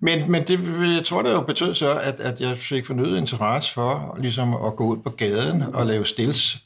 men, 0.00 0.30
men 0.30 0.46
det, 0.46 0.58
jeg 0.96 1.04
tror, 1.04 1.22
det 1.22 1.32
jo 1.32 1.40
betød 1.40 1.74
så, 1.74 1.98
at, 1.98 2.20
at 2.20 2.40
jeg 2.40 2.58
fik 2.58 2.86
fornyet 2.86 3.18
interesse 3.18 3.72
for 3.72 4.16
ligesom 4.20 4.54
at 4.54 4.76
gå 4.76 4.84
ud 4.84 4.96
på 4.96 5.10
gaden 5.10 5.62
og 5.62 5.86
lave 5.86 6.06
stills. 6.06 6.56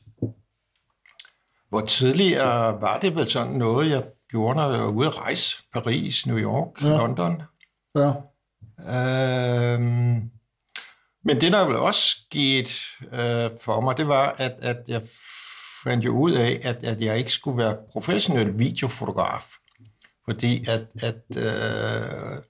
Hvor 1.69 1.81
tidligere 1.81 2.81
var 2.81 2.99
det 2.99 3.17
vel 3.17 3.31
sådan 3.31 3.53
noget, 3.53 3.91
jeg 3.91 4.05
gjorde, 4.31 4.57
når 4.57 4.71
jeg 4.71 4.81
var 4.81 4.89
ude 4.89 5.07
at 5.07 5.19
rejse. 5.19 5.57
Paris, 5.73 6.27
New 6.27 6.39
York, 6.39 6.83
ja. 6.83 6.97
London. 6.97 7.43
Ja. 7.97 8.13
Øhm, 9.75 10.31
men 11.25 11.41
det, 11.41 11.53
der 11.53 11.65
vel 11.65 11.77
også 11.77 12.01
skete 12.01 12.71
øh, 13.13 13.51
for 13.61 13.81
mig, 13.81 13.97
det 13.97 14.09
var, 14.09 14.35
at, 14.39 14.53
at 14.63 14.77
jeg 14.89 15.03
fandt 15.85 16.05
jo 16.05 16.11
ud 16.11 16.33
af, 16.33 16.61
at, 16.63 16.85
at 16.85 17.01
jeg 17.01 17.19
ikke 17.19 17.33
skulle 17.33 17.59
være 17.59 17.77
professionel 17.93 18.59
videofotograf. 18.59 19.45
Fordi 20.25 20.65
at, 20.69 20.87
at 21.03 21.23
øh, 21.37 22.43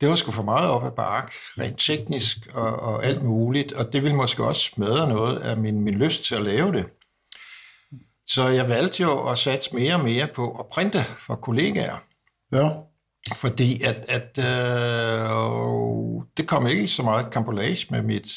det 0.00 0.08
var 0.08 0.14
sgu 0.14 0.30
for 0.30 0.42
meget 0.42 0.70
op 0.70 0.86
ad 0.86 0.90
bark, 0.90 1.32
rent 1.58 1.78
teknisk 1.78 2.38
og, 2.52 2.76
og 2.80 3.04
alt 3.04 3.22
muligt, 3.22 3.72
og 3.72 3.92
det 3.92 4.02
ville 4.02 4.16
måske 4.16 4.44
også 4.44 4.62
smadre 4.62 5.08
noget 5.08 5.38
af 5.38 5.56
min, 5.56 5.80
min 5.80 5.94
lyst 5.94 6.24
til 6.24 6.34
at 6.34 6.42
lave 6.42 6.72
det. 6.72 6.86
Så 8.26 8.48
jeg 8.48 8.68
valgte 8.68 9.02
jo 9.02 9.28
at 9.28 9.38
satse 9.38 9.74
mere 9.74 9.94
og 9.94 10.04
mere 10.04 10.26
på 10.26 10.50
at 10.50 10.66
printe 10.66 11.04
for 11.18 11.34
kollegaer. 11.34 11.96
Ja. 12.52 12.70
Fordi 13.34 13.82
at, 13.82 14.04
at 14.08 14.38
øh, 14.38 15.26
det 16.36 16.48
kom 16.48 16.66
ikke 16.66 16.88
så 16.88 17.02
meget 17.02 17.30
kampolage 17.30 17.86
med 17.90 18.02
mit 18.02 18.28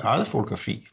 eget 0.00 0.28
fotografi. 0.28 0.86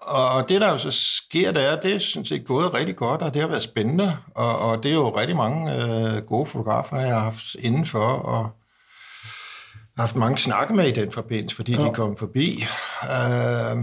Og 0.00 0.48
det, 0.48 0.60
der 0.60 0.70
jo 0.70 0.78
så 0.78 0.90
sker, 0.90 1.52
det 1.52 1.64
er, 1.64 1.80
det 1.80 1.94
er 1.94 1.98
sådan 1.98 2.24
set 2.24 2.46
gået 2.46 2.74
rigtig 2.74 2.96
godt, 2.96 3.22
og 3.22 3.34
det 3.34 3.42
har 3.42 3.48
været 3.48 3.62
spændende. 3.62 4.16
Og, 4.34 4.58
og 4.58 4.82
det 4.82 4.90
er 4.90 4.94
jo 4.94 5.18
rigtig 5.18 5.36
mange 5.36 5.74
øh, 5.74 6.24
gode 6.24 6.46
fotografer, 6.46 7.00
jeg 7.00 7.14
har 7.14 7.20
haft 7.20 7.54
indenfor, 7.54 8.06
og 8.08 8.50
haft 9.98 10.16
mange 10.16 10.38
snakke 10.38 10.74
med 10.74 10.88
i 10.88 10.92
den 10.92 11.12
forbindelse, 11.12 11.56
fordi 11.56 11.72
ja. 11.72 11.84
De 11.84 11.94
kom 11.94 12.16
forbi. 12.16 12.64
Øh, 13.02 13.76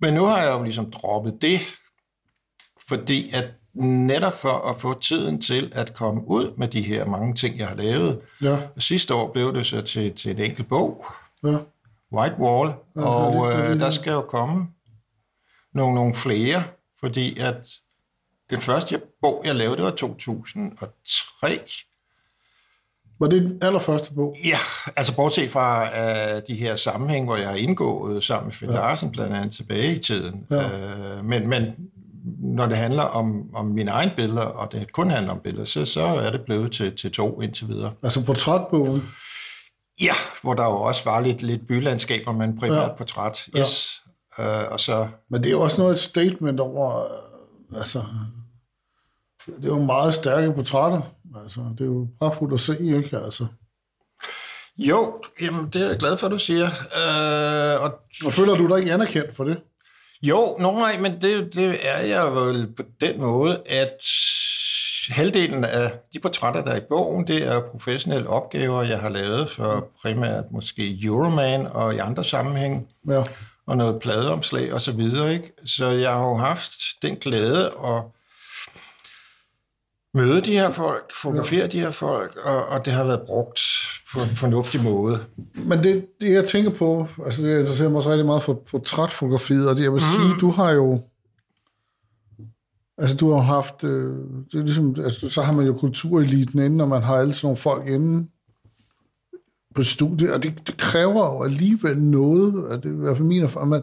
men 0.00 0.14
nu 0.14 0.24
har 0.24 0.42
jeg 0.42 0.52
jo 0.52 0.62
ligesom 0.62 0.90
droppet 0.90 1.38
det, 1.42 1.60
fordi 2.88 3.30
at 3.34 3.44
netop 3.82 4.40
for 4.40 4.68
at 4.70 4.80
få 4.80 5.00
tiden 5.00 5.40
til 5.40 5.72
at 5.74 5.94
komme 5.94 6.28
ud 6.28 6.56
med 6.56 6.68
de 6.68 6.82
her 6.82 7.06
mange 7.06 7.34
ting, 7.34 7.58
jeg 7.58 7.68
har 7.68 7.76
lavet. 7.76 8.20
Ja. 8.42 8.58
Sidste 8.78 9.14
år 9.14 9.32
blev 9.32 9.54
det 9.54 9.66
så 9.66 9.82
til, 9.82 10.16
til 10.16 10.30
en 10.30 10.38
enkelt 10.38 10.68
bog, 10.68 11.06
Ja. 11.44 11.56
White 12.14 12.36
Wall, 12.38 12.72
Ja, 12.96 13.02
og 13.02 13.52
øh, 13.52 13.58
er 13.58 13.74
der 13.74 13.90
skal 13.90 14.12
jo 14.12 14.20
komme 14.20 14.66
nogle, 15.74 15.94
nogle 15.94 16.14
flere, 16.14 16.62
fordi 17.00 17.38
at 17.38 17.68
den 18.50 18.60
første 18.60 19.00
bog, 19.22 19.42
jeg 19.44 19.54
lavede, 19.54 19.76
det 19.76 19.84
var 19.84 19.90
2003. 19.90 21.60
Var 23.20 23.28
det 23.28 23.42
den 23.42 23.58
allerførste 23.62 24.14
bog? 24.14 24.36
Ja, 24.44 24.58
altså 24.96 25.16
bortset 25.16 25.50
fra 25.50 25.82
uh, 25.82 26.42
de 26.48 26.54
her 26.54 26.76
sammenhæng, 26.76 27.24
hvor 27.24 27.36
jeg 27.36 27.48
har 27.48 27.56
indgået 27.56 28.24
sammen 28.24 28.46
med 28.46 28.52
Finn 28.52 28.72
ja. 28.72 28.78
Larsen, 28.78 29.12
blandt 29.12 29.34
andet 29.34 29.52
tilbage 29.52 29.96
i 29.96 29.98
tiden. 29.98 30.46
Ja. 30.50 30.64
Uh, 31.18 31.24
men, 31.24 31.48
men 31.48 31.74
når 32.38 32.66
det 32.66 32.76
handler 32.76 33.02
om, 33.02 33.54
om 33.54 33.66
mine 33.66 33.90
egne 33.90 34.12
billeder, 34.16 34.40
og 34.40 34.72
det 34.72 34.92
kun 34.92 35.10
handler 35.10 35.32
om 35.32 35.40
billeder, 35.44 35.64
så, 35.64 35.84
så 35.84 36.02
er 36.02 36.30
det 36.30 36.40
blevet 36.40 36.72
til, 36.72 36.96
til 36.96 37.12
to 37.12 37.40
indtil 37.40 37.68
videre. 37.68 37.92
Altså 38.02 38.24
portrætbogen? 38.24 39.02
Ja, 40.00 40.14
hvor 40.42 40.54
der 40.54 40.64
jo 40.64 40.80
også 40.80 41.04
var 41.04 41.20
lidt, 41.20 41.42
lidt 41.42 41.66
bylandskaber, 41.68 42.32
men 42.32 42.58
primært 42.58 42.76
Ja. 42.78 42.82
ja. 42.82 42.92
portræt. 42.94 43.46
Ja. 43.54 43.60
Yes. 43.60 44.00
Uh, 44.38 44.44
og 44.72 44.80
så 44.80 45.08
Men 45.30 45.40
det 45.42 45.46
er 45.46 45.50
jo 45.50 45.60
også 45.60 45.80
noget 45.80 45.92
et 45.92 45.98
statement 45.98 46.60
over, 46.60 47.04
øh, 47.04 47.78
altså, 47.78 48.02
det 49.46 49.64
er 49.64 49.68
jo 49.68 49.78
meget 49.78 50.14
stærke 50.14 50.52
portrætter. 50.52 51.00
Altså, 51.42 51.60
det 51.78 51.80
er 51.80 51.84
jo 51.84 52.08
pragtfuldt 52.18 52.54
at 52.54 52.60
se, 52.60 52.78
ikke? 52.80 53.18
Altså. 53.18 53.46
Jo, 54.78 55.22
jamen, 55.40 55.68
det 55.72 55.82
er 55.82 55.86
jeg 55.88 55.98
glad 55.98 56.16
for, 56.16 56.28
du 56.28 56.38
siger. 56.38 56.66
Øh, 56.66 57.82
og 57.82 58.00
Og 58.26 58.32
føler 58.32 58.54
du 58.54 58.66
dig 58.68 58.78
ikke 58.78 58.92
anerkendt 58.92 59.36
for 59.36 59.44
det? 59.44 59.60
jo, 60.22 60.56
no, 60.60 60.72
nej, 60.72 60.98
men 61.00 61.12
det, 61.20 61.54
det 61.54 61.78
er 61.82 61.98
jeg 61.98 62.32
vel 62.34 62.72
på 62.76 62.82
den 63.00 63.20
måde, 63.20 63.62
at 63.66 63.96
halvdelen 65.10 65.64
af 65.64 65.92
de 66.12 66.18
portrætter, 66.18 66.64
der 66.64 66.70
er 66.72 66.76
i 66.76 66.84
bogen, 66.88 67.26
det 67.26 67.42
er 67.42 67.60
professionelle 67.60 68.28
opgaver, 68.28 68.82
jeg 68.82 68.98
har 68.98 69.08
lavet 69.08 69.50
for 69.50 69.88
primært 70.02 70.44
måske 70.50 70.98
Euroman 71.02 71.66
og 71.66 71.94
i 71.94 71.98
andre 71.98 72.24
sammenhæng, 72.24 72.88
Ja. 73.08 73.22
og 73.66 73.76
noget 73.76 74.00
pladeomslag 74.00 74.72
og 74.72 74.80
så 74.80 74.92
videre, 74.92 75.32
ikke? 75.32 75.52
Så 75.66 75.86
jeg 75.86 76.10
har 76.10 76.28
jo 76.28 76.34
haft 76.34 76.72
den 77.02 77.16
glæde 77.16 77.64
at 77.84 78.02
møde 80.14 80.40
de 80.40 80.52
her 80.52 80.70
folk, 80.70 81.12
fotografere 81.22 81.66
de 81.66 81.80
her 81.80 81.90
folk, 81.90 82.36
og, 82.44 82.66
og 82.68 82.84
det 82.84 82.92
har 82.92 83.04
været 83.04 83.20
brugt 83.26 83.60
på 84.12 84.20
en 84.20 84.36
fornuftig 84.36 84.82
måde. 84.82 85.24
Men 85.54 85.84
det, 85.84 86.06
det, 86.20 86.32
jeg 86.32 86.44
tænker 86.44 86.70
på, 86.70 87.08
altså 87.26 87.42
det 87.42 87.58
interesserer 87.58 87.88
mig 87.88 87.96
også 87.96 88.10
rigtig 88.10 88.26
meget 88.26 88.42
for 88.42 88.62
portrætfotografiet, 88.70 89.68
og 89.68 89.76
det, 89.76 89.82
jeg 89.82 89.92
vil 89.92 90.02
mm. 90.02 90.22
sige, 90.22 90.40
du 90.40 90.50
har 90.50 90.70
jo, 90.70 91.00
altså 92.98 93.16
du 93.16 93.32
har 93.32 93.40
haft, 93.40 93.84
øh, 93.84 94.16
det 94.52 94.60
er 94.60 94.64
ligesom, 94.64 94.96
altså, 95.04 95.28
så 95.28 95.42
har 95.42 95.52
man 95.52 95.66
jo 95.66 95.78
kultureliten 95.78 96.58
inde, 96.58 96.84
og 96.84 96.88
man 96.88 97.02
har 97.02 97.16
alle 97.16 97.34
sådan 97.34 97.46
nogle 97.46 97.56
folk 97.56 97.88
inde 97.88 98.28
på 99.74 99.82
studiet, 99.82 100.32
og 100.32 100.42
det, 100.42 100.66
det 100.66 100.76
kræver 100.76 101.34
jo 101.34 101.42
alligevel 101.42 102.02
noget, 102.02 102.64
og 102.64 102.82
det 102.82 102.90
er 102.90 102.94
i 102.94 102.98
hvert 102.98 103.16
fald 103.16 103.28
min 103.28 103.42
erfaring, 103.42 103.70
man, 103.70 103.82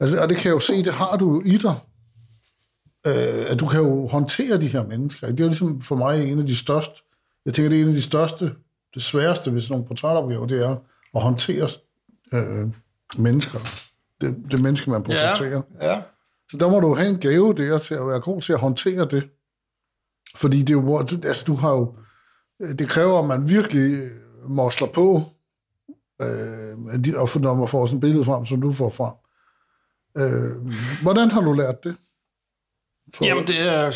altså, 0.00 0.22
og 0.22 0.28
det 0.28 0.36
kan 0.36 0.48
jeg 0.48 0.54
jo 0.54 0.60
se, 0.60 0.84
det 0.84 0.92
har 0.92 1.16
du 1.16 1.34
jo 1.34 1.42
i 1.44 1.56
dig, 1.56 1.74
øh, 3.06 3.50
at 3.50 3.60
du 3.60 3.68
kan 3.68 3.80
jo 3.80 4.06
håndtere 4.06 4.60
de 4.60 4.66
her 4.66 4.86
mennesker. 4.86 5.26
Det 5.26 5.40
er 5.40 5.44
jo 5.44 5.48
ligesom 5.48 5.82
for 5.82 5.96
mig 5.96 6.32
en 6.32 6.38
af 6.38 6.46
de 6.46 6.56
største, 6.56 7.02
jeg 7.46 7.54
tænker, 7.54 7.70
det 7.70 7.78
er 7.78 7.82
en 7.82 7.88
af 7.88 7.94
de 7.94 8.02
største, 8.02 8.52
det 8.94 9.02
sværeste 9.02 9.54
ved 9.54 9.60
sådan 9.60 9.72
nogle 9.74 9.86
portrætopgaver, 9.86 10.46
det 10.46 10.64
er 10.64 10.76
at 11.14 11.22
håndtere 11.22 11.68
øh, 12.32 12.68
mennesker. 13.16 13.58
Det, 14.20 14.36
det 14.50 14.62
menneske, 14.62 14.90
man 14.90 15.02
portrætterer. 15.02 15.62
Ja. 15.80 15.92
ja. 15.92 16.02
Så 16.50 16.56
der 16.56 16.70
må 16.70 16.80
du 16.80 16.94
have 16.94 17.08
en 17.08 17.20
gave 17.20 17.54
der 17.54 17.78
til 17.78 17.94
at 17.94 18.06
være 18.06 18.20
god 18.20 18.40
til 18.40 18.52
at 18.52 18.60
håndtere 18.60 19.08
det. 19.08 19.30
Fordi 20.36 20.58
det 20.58 20.70
er 20.70 20.82
jo, 20.82 20.98
altså 20.98 21.44
du 21.46 21.54
har 21.54 21.70
jo, 21.70 21.96
det 22.60 22.88
kræver, 22.88 23.18
at 23.18 23.24
man 23.24 23.48
virkelig 23.48 24.10
mosler 24.48 24.88
på, 24.88 25.22
øh, 26.22 26.78
og 27.16 27.40
når 27.40 27.54
man 27.54 27.68
får 27.68 27.86
sådan 27.86 27.96
et 27.96 28.00
billede 28.00 28.24
frem, 28.24 28.46
som 28.46 28.60
du 28.60 28.72
får 28.72 28.90
frem. 28.90 29.14
Øh, 30.16 30.72
hvordan 31.02 31.30
har 31.30 31.40
du 31.40 31.52
lært 31.52 31.84
det? 31.84 31.96
For, 33.14 33.24
Jamen, 33.24 33.46
det 33.46 33.60
er 33.60 33.90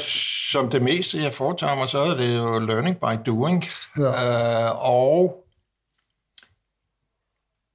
som 0.53 0.71
det 0.71 0.83
meste, 0.83 1.19
jeg 1.19 1.35
foretager 1.35 1.77
mig, 1.77 1.89
så 1.89 1.99
er 1.99 2.17
det 2.17 2.37
jo 2.37 2.59
learning 2.59 2.97
by 2.97 3.27
doing. 3.27 3.65
Ja. 3.99 4.67
Øh, 4.67 4.91
og 4.91 5.45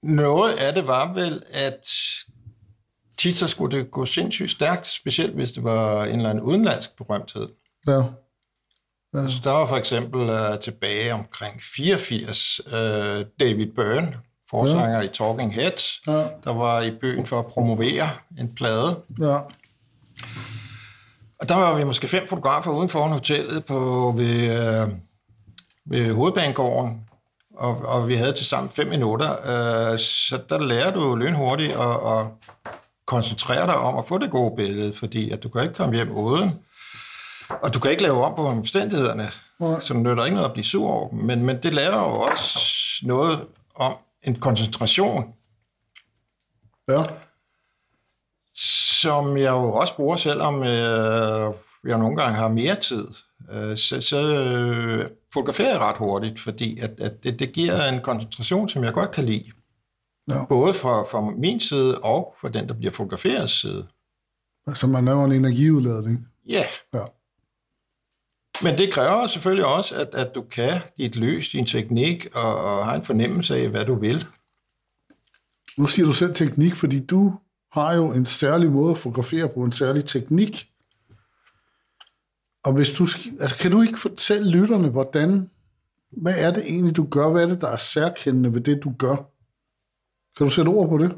noget 0.03 0.53
af 0.53 0.73
det 0.73 0.87
var 0.87 1.13
vel, 1.13 1.43
at 1.53 1.87
tit 3.17 3.37
så 3.37 3.47
skulle 3.47 3.77
det 3.77 3.91
gå 3.91 4.05
sindssygt 4.05 4.51
stærkt, 4.51 4.87
specielt 4.87 5.33
hvis 5.33 5.51
det 5.51 5.63
var 5.63 6.03
en 6.05 6.15
eller 6.15 6.29
anden 6.29 6.43
udenlandsk 6.43 6.97
berømthed. 6.97 7.47
ja. 7.87 8.01
Ja. 9.13 9.29
Så 9.29 9.41
der 9.43 9.51
var 9.51 9.65
for 9.65 9.75
eksempel 9.77 10.21
uh, 10.21 10.59
tilbage 10.63 11.13
omkring 11.13 11.61
84 11.75 12.59
uh, 12.65 12.73
David 13.39 13.67
Byrne, 13.75 14.17
forsanger 14.49 14.97
ja. 14.97 15.01
i 15.01 15.07
Talking 15.07 15.53
Heads, 15.53 16.01
Ja. 16.07 16.11
der 16.43 16.53
var 16.53 16.81
i 16.81 16.91
byen 16.91 17.25
for 17.25 17.39
at 17.39 17.45
promovere 17.45 18.09
en 18.39 18.55
plade. 18.55 18.99
Ja. 19.19 19.37
Og 21.39 21.49
der 21.49 21.55
var 21.55 21.75
vi 21.77 21.83
måske 21.83 22.07
fem 22.07 22.27
fotografer 22.29 22.71
uden 22.71 22.89
for 22.89 23.01
hotellet 23.07 23.65
på, 23.65 24.13
ved, 24.17 24.41
øh, 24.43 24.89
ved 25.85 26.13
hovedbanegården, 26.13 27.01
og, 27.55 27.77
og 27.85 28.07
vi 28.07 28.15
havde 28.15 28.33
til 28.33 28.45
sammen 28.45 28.71
fem 28.71 28.87
minutter. 28.87 29.31
Øh, 29.31 29.99
så 29.99 30.39
der 30.49 30.59
lærer 30.59 30.91
du 30.91 31.15
lynhurtigt 31.15 31.73
at, 31.73 31.79
at 32.19 32.25
koncentrere 33.07 33.65
dig 33.67 33.75
om 33.77 33.97
at 33.97 34.05
få 34.07 34.17
det 34.17 34.31
gode 34.31 34.55
billede, 34.55 34.93
fordi 34.93 35.29
at 35.31 35.43
du 35.43 35.49
kan 35.49 35.61
ikke 35.61 35.73
komme 35.73 35.95
hjem 35.95 36.11
uden, 36.11 36.51
og 37.49 37.73
du 37.73 37.79
kan 37.79 37.91
ikke 37.91 38.03
lave 38.03 38.23
om 38.25 38.35
på 38.35 38.45
omstændighederne, 38.47 39.29
Nej. 39.59 39.79
så 39.79 39.93
det 39.93 40.01
nytter 40.01 40.25
ikke 40.25 40.35
noget 40.35 40.47
at 40.47 40.53
blive 40.53 40.65
sur 40.65 40.89
over 40.89 41.09
dem. 41.09 41.19
Men, 41.19 41.45
men 41.45 41.63
det 41.63 41.73
lærer 41.73 41.99
jo 41.99 42.19
også 42.19 42.59
noget 43.03 43.39
om 43.75 43.93
en 44.23 44.39
koncentration, 44.39 45.33
Ja. 46.89 47.03
som 48.95 49.37
jeg 49.37 49.51
jo 49.51 49.73
også 49.73 49.95
bruger, 49.95 50.17
selvom 50.17 50.63
øh, 50.63 51.53
jeg 51.87 51.97
nogle 51.97 52.17
gange 52.17 52.35
har 52.37 52.47
mere 52.47 52.75
tid. 52.75 53.07
Øh, 53.51 53.77
så 53.77 54.01
så 54.01 54.17
øh, 54.35 55.09
fotograferer 55.33 55.69
jeg 55.71 55.79
ret 55.79 55.97
hurtigt, 55.97 56.39
fordi 56.39 56.79
at, 56.79 56.91
at 56.99 57.23
det, 57.23 57.39
det 57.39 57.51
giver 57.53 57.83
en 57.87 58.01
koncentration, 58.01 58.69
som 58.69 58.83
jeg 58.83 58.93
godt 58.93 59.11
kan 59.11 59.23
lide. 59.25 59.51
Ja. 60.27 60.45
Både 60.45 60.73
for, 60.73 61.07
for 61.11 61.21
min 61.21 61.59
side 61.59 61.97
og 61.97 62.35
for 62.41 62.47
den, 62.47 62.67
der 62.67 62.73
bliver 62.73 62.91
fotograferet 62.91 63.49
side. 63.49 63.87
Altså, 64.67 64.87
man 64.87 65.05
laver 65.05 65.25
en 65.25 65.31
energiudladning. 65.31 66.27
Ja, 66.49 66.65
Ja. 66.93 67.03
men 68.63 68.77
det 68.77 68.93
kræver 68.93 69.27
selvfølgelig 69.27 69.65
også, 69.65 69.95
at, 69.95 70.15
at 70.15 70.35
du 70.35 70.41
kan 70.41 70.81
dit 70.97 71.15
lys, 71.15 71.49
din 71.49 71.65
teknik, 71.65 72.27
og, 72.35 72.55
og 72.63 72.85
har 72.85 72.95
en 72.95 73.03
fornemmelse 73.03 73.55
af, 73.55 73.69
hvad 73.69 73.85
du 73.85 73.95
vil. 73.95 74.25
Nu 75.77 75.87
siger 75.87 76.05
du 76.05 76.13
selv 76.13 76.33
teknik, 76.35 76.75
fordi 76.75 77.05
du 77.05 77.33
har 77.71 77.95
jo 77.95 78.11
en 78.11 78.25
særlig 78.25 78.71
måde 78.71 78.91
at 78.91 78.97
fotografere 78.97 79.49
på, 79.49 79.63
en 79.63 79.71
særlig 79.71 80.05
teknik. 80.05 80.69
Og 82.63 82.73
hvis 82.73 82.89
du, 82.91 83.07
altså, 83.39 83.57
kan 83.57 83.71
du 83.71 83.81
ikke 83.81 83.99
fortælle 83.99 84.51
lytterne, 84.51 84.89
hvordan, 84.89 85.49
hvad 86.11 86.33
er 86.37 86.51
det 86.51 86.65
egentlig, 86.65 86.95
du 86.95 87.07
gør? 87.11 87.29
Hvad 87.31 87.43
er 87.43 87.47
det, 87.47 87.61
der 87.61 87.67
er 87.67 87.77
særkendende 87.77 88.53
ved 88.53 88.61
det, 88.61 88.83
du 88.83 88.93
gør? 88.99 89.15
Kan 90.37 90.45
du 90.45 90.49
sætte 90.49 90.69
ord 90.69 90.89
på 90.89 90.97
det? 90.97 91.17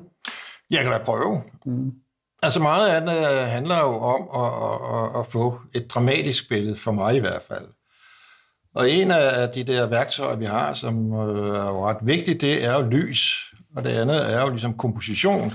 Jeg 0.70 0.84
kan 0.84 0.92
da 0.92 0.98
prøve. 0.98 1.42
Mm. 1.66 1.92
Altså 2.44 2.60
meget 2.60 2.90
af 2.90 3.02
det 3.02 3.18
øh, 3.18 3.48
handler 3.48 3.80
jo 3.80 4.00
om 4.00 4.22
at, 4.44 4.54
at, 4.96 5.20
at 5.20 5.28
få 5.28 5.60
et 5.76 5.90
dramatisk 5.90 6.50
billede, 6.50 6.78
for 6.78 6.92
mig 6.92 7.16
i 7.16 7.20
hvert 7.20 7.42
fald. 7.42 7.66
Og 8.76 8.92
en 8.92 9.12
af 9.12 9.50
de 9.50 9.64
der 9.64 9.88
værktøjer, 9.88 10.36
vi 10.36 10.46
har, 10.46 10.74
som 10.74 11.14
øh, 11.14 11.56
er 11.56 11.68
jo 11.68 11.90
ret 11.90 11.98
vigtigt, 12.02 12.42
det 12.42 12.66
er 12.66 12.74
jo 12.74 12.90
lys. 12.90 13.54
Og 13.76 13.84
det 13.84 13.90
andet 13.90 14.34
er 14.34 14.42
jo 14.42 14.50
ligesom 14.50 14.78
komposition. 14.78 15.54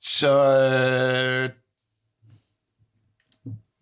Så 0.00 0.30
øh, 0.32 1.50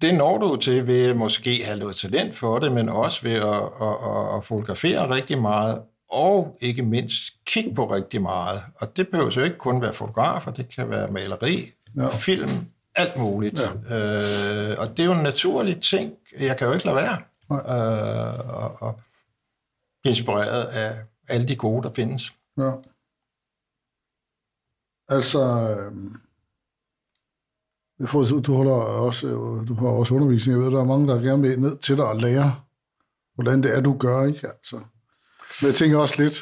det 0.02 0.14
når 0.14 0.38
du 0.38 0.56
til 0.56 0.86
ved 0.86 1.14
måske 1.14 1.64
have 1.64 1.78
noget 1.78 1.96
talent 1.96 2.36
for 2.36 2.58
det, 2.58 2.72
men 2.72 2.88
også 2.88 3.22
ved 3.22 3.32
at, 3.32 3.62
at, 3.80 3.96
at, 4.10 4.36
at 4.36 4.44
fotografere 4.44 5.10
rigtig 5.10 5.38
meget, 5.38 5.82
og 6.10 6.56
ikke 6.60 6.82
mindst 6.82 7.44
kigge 7.44 7.74
på 7.74 7.94
rigtig 7.94 8.22
meget. 8.22 8.62
Og 8.74 8.96
det 8.96 9.08
behøver 9.08 9.30
jo 9.36 9.42
ikke 9.42 9.58
kun 9.58 9.80
være 9.80 9.94
fotografer, 9.94 10.50
det 10.50 10.74
kan 10.74 10.90
være 10.90 11.10
maleri, 11.10 11.72
ja. 11.96 12.08
film, 12.08 12.50
alt 12.94 13.16
muligt. 13.16 13.60
Ja. 13.60 13.70
Øh, 13.70 14.76
og 14.78 14.96
det 14.96 15.00
er 15.00 15.04
jo 15.04 15.12
en 15.12 15.22
naturlig 15.22 15.82
ting. 15.82 16.14
Jeg 16.40 16.56
kan 16.56 16.66
jo 16.66 16.72
ikke 16.72 16.86
lade 16.86 16.96
være 16.96 17.18
øh, 17.52 18.48
og, 18.48 18.82
og 18.82 19.00
blive 20.02 20.10
inspireret 20.10 20.64
af 20.64 20.98
alle 21.28 21.48
de 21.48 21.56
gode, 21.56 21.82
der 21.82 21.92
findes. 21.92 22.34
Ja. 22.58 22.72
Altså, 25.08 25.40
øhm, 25.70 26.12
jeg 27.98 28.08
får, 28.08 28.24
du, 28.46 28.54
holder 28.54 28.72
også, 28.72 29.26
du 29.68 29.74
har 29.74 29.88
også 29.88 30.14
undervisning. 30.14 30.58
Jeg 30.58 30.64
ved, 30.64 30.72
der 30.72 30.80
er 30.80 30.84
mange, 30.84 31.08
der 31.08 31.20
gerne 31.20 31.42
vil 31.42 31.60
ned 31.60 31.78
til 31.78 31.96
dig 31.96 32.06
og 32.06 32.16
lære, 32.16 32.54
hvordan 33.34 33.62
det 33.62 33.76
er, 33.76 33.80
du 33.80 33.98
gør. 33.98 34.26
Ikke? 34.26 34.48
Altså. 34.48 34.80
Men 35.60 35.66
jeg 35.66 35.74
tænker 35.74 35.98
også 35.98 36.22
lidt, 36.22 36.34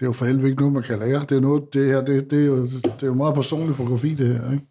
det 0.00 0.02
er 0.02 0.06
jo 0.06 0.12
for 0.12 0.24
helvede 0.24 0.48
ikke 0.48 0.60
noget, 0.60 0.74
man 0.74 0.82
kan 0.82 0.98
lære. 0.98 1.20
Det 1.28 1.36
er, 1.36 1.40
noget, 1.40 1.62
det 1.72 1.86
her, 1.86 2.00
det, 2.00 2.30
det 2.30 2.42
er, 2.42 2.46
jo, 2.46 2.62
det 2.66 3.02
er 3.02 3.06
jo 3.06 3.14
meget 3.14 3.34
personlig 3.34 3.76
fotografi, 3.76 4.14
det 4.14 4.26
her. 4.26 4.52
Ikke? 4.52 4.66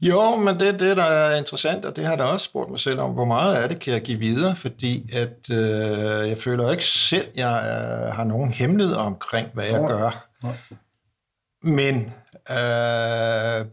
Jo, 0.00 0.36
men 0.36 0.60
det 0.60 0.80
det, 0.80 0.96
der 0.96 1.04
er 1.04 1.36
interessant, 1.36 1.84
og 1.84 1.96
det 1.96 2.04
har 2.04 2.12
jeg 2.12 2.18
da 2.18 2.24
også 2.24 2.44
spurgt 2.44 2.70
mig 2.70 2.78
selv 2.78 3.00
om, 3.00 3.10
hvor 3.10 3.24
meget 3.24 3.54
af 3.54 3.68
det 3.68 3.78
kan 3.78 3.92
jeg 3.92 4.02
give 4.02 4.18
videre, 4.18 4.56
fordi 4.56 5.06
at 5.12 5.50
øh, 5.52 6.28
jeg 6.28 6.38
føler 6.38 6.70
ikke 6.70 6.84
selv, 6.84 7.28
at 7.28 7.38
jeg 7.38 7.54
øh, 7.56 8.14
har 8.14 8.24
nogen 8.24 8.50
hemmelighed 8.50 8.94
omkring, 8.94 9.48
hvad 9.54 9.64
jeg 9.64 9.80
Nej. 9.80 9.92
gør. 9.92 10.26
Nej. 10.42 10.54
Men 11.62 12.12
øh, 12.50 13.66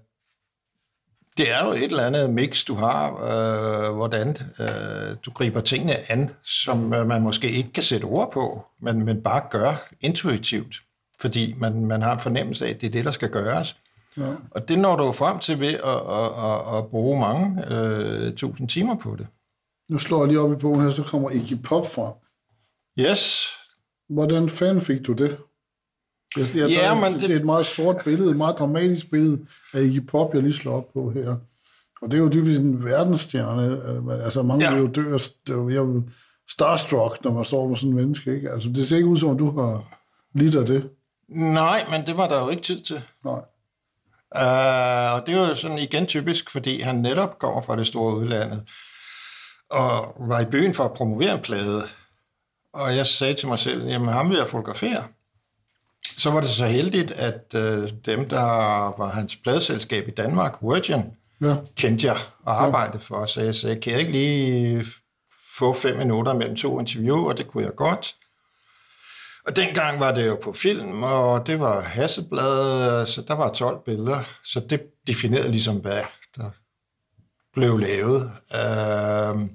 det 1.37 1.51
er 1.51 1.65
jo 1.65 1.71
et 1.71 1.83
eller 1.83 2.03
andet 2.03 2.29
mix, 2.29 2.65
du 2.65 2.75
har, 2.75 3.05
øh, 3.13 3.95
hvordan 3.95 4.37
øh, 4.59 5.15
du 5.25 5.31
griber 5.31 5.61
tingene 5.61 6.11
an, 6.11 6.29
som 6.43 6.93
øh, 6.93 7.07
man 7.07 7.21
måske 7.21 7.51
ikke 7.51 7.73
kan 7.73 7.83
sætte 7.83 8.05
ord 8.05 8.31
på, 8.31 8.65
men, 8.81 9.05
men 9.05 9.21
bare 9.21 9.41
gør 9.49 9.87
intuitivt, 10.01 10.75
fordi 11.19 11.55
man, 11.57 11.85
man 11.85 12.01
har 12.01 12.13
en 12.13 12.19
fornemmelse 12.19 12.65
af, 12.65 12.69
at 12.69 12.81
det 12.81 12.87
er 12.87 12.91
det, 12.91 13.05
der 13.05 13.11
skal 13.11 13.29
gøres. 13.29 13.77
Ja. 14.17 14.33
Og 14.51 14.69
det 14.69 14.79
når 14.79 14.95
du 14.95 15.11
frem 15.11 15.39
til 15.39 15.59
ved 15.59 15.73
at, 15.73 16.01
at, 16.09 16.29
at, 16.45 16.77
at 16.77 16.87
bruge 16.87 17.19
mange 17.19 17.63
øh, 17.71 18.33
tusind 18.33 18.69
timer 18.69 18.95
på 18.95 19.15
det. 19.15 19.27
Nu 19.89 19.97
slår 19.97 20.19
jeg 20.19 20.27
lige 20.27 20.39
op 20.39 20.51
i 20.51 20.55
bogen 20.55 20.81
her, 20.81 20.89
så 20.89 21.03
kommer 21.03 21.29
Iggy 21.29 21.61
Pop 21.63 21.91
frem. 21.91 22.13
Yes. 22.99 23.47
Hvordan 24.09 24.49
fanden 24.49 24.81
fik 24.81 25.07
du 25.07 25.13
det? 25.13 25.37
Jeg, 26.37 26.45
jeg, 26.55 26.69
Ja, 26.69 26.81
der, 26.81 26.95
men 26.95 27.13
det... 27.13 27.21
det- 27.21 27.31
er 27.31 27.35
et 27.39 27.45
meget 27.45 27.65
sort 27.65 27.97
billede, 28.03 28.31
et 28.31 28.37
meget 28.37 28.55
dramatisk 28.59 29.11
billede 29.11 29.39
af 29.73 29.81
Iggy 29.81 30.07
Pop, 30.07 30.33
jeg 30.33 30.43
lige 30.43 30.53
slår 30.53 30.77
op 30.77 30.93
på 30.93 31.11
her. 31.11 31.35
Og 32.01 32.11
det 32.11 32.17
er 32.17 32.21
jo 32.21 32.29
dybest 32.29 32.59
en 32.59 32.85
verdensstjerne. 32.85 33.81
øh, 34.13 34.25
Altså 34.25 34.41
mange 34.43 34.65
Ja. 34.65 34.73
vil 34.73 34.81
jo 34.81 34.87
dø, 34.87 35.13
er 35.71 35.75
jo 35.75 36.03
starstruck, 36.49 37.23
når 37.23 37.31
man 37.33 37.45
står 37.45 37.67
med 37.67 37.75
sådan 37.77 37.89
en 37.89 37.95
menneske. 37.95 38.35
Ikke? 38.35 38.51
Altså, 38.51 38.69
det 38.69 38.87
ser 38.87 38.95
ikke 38.95 39.07
ud 39.09 39.17
som, 39.17 39.29
om 39.29 39.37
du 39.37 39.59
har 39.59 39.83
lidt 40.33 40.55
af 40.55 40.65
det. 40.65 40.89
Nej, 41.29 41.85
men 41.91 42.05
det 42.05 42.17
var 42.17 42.27
der 42.27 42.41
jo 42.43 42.49
ikke 42.49 42.63
tid 42.63 42.81
til. 42.81 43.01
Nej. 43.25 43.39
Uh, 44.35 45.13
og 45.15 45.27
det 45.27 45.35
er 45.35 45.47
jo 45.49 45.55
sådan 45.55 45.77
igen 45.77 46.05
typisk, 46.05 46.49
fordi 46.51 46.81
han 46.81 46.95
netop 46.95 47.39
kommer 47.39 47.61
fra 47.61 47.75
det 47.75 47.87
store 47.87 48.15
udlandet, 48.15 48.63
og 49.69 50.15
var 50.27 50.39
i 50.39 50.45
byen 50.45 50.73
for 50.73 50.83
at 50.83 50.93
promovere 50.93 51.33
en 51.35 51.41
plade. 51.41 51.83
Og 52.73 52.95
jeg 52.95 53.05
sagde 53.05 53.33
til 53.33 53.47
mig 53.47 53.59
selv, 53.59 53.87
jamen 53.87 54.09
ham 54.09 54.29
vil 54.29 54.37
jeg 54.37 54.47
fotografere. 54.47 55.03
Så 56.15 56.31
var 56.31 56.41
det 56.41 56.49
så 56.49 56.65
heldigt, 56.65 57.11
at 57.11 57.41
uh, 57.55 57.89
dem, 58.05 58.29
der 58.29 58.41
var 58.97 59.09
hans 59.09 59.35
pladeselskab 59.35 60.07
i 60.07 60.11
Danmark, 60.11 60.55
Virgin, 60.61 61.03
Ja. 61.41 61.55
kendte 61.75 62.07
jeg 62.07 62.17
og 62.45 62.63
arbejdede 62.63 62.99
for, 62.99 63.25
så 63.25 63.41
jeg 63.41 63.55
sagde, 63.55 63.81
kan 63.81 63.91
jeg 63.91 63.99
ikke 63.99 64.11
lige 64.11 64.85
få 65.57 65.73
fem 65.73 65.97
minutter 65.97 66.33
mellem 66.33 66.55
to 66.55 66.79
interview, 66.79 67.17
og 67.27 67.37
det 67.37 67.47
kunne 67.47 67.63
jeg 67.63 67.75
godt. 67.75 68.15
Og 69.47 69.55
dengang 69.55 69.99
var 69.99 70.11
det 70.13 70.27
jo 70.27 70.39
på 70.43 70.53
film, 70.53 71.03
og 71.03 71.47
det 71.47 71.59
var 71.59 71.81
Hasselblad, 71.81 73.05
så 73.05 73.21
der 73.27 73.33
var 73.33 73.53
12 73.53 73.79
billeder, 73.85 74.19
så 74.43 74.59
det 74.59 74.81
definerede 75.07 75.51
ligesom, 75.51 75.75
hvad 75.75 76.01
der 76.37 76.49
blev 77.53 77.77
lavet. 77.77 78.31
Øhm, 78.55 79.49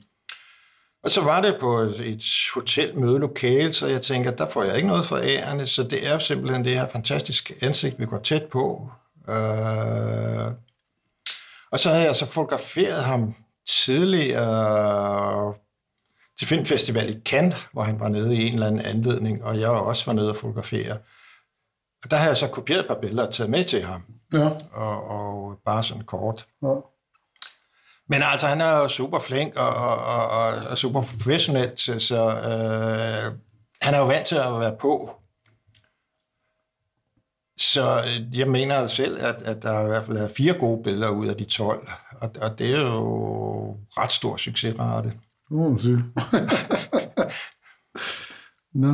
og 1.05 1.11
så 1.11 1.21
var 1.21 1.41
det 1.41 1.57
på 1.61 1.79
et 1.79 2.23
hotelmødelokale, 2.55 3.73
så 3.73 3.87
jeg 3.87 4.03
tænker, 4.03 4.31
der 4.31 4.49
får 4.49 4.63
jeg 4.63 4.77
ikke 4.77 4.89
noget 4.89 5.07
for 5.07 5.19
ærende, 5.19 5.67
så 5.67 5.83
det 5.83 6.09
er 6.09 6.19
simpelthen 6.19 6.65
det 6.65 6.73
her 6.75 6.89
fantastiske 6.89 7.55
ansigt, 7.63 7.99
vi 8.01 8.07
går 8.07 8.19
tæt 8.19 8.45
på. 8.45 8.89
Øh, 9.29 10.47
og 11.73 11.79
så 11.79 11.89
havde 11.91 12.05
jeg 12.05 12.17
så 12.17 12.27
fotograferet 12.27 13.05
ham 13.05 13.35
tidligere 13.85 15.55
til 16.39 16.49
Filmfestival 16.49 17.11
i 17.11 17.21
Cannes, 17.25 17.59
hvor 17.73 17.83
han 17.83 18.01
var 18.01 18.09
nede 18.09 18.35
i 18.37 18.47
en 18.47 18.53
eller 18.55 18.67
anden 18.67 18.81
anledning, 18.87 19.45
og 19.45 19.61
jeg 19.61 19.69
også 19.69 20.07
var 20.07 20.13
nede 20.13 20.31
og 20.31 20.37
fotografere. 20.37 20.93
Og 22.05 22.11
der 22.11 22.17
har 22.17 22.27
jeg 22.27 22.37
så 22.37 22.47
kopieret 22.49 22.81
et 22.81 22.87
par 22.89 22.99
billeder 23.01 23.27
og 23.27 23.35
taget 23.35 23.51
med 23.51 23.65
til 23.65 23.83
ham, 23.83 24.03
Ja. 24.33 24.49
og, 24.73 25.11
og 25.11 25.59
bare 25.65 25.83
sådan 25.83 26.05
kort. 26.05 26.47
ja. 26.63 26.75
Men 28.13 28.23
altså, 28.23 28.47
han 28.47 28.61
er 28.61 28.77
jo 28.77 28.89
super 28.89 29.19
flink 29.19 29.57
og, 29.57 29.75
og, 29.75 29.97
og, 29.97 30.55
og, 30.71 30.79
super 30.79 31.03
professionel, 31.03 31.73
så, 31.77 31.99
så 31.99 32.29
øh, 32.29 33.33
han 33.83 33.95
er 33.95 33.99
jo 33.99 34.07
vant 34.07 34.27
til 34.27 34.35
at 34.35 34.61
være 34.61 34.77
på. 34.81 35.11
Så 37.59 38.05
øh, 38.07 38.39
jeg 38.39 38.49
mener 38.49 38.87
selv, 38.87 39.25
at, 39.25 39.43
at 39.43 39.63
der 39.63 39.85
i 39.85 39.87
hvert 39.87 40.05
fald 40.05 40.17
er 40.17 40.29
fire 40.29 40.55
gode 40.55 40.83
billeder 40.83 41.09
ud 41.09 41.27
af 41.27 41.37
de 41.37 41.45
12. 41.45 41.89
og, 42.21 42.31
og 42.41 42.59
det 42.59 42.75
er 42.75 42.81
jo 42.81 43.77
ret 43.99 44.13
stor 44.13 44.37
succesrate. 44.37 45.13
Sige. 45.79 46.05
Nå. 48.75 48.93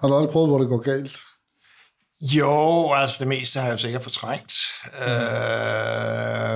Har 0.00 0.08
du 0.08 0.16
aldrig 0.16 0.32
prøvet, 0.32 0.48
hvor 0.48 0.58
det 0.58 0.68
går 0.68 0.78
galt? 0.78 1.18
Jo, 2.20 2.92
altså 2.92 3.16
det 3.18 3.28
meste 3.28 3.60
har 3.60 3.66
jeg 3.66 3.72
jo 3.72 3.78
sikkert 3.78 4.02
fortrængt. 4.02 4.54
Mm. 4.84 5.02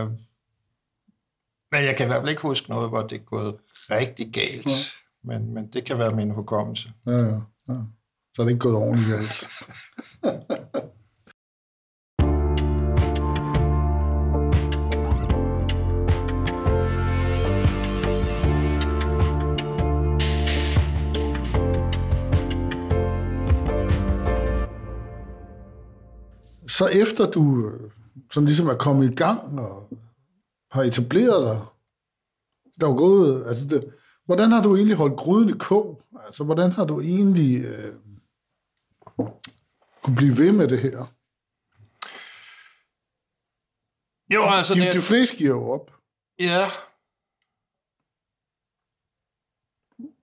Øh, 0.07 0.30
men 1.73 1.85
jeg 1.85 1.97
kan 1.97 2.07
i 2.07 2.09
hvert 2.09 2.21
fald 2.21 2.29
ikke 2.29 2.43
huske 2.43 2.71
noget, 2.71 2.89
hvor 2.89 3.03
det 3.03 3.17
er 3.17 3.25
gået 3.25 3.57
rigtig 3.91 4.31
galt. 4.33 4.67
Mm. 4.67 5.29
Men, 5.29 5.55
men 5.55 5.67
det 5.67 5.85
kan 5.85 5.99
være 5.99 6.15
min 6.15 6.31
hukommelse. 6.31 6.93
Ja, 7.07 7.13
ja, 7.13 7.41
ja. 7.69 7.75
Så 8.35 8.43
er 8.43 8.47
det 8.47 8.51
ikke 8.51 8.61
gået 8.61 8.75
ordentligt 8.75 9.11
galt. 9.11 9.49
så 26.81 26.87
efter 26.87 27.31
du 27.31 27.69
øh, 27.69 27.91
som 28.33 28.47
ligesom 28.47 28.69
er 28.69 28.75
kommet 28.75 29.13
i 29.13 29.15
gang 29.15 29.61
og 29.61 29.89
har 30.71 30.83
etableret 30.83 31.43
dig, 31.47 31.67
der 32.81 32.89
er 32.89 32.97
gået, 32.97 33.47
altså 33.47 33.65
det, 33.67 33.95
hvordan 34.25 34.51
har 34.51 34.63
du 34.63 34.77
egentlig 34.77 34.97
holdt 34.97 35.17
gryden 35.17 35.49
i 35.55 35.59
kog? 35.59 36.03
Altså, 36.27 36.45
hvordan 36.45 36.71
har 36.71 36.85
du 36.85 37.01
egentlig 37.01 37.65
øh, 37.65 37.95
kunne 40.03 40.17
blive 40.17 40.39
ved 40.39 40.53
med 40.53 40.69
det 40.69 40.81
her? 40.81 40.99
Jo, 44.35 44.43
altså... 44.43 44.75
De, 44.75 44.81
det, 44.81 44.95
de 44.95 45.03
fleste 45.03 45.37
giver 45.37 45.51
jo 45.51 45.71
op. 45.71 45.91
Ja. 46.39 46.65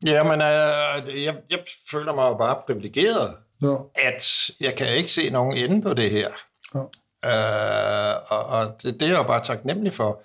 Ja, 0.05 0.23
men 0.23 0.41
øh, 0.41 1.23
jeg, 1.23 1.41
jeg 1.49 1.65
føler 1.91 2.15
mig 2.15 2.23
jo 2.29 2.37
bare 2.37 2.63
privilegeret, 2.67 3.37
Ja. 3.61 3.75
at 3.95 4.51
jeg 4.59 4.77
kan 4.77 4.95
ikke 4.97 5.11
se 5.11 5.29
nogen 5.29 5.57
ende 5.57 5.81
på 5.81 5.93
det 5.93 6.11
her. 6.11 6.31
Ja. 6.75 6.79
Øh, 7.25 8.15
og 8.29 8.45
og 8.45 8.75
det, 8.83 8.93
det 8.93 9.01
er 9.01 9.07
jeg 9.07 9.17
jo 9.17 9.23
bare 9.23 9.43
taknemmelig 9.43 9.93
for. 9.93 10.23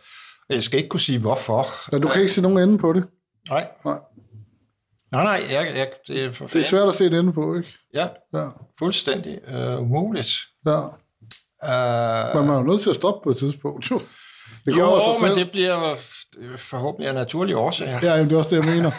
Jeg 0.48 0.62
skal 0.62 0.78
ikke 0.78 0.88
kunne 0.88 1.00
sige, 1.00 1.18
hvorfor. 1.18 1.66
Ja, 1.92 1.98
du 1.98 2.08
kan 2.08 2.20
ikke 2.20 2.32
se 2.32 2.42
nogen 2.42 2.58
ende 2.58 2.78
på 2.78 2.92
det. 2.92 3.04
Nej, 3.48 3.68
Nej. 3.84 3.98
nej, 5.12 5.22
nej 5.24 5.42
jeg, 5.50 5.72
jeg, 5.76 5.88
det 6.08 6.24
er 6.24 6.32
for 6.32 6.46
Det 6.46 6.56
er 6.56 6.62
svært 6.64 6.88
at 6.88 6.94
se 6.94 7.06
et 7.06 7.14
ende 7.14 7.32
på, 7.32 7.54
ikke? 7.56 7.68
Ja, 7.94 8.08
Ja. 8.34 8.48
fuldstændig 8.78 9.38
øh, 9.48 9.80
umuligt. 9.80 10.30
ja. 10.66 10.80
Øh, 11.64 12.36
Men 12.36 12.46
man 12.46 12.54
er 12.56 12.60
jo 12.60 12.62
nødt 12.66 12.80
til 12.82 12.90
at 12.90 12.96
stoppe 12.96 13.24
på 13.24 13.30
et 13.30 13.36
tidspunkt, 13.36 13.90
jo. 13.90 14.00
Det 14.66 14.78
jo, 14.78 14.94
men 14.94 15.02
selv. 15.20 15.34
det 15.34 15.50
bliver 15.50 15.94
forhåbentlig 16.56 17.08
af 17.08 17.14
naturlige 17.14 17.56
årsager. 17.56 17.98
Ja, 18.02 18.14
jamen, 18.14 18.24
det 18.30 18.34
er 18.34 18.38
også 18.38 18.56
det, 18.56 18.66
jeg 18.66 18.74
mener. 18.74 18.90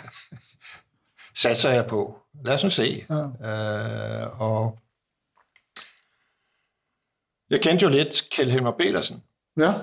Satser 1.41 1.69
jeg 1.71 1.85
på. 1.85 2.15
Lad 2.45 2.53
os 2.55 2.63
nu 2.63 2.69
se. 2.69 3.05
Ja. 3.09 3.15
Øh, 3.15 4.41
og 4.41 4.79
jeg 7.53 7.61
kendte 7.61 7.83
jo 7.83 7.89
lidt 7.89 8.27
Kjeld 8.31 8.51
Helmer 8.51 8.71
Petersen. 8.71 9.23
Ja, 9.57 9.73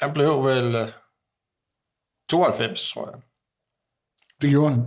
Han 0.00 0.12
blev 0.12 0.44
vel 0.44 0.74
øh, 0.74 0.88
92, 2.30 2.92
tror 2.92 3.10
jeg. 3.10 3.20
det 4.42 4.50
gjorde 4.50 4.70
han. 4.74 4.86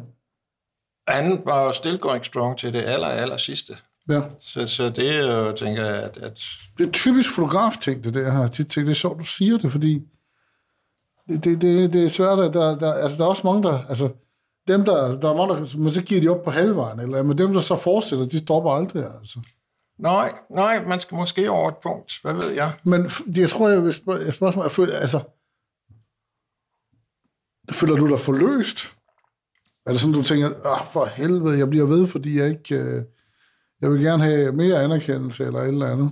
Han 1.07 1.41
var 1.45 1.63
jo 1.63 1.71
still 1.73 1.99
going 1.99 2.25
strong 2.25 2.57
til 2.57 2.73
det 2.73 2.81
aller, 2.81 3.07
aller 3.07 3.37
sidste. 3.37 3.77
Ja. 4.09 4.21
Så, 4.39 4.67
så 4.67 4.89
det 4.89 5.09
er 5.15 5.35
jo, 5.37 5.55
tænker 5.55 5.85
jeg, 5.85 6.03
at, 6.03 6.17
at 6.17 6.39
Det 6.77 6.87
er 6.87 6.91
typisk 6.91 7.31
fotograf-ting, 7.31 8.03
det 8.03 8.13
der 8.13 8.31
her. 8.31 8.47
Tit 8.47 8.67
tænkt, 8.67 8.87
det 8.87 8.91
er 8.93 8.95
sjovt, 8.95 9.19
du 9.19 9.25
siger 9.25 9.57
det, 9.57 9.71
fordi 9.71 10.01
det, 11.27 11.43
det, 11.43 11.61
det, 11.61 11.93
det 11.93 12.05
er 12.05 12.09
svært, 12.09 12.39
at 12.39 12.53
der, 12.53 12.79
der, 12.79 12.93
altså, 12.93 13.17
der 13.17 13.23
er 13.23 13.27
også 13.27 13.41
mange, 13.45 13.63
der, 13.63 13.85
altså, 13.89 14.09
dem 14.67 14.85
der, 14.85 15.19
der 15.19 15.29
er 15.29 15.37
mange, 15.37 15.55
der, 15.55 15.77
men 15.77 15.91
så 15.91 16.03
giver 16.03 16.21
de 16.21 16.27
op 16.27 16.43
på 16.43 16.51
halvvejen, 16.51 16.99
eller, 16.99 17.23
men 17.23 17.37
dem, 17.37 17.53
der 17.53 17.61
så 17.61 17.75
fortsætter, 17.75 18.25
de 18.25 18.39
stopper 18.39 18.71
aldrig, 18.71 19.05
altså. 19.19 19.39
Nej, 19.99 20.33
nej, 20.49 20.85
man 20.87 20.99
skal 20.99 21.15
måske 21.15 21.49
over 21.51 21.69
et 21.69 21.77
punkt. 21.83 22.13
Hvad 22.21 22.33
ved 22.33 22.49
jeg? 22.49 22.71
Men 22.85 23.11
jeg 23.37 23.49
tror, 23.49 23.69
jeg 23.69 23.83
vil 23.83 23.93
spørge, 23.93 24.25
jeg 24.25 24.33
spørgsmål, 24.33 24.63
jeg 24.65 24.71
føler, 24.71 24.99
altså, 24.99 25.19
føler 27.71 27.95
du 27.95 28.07
dig 28.09 28.19
forløst? 28.19 28.77
Er 29.85 29.91
det 29.91 30.01
sådan, 30.01 30.13
du 30.13 30.23
tænker, 30.23 30.49
ah, 30.65 30.87
for 30.87 31.05
helvede, 31.05 31.57
jeg 31.57 31.69
bliver 31.69 31.85
ved, 31.85 32.07
fordi 32.07 32.39
jeg 32.39 32.49
ikke, 32.49 32.75
øh, 32.75 33.03
jeg 33.81 33.91
vil 33.91 34.01
gerne 34.01 34.23
have 34.23 34.51
mere 34.51 34.83
anerkendelse, 34.83 35.45
eller 35.45 35.59
et 35.59 35.67
eller 35.67 35.91
andet? 35.91 36.11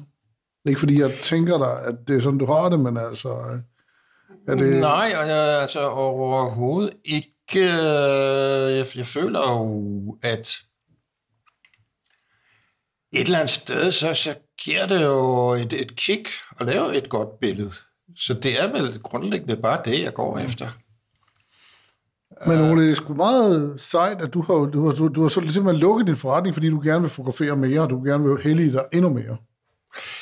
Ikke 0.65 0.79
fordi 0.79 0.99
jeg 1.01 1.11
tænker 1.21 1.57
dig, 1.57 1.81
at 1.85 1.95
det 2.07 2.15
er 2.17 2.21
sådan, 2.21 2.39
du 2.39 2.45
har 2.45 2.69
det, 2.69 2.79
men 2.79 2.97
altså, 2.97 3.29
øh, 3.29 3.59
er 4.47 4.55
det... 4.55 4.79
Nej, 4.79 5.13
og 5.21 5.27
jeg, 5.27 5.61
altså 5.61 5.89
overhovedet 5.89 6.93
ikke. 7.05 7.27
øh, 7.55 8.77
Jeg, 8.77 8.85
jeg 8.95 9.05
føler 9.07 9.39
jo, 9.51 10.17
at 10.23 10.47
et 13.13 13.25
eller 13.25 13.39
andet 13.39 13.49
sted, 13.49 13.91
så, 13.91 14.13
så 14.13 14.35
giver 14.63 14.85
det 14.85 15.01
jo 15.01 15.49
et, 15.49 15.73
et 15.73 15.95
kick 15.95 16.29
at 16.59 16.65
lave 16.65 16.95
et 16.95 17.09
godt 17.09 17.39
billede. 17.39 17.71
Så 18.17 18.33
det 18.33 18.61
er 18.61 18.71
vel 18.71 18.99
grundlæggende 19.03 19.55
bare 19.55 19.81
det, 19.85 20.01
jeg 20.03 20.13
går 20.13 20.37
efter. 20.37 20.67
Men 22.45 22.71
Ole, 22.71 22.83
det 22.83 22.91
er 22.91 22.95
sgu 22.95 23.13
meget 23.13 23.81
sejt, 23.81 24.21
at 24.21 24.33
du 24.33 24.41
har, 24.41 24.53
du 24.53 24.89
har, 24.89 25.07
du, 25.07 25.21
har 25.21 25.29
så 25.29 25.41
simpelthen 25.41 25.75
lukket 25.75 26.07
din 26.07 26.17
forretning, 26.17 26.55
fordi 26.55 26.69
du 26.69 26.81
gerne 26.83 27.01
vil 27.01 27.09
fotografere 27.09 27.55
mere, 27.55 27.81
og 27.81 27.89
du 27.89 28.03
gerne 28.03 28.23
vil 28.23 28.43
hellige 28.43 28.71
dig 28.71 28.85
endnu 28.93 29.09
mere. 29.09 29.37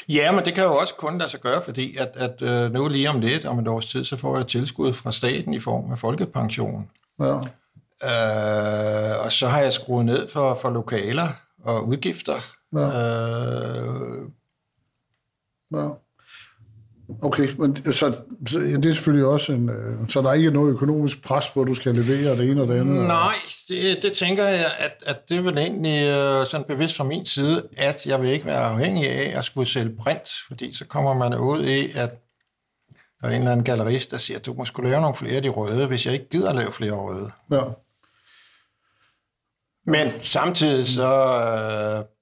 Ja, 0.10 0.32
men 0.32 0.45
det 0.45 0.54
kan 0.54 0.63
jo 0.63 0.75
også 0.75 0.93
kun 0.93 1.17
lade 1.17 1.30
sig 1.30 1.39
gøre, 1.39 1.62
fordi 1.63 1.97
at, 1.97 2.12
at 2.15 2.41
øh, 2.41 2.73
nu 2.73 2.88
lige 2.88 3.10
om 3.10 3.19
lidt, 3.19 3.45
om 3.45 3.60
et 3.60 3.67
års 3.67 3.86
tid, 3.86 4.06
så 4.06 4.17
får 4.17 4.38
jeg 4.38 4.47
tilskud 4.47 4.93
fra 4.93 5.12
staten 5.12 5.54
i 5.54 5.60
form 5.60 5.91
af 5.91 5.99
folkepension. 5.99 6.89
Ja. 7.19 7.36
Øh, 8.04 9.25
og 9.25 9.32
så 9.32 9.47
har 9.47 9.60
jeg 9.60 9.73
skruet 9.73 10.06
ned 10.06 10.30
for, 10.30 10.60
for 10.62 10.69
lokaler 10.69 11.30
og 11.63 11.88
udgifter. 11.88 12.39
Ja. 12.74 12.80
Øh, 12.80 14.30
ja. 15.74 15.90
Okay, 17.22 17.48
men 17.58 17.94
så, 17.94 18.22
så 18.48 18.60
ja, 18.60 18.76
det 18.76 18.86
er 18.86 18.94
selvfølgelig 18.94 19.26
også 19.26 19.54
en... 19.54 19.70
Øh, 19.70 20.10
så 20.10 20.22
der 20.22 20.30
er 20.30 20.34
ikke 20.34 20.52
noget 20.52 20.72
økonomisk 20.72 21.24
pres 21.24 21.48
på, 21.48 21.62
at 21.62 21.68
du 21.68 21.74
skal 21.74 21.96
levere 21.96 22.38
det 22.38 22.52
ene 22.52 22.62
og 22.62 22.68
det 22.68 22.80
andet. 22.80 23.08
nej, 23.08 23.34
det, 23.70 24.00
det 24.02 24.14
tænker 24.14 24.46
jeg, 24.48 24.74
at, 24.80 25.04
at 25.06 25.30
det 25.30 25.46
vel 25.46 25.58
egentlig 25.58 26.10
øh, 26.10 26.48
sådan 26.48 26.66
bevidst 26.68 26.98
fra 26.98 27.04
min 27.04 27.26
side, 27.26 27.68
at 27.78 28.06
jeg 28.06 28.22
vil 28.22 28.30
ikke 28.30 28.46
være 28.46 28.64
afhængig 28.64 29.10
af 29.10 29.38
at 29.38 29.46
skulle 29.46 29.70
sælge 29.70 29.96
print, 29.96 30.30
fordi 30.48 30.74
så 30.74 30.86
kommer 30.86 31.14
man 31.14 31.40
ud 31.40 31.66
i, 31.66 31.92
at 31.96 32.12
der 33.22 33.28
er 33.28 33.32
en 33.32 33.38
eller 33.38 33.52
anden 33.52 33.64
gallerist, 33.64 34.12
der 34.12 34.18
siger, 34.18 34.40
at 34.40 34.46
du 34.46 34.54
må 34.54 34.66
skulle 34.66 34.90
lave 34.90 35.02
nogle 35.02 35.16
flere 35.16 35.36
af 35.36 35.42
de 35.42 35.50
røde, 35.50 35.88
hvis 35.88 36.06
jeg 36.06 36.14
ikke 36.14 36.30
gider 36.30 36.50
at 36.50 36.56
lave 36.56 36.74
flere 36.74 36.92
røde. 36.92 37.32
Ja. 37.52 37.62
Men 39.86 40.12
samtidig 40.24 40.88
så 40.88 41.14
øh, 42.00 42.19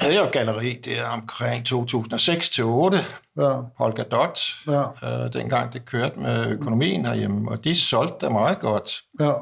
havde 0.00 0.14
jeg 0.14 0.24
jo 0.24 0.30
galleri 0.32 0.72
der 0.84 1.04
omkring 1.08 1.66
2006-2008, 1.66 3.04
Ja. 3.40 3.60
Holger 3.78 4.04
Dot, 4.04 4.40
Ja. 4.66 5.24
øh, 5.24 5.32
dengang 5.32 5.72
det 5.72 5.84
kørte 5.86 6.18
med 6.18 6.46
økonomien 6.46 7.06
herhjemme, 7.06 7.50
og 7.50 7.64
de 7.64 7.74
solgte 7.80 8.26
da 8.26 8.30
meget 8.30 8.58
godt. 8.60 9.02
Ja. 9.20 9.32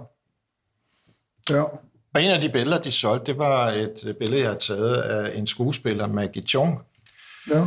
Ja. 1.50 1.62
Og 2.14 2.22
en 2.22 2.30
af 2.30 2.40
de 2.40 2.48
billeder, 2.48 2.82
de 2.82 2.92
solgte, 2.92 3.26
det 3.32 3.38
var 3.38 3.66
et 3.70 4.16
billede, 4.18 4.40
jeg 4.40 4.48
havde 4.48 4.60
taget 4.60 4.96
af 4.96 5.38
en 5.38 5.46
skuespiller, 5.46 6.06
Maggie 6.06 6.42
Chung, 6.42 6.82
Ja. 7.50 7.64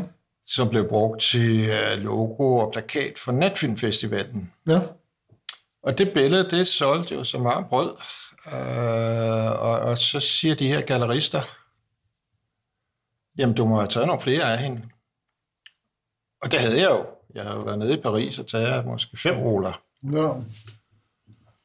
som 0.47 0.69
blev 0.69 0.88
brugt 0.89 1.21
til 1.21 1.69
øh, 1.69 1.97
logo 2.04 2.58
og 2.58 2.71
plakat 2.71 3.13
for 3.17 3.32
Netfilmfestivalen. 3.32 4.51
Ja. 4.67 4.80
Og 5.84 5.97
det 5.97 6.13
billede, 6.13 6.49
det 6.49 6.67
solgte 6.67 7.15
jo 7.15 7.23
så 7.23 7.38
meget 7.38 7.65
brød. 7.69 7.91
Øh, 8.47 9.62
og, 9.62 9.80
og 9.80 9.97
så 9.97 10.19
siger 10.19 10.56
de 10.56 10.67
her 10.67 10.82
gallerister, 10.82 11.41
jamen 13.38 13.56
du 13.56 13.65
må 13.65 13.76
have 13.76 13.88
taget 13.88 14.08
nogle 14.08 14.22
flere 14.22 14.44
af 14.44 14.58
hende. 14.58 14.82
Og 16.41 16.52
det 16.52 16.60
havde 16.60 16.82
jeg 16.82 16.89
jo. 16.89 17.06
Jeg 17.36 17.44
har 17.44 17.54
jo 17.54 17.62
været 17.62 17.80
nede 17.80 17.94
i 17.94 18.02
Paris 18.02 18.39
og 18.39 18.48
taget 18.48 18.86
måske 18.86 19.17
fem 19.17 19.39
ruller. 19.39 19.82
Ja. 20.04 20.30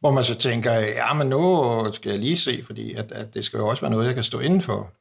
Hvor 0.00 0.10
man 0.10 0.24
så 0.24 0.34
tænker, 0.34 0.72
ja, 0.72 1.12
men 1.12 1.28
nu 1.28 1.92
skal 1.92 2.10
jeg 2.10 2.18
lige 2.18 2.36
se, 2.36 2.62
fordi 2.64 2.94
at, 2.94 3.12
at 3.12 3.34
det 3.34 3.44
skal 3.44 3.58
jo 3.58 3.68
også 3.68 3.80
være 3.80 3.90
noget, 3.90 4.06
jeg 4.06 4.14
kan 4.14 4.24
stå 4.24 4.38
indenfor. 4.38 4.92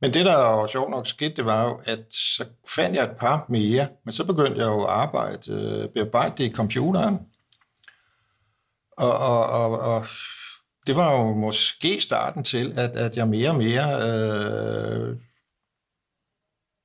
Men 0.00 0.14
det, 0.14 0.24
der 0.24 0.36
var 0.36 0.66
sjovt 0.66 0.90
nok 0.90 1.06
skete, 1.06 1.34
det 1.34 1.44
var 1.44 1.64
jo, 1.64 1.80
at 1.84 2.04
så 2.10 2.44
fandt 2.68 2.96
jeg 2.96 3.04
et 3.04 3.16
par 3.16 3.46
mere, 3.48 3.88
men 4.04 4.12
så 4.12 4.24
begyndte 4.24 4.60
jeg 4.60 4.66
jo 4.66 4.84
at 4.84 4.90
arbejde, 4.90 5.52
øh, 5.52 5.88
bearbejde 5.88 6.34
det 6.38 6.50
i 6.50 6.54
computeren. 6.54 7.18
Og, 8.96 9.12
og, 9.18 9.46
og, 9.46 9.78
og 9.78 10.06
det 10.86 10.96
var 10.96 11.12
jo 11.12 11.34
måske 11.34 12.00
starten 12.00 12.44
til, 12.44 12.72
at, 12.76 12.90
at 12.90 13.16
jeg 13.16 13.28
mere 13.28 13.50
og 13.50 13.56
mere 13.56 13.86
øh, 14.02 15.16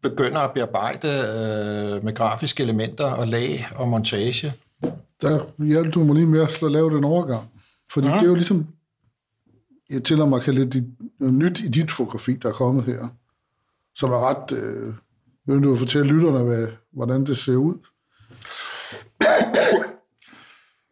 begynder 0.03 0.39
at 0.39 0.53
bearbejde 0.53 1.07
øh, 1.07 2.03
med 2.03 2.15
grafiske 2.15 2.63
elementer 2.63 3.11
og 3.11 3.27
lag 3.27 3.67
og 3.75 3.87
montage. 3.87 4.53
Der 5.21 5.63
hjalp 5.63 5.93
du 5.93 6.03
mig 6.03 6.15
lige 6.15 6.27
med 6.27 6.41
at 6.41 6.71
lave 6.71 6.95
den 6.95 7.03
overgang. 7.03 7.49
Fordi 7.91 8.07
Ja. 8.07 8.13
det 8.13 8.21
er 8.21 8.27
jo 8.27 8.35
ligesom, 8.35 8.67
jeg 9.89 10.03
tæller 10.03 10.25
mig 10.25 10.41
kalde 10.41 10.65
det 10.65 10.95
noget 11.19 11.35
nyt 11.35 11.59
i 11.59 11.67
dit 11.67 11.91
fotografi, 11.91 12.33
der 12.33 12.49
er 12.49 12.53
kommet 12.53 12.83
her, 12.83 13.07
som 13.95 14.11
er 14.11 14.29
ret, 14.29 14.51
øh, 14.51 14.93
vil 15.45 15.63
du 15.63 15.75
fortælle 15.75 16.11
lytterne, 16.13 16.43
hvad, 16.43 16.67
hvordan 16.93 17.25
det 17.25 17.37
ser 17.37 17.55
ud. 17.55 17.75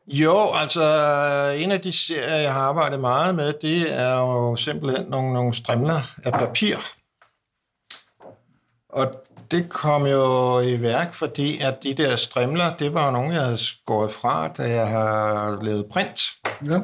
Jo, 0.07 0.47
altså 0.53 0.83
en 1.57 1.71
af 1.71 1.81
de 1.81 1.91
serier, 1.91 2.35
jeg 2.35 2.53
har 2.53 2.61
arbejdet 2.61 2.99
meget 2.99 3.35
med, 3.35 3.53
det 3.53 3.93
er 3.93 4.15
jo 4.17 4.55
simpelthen 4.55 5.07
nogle, 5.07 5.33
nogle 5.33 5.53
strimler 5.53 6.01
af 6.23 6.31
papir. 6.31 6.77
Og 8.89 9.25
det 9.51 9.69
kom 9.69 10.05
jo 10.07 10.59
i 10.59 10.81
værk, 10.81 11.13
fordi 11.13 11.59
at 11.59 11.83
de 11.83 11.93
der 11.93 12.15
strimler, 12.15 12.77
det 12.77 12.93
var 12.93 13.05
jo 13.05 13.11
nogle, 13.11 13.33
jeg 13.33 13.43
havde 13.43 13.57
skåret 13.57 14.11
fra, 14.11 14.47
da 14.47 14.69
jeg 14.69 14.87
har 14.87 15.63
lavet 15.63 15.85
print. 15.85 16.21
Ja. 16.65 16.79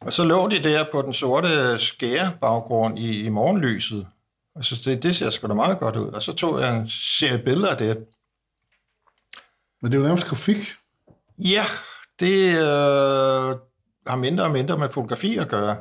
Og 0.00 0.12
så 0.12 0.24
lå 0.24 0.48
de 0.48 0.62
der 0.62 0.84
på 0.92 1.02
den 1.02 1.12
sorte 1.12 1.78
skære 1.78 2.32
baggrund 2.40 2.98
i, 2.98 3.24
i 3.24 3.28
morgenlyset. 3.28 4.06
Og 4.54 4.64
så 4.64 4.80
det, 4.84 5.02
det 5.02 5.16
ser 5.16 5.30
sgu 5.30 5.48
da 5.48 5.54
meget 5.54 5.78
godt 5.78 5.96
ud. 5.96 6.08
Og 6.08 6.22
så 6.22 6.32
tog 6.32 6.60
jeg 6.60 6.76
en 6.76 6.88
serie 6.88 7.38
billeder 7.38 7.70
af 7.70 7.76
det. 7.76 8.06
Men 9.82 9.92
det 9.92 9.98
er 9.98 10.02
jo 10.02 10.06
nærmest 10.06 10.26
grafik. 10.26 10.58
Ja, 11.44 11.64
det 12.20 12.58
øh, 12.58 13.56
har 14.06 14.16
mindre 14.16 14.44
og 14.44 14.50
mindre 14.50 14.78
med 14.78 14.88
fotografi 14.88 15.36
at 15.36 15.48
gøre. 15.48 15.76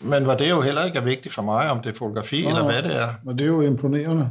Men 0.00 0.24
hvor 0.24 0.34
det 0.34 0.50
jo 0.50 0.60
heller 0.60 0.84
ikke 0.84 0.98
er 0.98 1.02
vigtigt 1.02 1.34
for 1.34 1.42
mig, 1.42 1.70
om 1.70 1.80
det 1.82 1.90
er 1.90 1.98
fotografi 1.98 2.42
Nå, 2.42 2.48
eller 2.48 2.64
hvad 2.64 2.82
det 2.82 2.96
er. 2.96 3.14
Men 3.24 3.38
det 3.38 3.44
er 3.44 3.48
jo 3.48 3.60
imponerende. 3.60 4.30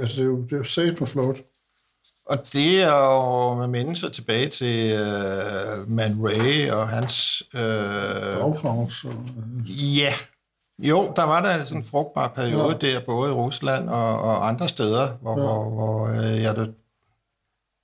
Altså, 0.00 0.16
det 0.16 0.22
er 0.22 0.26
jo, 0.26 0.42
det 0.42 0.52
er 0.52 0.56
jo 0.56 0.64
sat 0.64 0.96
på 0.96 1.06
flot. 1.06 1.36
Og 2.26 2.52
det 2.52 2.82
er 2.82 3.04
jo 3.04 3.54
med 3.54 3.68
mindelser 3.68 4.08
tilbage 4.08 4.48
til 4.48 4.92
øh, 4.92 5.90
Man 5.90 6.16
Ray 6.20 6.70
og 6.70 6.88
hans... 6.88 7.42
Øh, 7.54 8.38
Bauhaus. 8.38 9.04
Og, 9.04 9.12
ja, 9.68 10.12
jo, 10.78 11.12
der 11.16 11.22
var 11.22 11.42
der 11.42 11.64
sådan 11.64 11.78
en 11.78 11.84
frugtbar 11.84 12.28
periode 12.28 12.78
ja. 12.82 12.90
der, 12.90 13.00
både 13.00 13.30
i 13.30 13.34
Rusland 13.34 13.88
og, 13.88 14.20
og 14.20 14.48
andre 14.48 14.68
steder, 14.68 15.08
hvor, 15.20 15.38
ja. 15.38 15.46
hvor, 15.46 15.70
hvor 15.70 16.08
øh, 16.08 16.42
jeg 16.42 16.56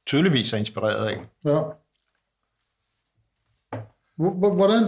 tydeligvis 0.07 0.53
er 0.53 0.57
inspireret 0.57 1.07
af. 1.07 1.21
ja. 1.45 1.61
Hvor- 4.17 4.31
hvor- 4.35 4.55
Hvordan, 4.55 4.83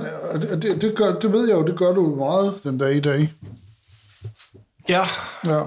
det, 0.62 0.82
det, 0.82 0.96
gør, 0.96 1.18
det 1.20 1.32
ved 1.32 1.48
jeg 1.48 1.54
jo, 1.56 1.66
det 1.66 1.78
gør 1.78 1.92
du 1.92 2.14
meget 2.14 2.60
den 2.64 2.78
dag 2.78 2.94
i 2.96 3.00
dag. 3.00 3.32
Ja, 4.88 5.02
Ja. 5.44 5.62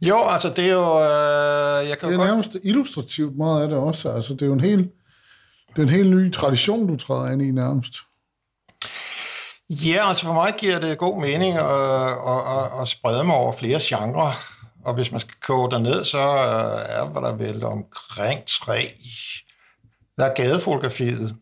jo, 0.00 0.24
altså 0.28 0.48
det 0.56 0.64
er 0.64 0.72
jo... 0.72 0.98
Øh, 1.00 1.88
jeg 1.88 1.98
kan 1.98 2.08
Det 2.08 2.14
er 2.14 2.18
godt... 2.18 2.28
nærmest 2.28 2.56
illustrativt 2.62 3.36
meget 3.36 3.62
af 3.62 3.68
det 3.68 3.78
også. 3.78 4.10
Altså, 4.12 4.32
det 4.32 4.42
er 4.42 4.46
jo 4.46 4.52
en 4.52 4.60
helt, 4.60 4.92
det 5.68 5.78
er 5.78 5.82
en 5.82 5.88
helt 5.88 6.16
ny 6.16 6.32
tradition, 6.32 6.86
du 6.86 6.96
træder 6.96 7.32
ind 7.32 7.42
i 7.42 7.50
nærmest. 7.50 7.94
Ja, 9.70 10.08
altså 10.08 10.24
for 10.26 10.32
mig 10.32 10.54
giver 10.58 10.78
det 10.78 10.98
god 10.98 11.20
mening 11.20 11.54
at, 11.56 11.64
at, 11.64 12.40
at, 12.58 12.82
at 12.82 12.88
sprede 12.88 13.24
mig 13.24 13.34
over 13.36 13.52
flere 13.52 13.78
genrer. 13.82 14.49
Og 14.84 14.94
hvis 14.94 15.12
man 15.12 15.20
skal 15.20 15.34
koge 15.42 15.70
det 15.70 15.82
ned, 15.82 16.04
så 16.04 16.18
øh, 16.18 17.14
er 17.14 17.20
der 17.20 17.32
vel 17.32 17.64
omkring 17.64 18.40
tre. 18.46 18.94
Der 20.16 20.24
er 20.26 20.34
gadefotografiet, 20.34 21.36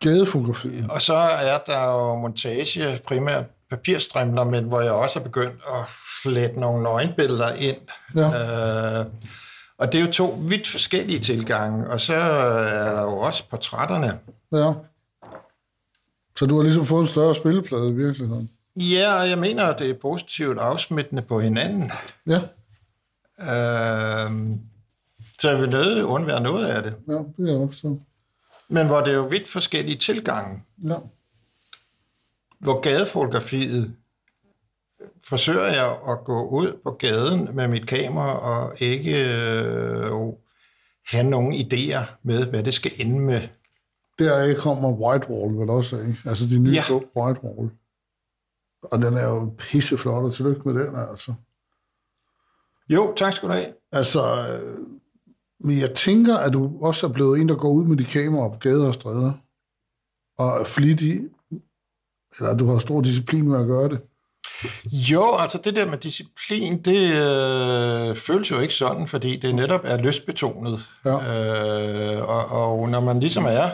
Gadefotografi. 0.00 0.84
og 0.88 1.02
så 1.02 1.14
er 1.14 1.58
der 1.58 1.84
jo 1.84 2.16
montage, 2.16 3.00
primært 3.06 3.44
papirstrimler, 3.70 4.44
men 4.44 4.64
hvor 4.64 4.80
jeg 4.80 4.92
også 4.92 5.18
er 5.18 5.22
begyndt 5.22 5.54
at 5.66 5.84
flette 6.22 6.60
nogle 6.60 6.82
nøgenbilleder 6.82 7.52
ind. 7.54 7.76
Ja. 8.16 9.00
Øh, 9.00 9.06
og 9.78 9.92
det 9.92 10.00
er 10.00 10.06
jo 10.06 10.12
to 10.12 10.38
vidt 10.40 10.68
forskellige 10.68 11.20
tilgange. 11.20 11.90
Og 11.90 12.00
så 12.00 12.14
er 12.14 12.94
der 12.94 13.02
jo 13.02 13.18
også 13.18 13.48
portrætterne. 13.50 14.18
Ja. 14.52 14.72
Så 16.38 16.46
du 16.46 16.56
har 16.56 16.62
ligesom 16.62 16.86
fået 16.86 17.00
en 17.00 17.06
større 17.06 17.34
spilleplade 17.34 17.88
i 17.88 17.92
virkeligheden. 17.92 18.50
Ja, 18.80 19.14
og 19.14 19.28
jeg 19.30 19.38
mener, 19.38 19.64
at 19.64 19.78
det 19.78 19.90
er 19.90 19.94
positivt 20.02 20.58
afsmittende 20.58 21.22
på 21.22 21.40
hinanden. 21.40 21.90
Ja, 22.26 22.40
Øh, 23.40 24.30
så 25.40 25.50
jeg 25.50 25.60
vil 25.60 25.70
nødt 25.70 26.02
undvære 26.02 26.40
noget 26.40 26.66
af 26.66 26.82
det. 26.82 26.94
ja, 27.08 27.12
det 27.12 27.48
jeg 27.50 27.56
også. 27.56 27.96
Men 28.68 28.86
hvor 28.86 29.00
det 29.00 29.10
er 29.10 29.16
jo 29.16 29.22
vidt 29.26 29.48
forskellige 29.48 29.98
tilgange. 29.98 30.62
Ja. 30.84 30.94
Hvor 32.58 32.80
gadefotografiet 32.80 33.94
forsøger 35.28 35.66
jeg 35.66 35.96
at 36.08 36.24
gå 36.24 36.48
ud 36.48 36.80
på 36.82 36.90
gaden 36.90 37.48
med 37.56 37.68
mit 37.68 37.86
kamera 37.86 38.38
og 38.38 38.82
ikke 38.82 39.20
øh, 39.20 40.10
have 41.06 41.24
nogen 41.24 41.54
idéer 41.54 42.04
med, 42.22 42.46
hvad 42.46 42.62
det 42.62 42.74
skal 42.74 42.92
ende 42.96 43.20
med. 43.20 43.40
Deraf 44.18 44.56
kommer 44.56 44.92
Whitewall 44.92 45.58
vel 45.58 45.70
også 45.70 45.96
af. 45.96 46.14
Altså 46.30 46.46
de 46.46 46.58
nye 46.58 46.72
ja. 46.72 46.82
Whitewall. 47.16 47.70
Og 48.82 49.02
den 49.02 49.16
er 49.16 49.24
jo 49.24 49.54
pisseflot, 49.58 50.24
og 50.24 50.34
tillykke 50.34 50.68
med 50.68 50.84
den, 50.84 50.96
altså. 50.96 51.34
Jo, 52.88 53.14
tak 53.16 53.32
skal 53.32 53.48
du 53.48 53.54
have. 53.54 53.66
Altså, 53.92 54.48
øh, 54.48 54.78
men 55.60 55.78
jeg 55.78 55.94
tænker, 55.94 56.36
at 56.36 56.52
du 56.52 56.78
også 56.82 57.06
er 57.06 57.12
blevet 57.12 57.40
en, 57.40 57.48
der 57.48 57.54
går 57.54 57.70
ud 57.70 57.84
med 57.84 57.96
de 57.96 58.04
kameraer 58.04 58.48
på 58.48 58.58
gader 58.58 58.86
og 58.86 58.94
stræder. 58.94 59.32
Og 60.38 60.60
er 60.60 60.64
flittig, 60.64 61.20
eller 62.38 62.56
du 62.56 62.66
har 62.66 62.78
stor 62.78 63.00
disciplin 63.00 63.48
med 63.48 63.60
at 63.60 63.66
gøre 63.66 63.88
det. 63.88 64.00
Jo, 64.92 65.36
altså 65.38 65.60
det 65.64 65.76
der 65.76 65.86
med 65.86 65.98
disciplin, 65.98 66.82
det 66.82 67.10
øh, 67.10 68.16
føles 68.16 68.50
jo 68.50 68.58
ikke 68.58 68.74
sådan, 68.74 69.06
fordi 69.06 69.36
det 69.36 69.54
netop 69.54 69.80
er 69.84 69.96
lystbetonet. 69.96 70.88
Ja. 71.04 71.14
Øh, 71.14 72.28
og, 72.28 72.46
og 72.46 72.88
når 72.88 73.00
man 73.00 73.20
ligesom 73.20 73.44
er 73.44 73.70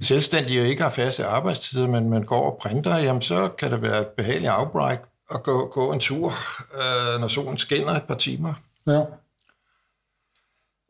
selvstændig 0.00 0.60
og 0.60 0.66
ikke 0.66 0.82
har 0.82 0.90
faste 0.90 1.24
arbejdstider, 1.24 1.86
men 1.86 2.10
man 2.10 2.22
går 2.22 2.50
og 2.50 2.58
printer, 2.60 2.96
jamen 2.96 3.22
så 3.22 3.48
kan 3.48 3.72
det 3.72 3.82
være 3.82 4.00
et 4.00 4.06
behageligt 4.06 4.50
afbræk 4.52 4.98
at 5.34 5.42
gå, 5.42 5.66
gå 5.72 5.92
en 5.92 6.00
tur, 6.00 6.32
øh, 6.74 7.20
når 7.20 7.28
solen 7.28 7.58
skinner 7.58 7.92
et 7.92 8.02
par 8.02 8.14
timer. 8.14 8.54
Ja. 8.86 9.02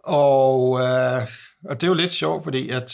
Og, 0.05 0.81
øh, 0.81 1.23
og 1.65 1.75
det 1.81 1.83
er 1.83 1.87
jo 1.87 1.95
lidt 1.95 2.13
sjovt, 2.13 2.45
fordi 2.45 2.69
at 2.71 2.93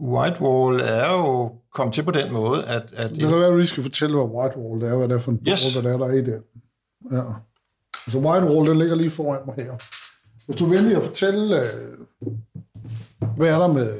Whitewall 0.00 0.80
er 0.80 1.12
jo 1.12 1.52
kommet 1.72 1.94
til 1.94 2.02
på 2.02 2.10
den 2.10 2.32
måde, 2.32 2.64
at, 2.64 2.82
at 2.92 3.10
Det 3.10 3.18
kan 3.18 3.30
være, 3.30 3.46
at 3.46 3.52
du 3.52 3.56
lige 3.56 3.66
skal 3.66 3.82
fortælle, 3.82 4.16
hvad 4.16 4.26
Whitewall 4.26 4.82
er, 4.82 4.96
hvad 4.96 5.08
det 5.08 5.14
er 5.14 5.20
for 5.20 5.30
en 5.30 5.40
Yes. 5.48 5.72
hvad 5.72 5.82
det 5.82 5.92
er, 5.92 5.98
der 5.98 6.06
er 6.06 6.12
i 6.12 6.24
det. 6.24 6.42
Ja. 7.12 7.22
Altså 8.06 8.18
Whitewall, 8.18 8.68
den 8.68 8.78
ligger 8.78 8.94
lige 8.94 9.10
foran 9.10 9.40
mig 9.46 9.54
her. 9.54 9.72
Hvis 10.46 10.56
du 10.56 10.66
vælger 10.66 10.98
at 10.98 11.04
fortælle, 11.04 11.60
øh, 11.62 11.96
hvad 13.36 13.48
er 13.48 13.58
der 13.58 13.66
med... 13.66 13.98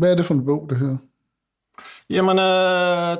Hvad 0.00 0.12
er 0.12 0.16
det 0.16 0.26
for 0.26 0.34
en 0.34 0.44
bog, 0.44 0.66
det 0.70 0.78
her? 0.78 0.96
Jamen, 2.10 2.38
øh, 2.38 3.16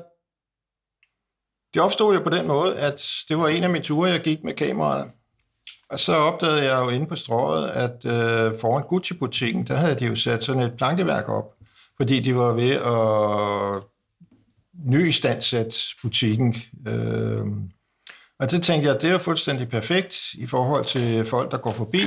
det 1.74 1.82
opstod 1.82 2.14
jo 2.14 2.20
på 2.22 2.30
den 2.30 2.46
måde, 2.46 2.78
at 2.78 3.02
det 3.28 3.38
var 3.38 3.48
en 3.48 3.64
af 3.64 3.70
mine 3.70 3.84
ture, 3.84 4.10
jeg 4.10 4.20
gik 4.20 4.44
med 4.44 4.54
kameraet. 4.54 5.10
Og 5.88 6.00
så 6.00 6.12
opdagede 6.12 6.62
jeg 6.62 6.84
jo 6.84 6.88
inde 6.88 7.06
på 7.06 7.16
strået, 7.16 7.68
at 7.68 8.04
øh, 8.04 8.60
foran 8.60 8.84
Gucci-butikken, 8.88 9.66
der 9.66 9.76
havde 9.76 9.94
de 9.94 10.06
jo 10.06 10.16
sat 10.16 10.44
sådan 10.44 10.62
et 10.62 10.76
plankeværk 10.76 11.28
op, 11.28 11.54
fordi 11.96 12.20
de 12.20 12.36
var 12.36 12.52
ved 12.52 12.70
at 12.70 13.82
nyistandsætte 14.86 15.76
butikken. 16.02 16.56
Øh, 16.88 17.46
og 18.38 18.50
det 18.50 18.62
tænkte 18.62 18.88
jeg, 18.88 19.02
det 19.02 19.10
er 19.10 19.18
fuldstændig 19.18 19.68
perfekt 19.68 20.16
i 20.34 20.46
forhold 20.46 20.84
til 20.84 21.26
folk, 21.26 21.50
der 21.50 21.58
går 21.58 21.72
forbi. 21.72 22.02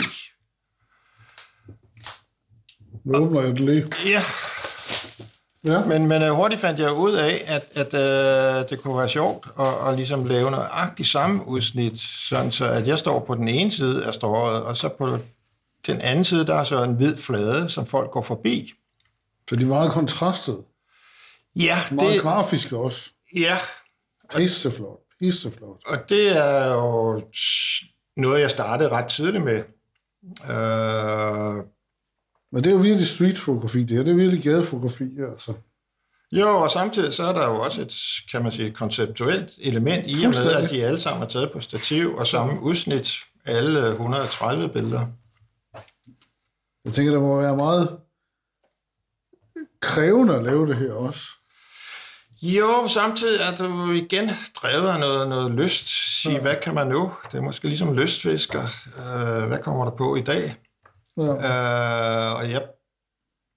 Nu 3.05 3.17
åbner 3.17 3.41
jeg 3.41 3.49
det 3.49 3.59
lige. 3.59 3.85
Ja, 4.05 4.21
Ja, 5.65 5.85
Men, 5.85 6.07
men 6.07 6.23
øh, 6.23 6.29
hurtigt 6.29 6.61
fandt 6.61 6.79
jeg 6.79 6.91
ud 6.93 7.13
af, 7.13 7.43
at, 7.47 7.67
at 7.75 7.93
øh, 7.93 8.69
det 8.69 8.81
kunne 8.81 8.97
være 8.97 9.09
sjovt 9.09 9.47
at, 9.59 9.87
at 9.89 9.95
ligesom 9.95 10.25
lave 10.25 10.51
nøjagtigt 10.51 11.09
samme 11.09 11.47
udsnit, 11.47 11.99
sådan 11.99 12.51
så 12.51 12.65
at 12.65 12.87
jeg 12.87 12.99
står 12.99 13.19
på 13.19 13.35
den 13.35 13.47
ene 13.47 13.71
side 13.71 14.05
af 14.05 14.13
strået, 14.13 14.63
og 14.63 14.77
så 14.77 14.89
på 14.89 15.17
den 15.87 16.01
anden 16.01 16.25
side, 16.25 16.45
der 16.47 16.55
er 16.55 16.63
så 16.63 16.83
en 16.83 16.93
hvid 16.93 17.17
flade, 17.17 17.69
som 17.69 17.85
folk 17.85 18.11
går 18.11 18.21
forbi. 18.21 18.73
så 19.49 19.55
de 19.55 19.61
er 19.63 19.67
meget 19.67 19.91
kontrastet. 19.91 20.57
Ja, 21.55 21.77
Meget 21.91 22.13
det, 22.13 22.21
grafiske 22.21 22.77
også. 22.77 23.09
ja, 23.35 23.57
Pisseflot. 24.35 24.99
Pisseflot. 25.19 25.79
og 25.85 26.09
det 26.09 26.37
er 26.37 26.73
jo 26.73 27.23
noget, 28.17 28.41
jeg 28.41 28.49
startede 28.49 28.89
ret 28.89 29.07
tidligt 29.07 29.43
med. 29.43 29.63
Øh, 30.49 31.63
Men 32.53 32.63
det 32.63 32.69
er 32.69 32.75
jo 32.75 32.81
virkelig 32.81 33.07
streetfotografi, 33.07 33.83
det 33.83 33.97
her. 33.97 34.03
Det 34.03 34.11
er 34.11 34.15
virkelig 34.15 34.43
gadefotografi, 34.43 35.09
altså. 35.31 35.53
Jo, 36.31 36.47
og 36.47 36.71
samtidig 36.71 37.13
så 37.13 37.23
er 37.23 37.33
der 37.33 37.47
jo 37.47 37.59
også 37.59 37.81
et, 37.81 37.93
kan 38.31 38.43
man 38.43 38.51
sige, 38.51 38.71
konceptuelt 38.71 39.51
element 39.61 40.03
i 40.07 40.23
og 40.23 40.29
med, 40.29 40.51
at 40.51 40.69
de 40.69 40.85
alle 40.85 40.99
sammen 40.99 41.23
er 41.23 41.27
taget 41.27 41.51
på 41.51 41.59
stativ 41.59 42.15
og 42.15 42.27
samme 42.27 42.61
udsnit, 42.61 43.11
alle 43.45 43.91
130 43.91 44.69
billeder. 44.69 45.05
Jeg 46.85 46.93
tænker, 46.93 47.11
det 47.11 47.21
må 47.21 47.41
være 47.41 47.55
meget 47.55 47.97
krævende 49.81 50.35
at 50.35 50.43
lave 50.43 50.67
det 50.67 50.75
her 50.75 50.93
også. 50.93 51.21
Jo, 52.41 52.87
samtidig 52.87 53.41
er 53.41 53.55
du 53.55 53.91
igen 53.91 54.29
drevet 54.61 54.89
af 54.89 54.99
noget, 54.99 55.29
noget 55.29 55.51
lyst. 55.51 55.87
Sige, 56.21 56.39
hvad 56.39 56.55
kan 56.61 56.75
man 56.75 56.87
nu? 56.87 57.11
Det 57.31 57.37
er 57.37 57.41
måske 57.41 57.67
ligesom 57.67 57.93
lystfisker. 57.93 58.61
Øh, 58.61 59.47
hvad 59.47 59.59
kommer 59.59 59.85
der 59.85 59.91
på 59.91 60.15
i 60.15 60.21
dag? 60.21 60.55
Ja. 61.17 61.23
Øh, 61.23 62.35
og 62.35 62.51
jeg 62.51 62.69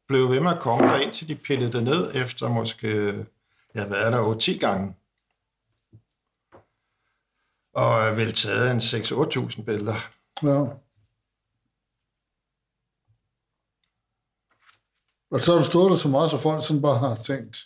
blev 0.08 0.30
ved 0.30 0.40
med 0.40 0.50
at 0.50 0.60
komme 0.60 0.88
der, 0.88 0.98
indtil 0.98 1.28
de 1.28 1.34
pillede 1.34 1.72
det 1.72 1.82
ned 1.82 2.14
efter 2.14 2.48
måske, 2.48 2.88
ja, 3.74 3.86
hvad 3.86 3.98
er 3.98 4.10
der, 4.10 4.34
8-10 4.34 4.58
gange. 4.58 4.94
og 7.76 8.16
vel 8.16 8.32
taget 8.32 8.70
en 8.70 8.78
6-8.000 8.78 9.62
billeder. 9.64 9.94
Ja. 10.42 10.64
Og 15.30 15.40
så 15.40 15.52
har 15.52 15.58
du 15.58 15.64
stået 15.64 15.90
der 15.90 15.96
så 15.96 16.08
meget, 16.08 16.30
så 16.30 16.38
folk 16.38 16.66
sådan 16.66 16.82
bare 16.82 16.98
har 16.98 17.14
tænkt. 17.14 17.56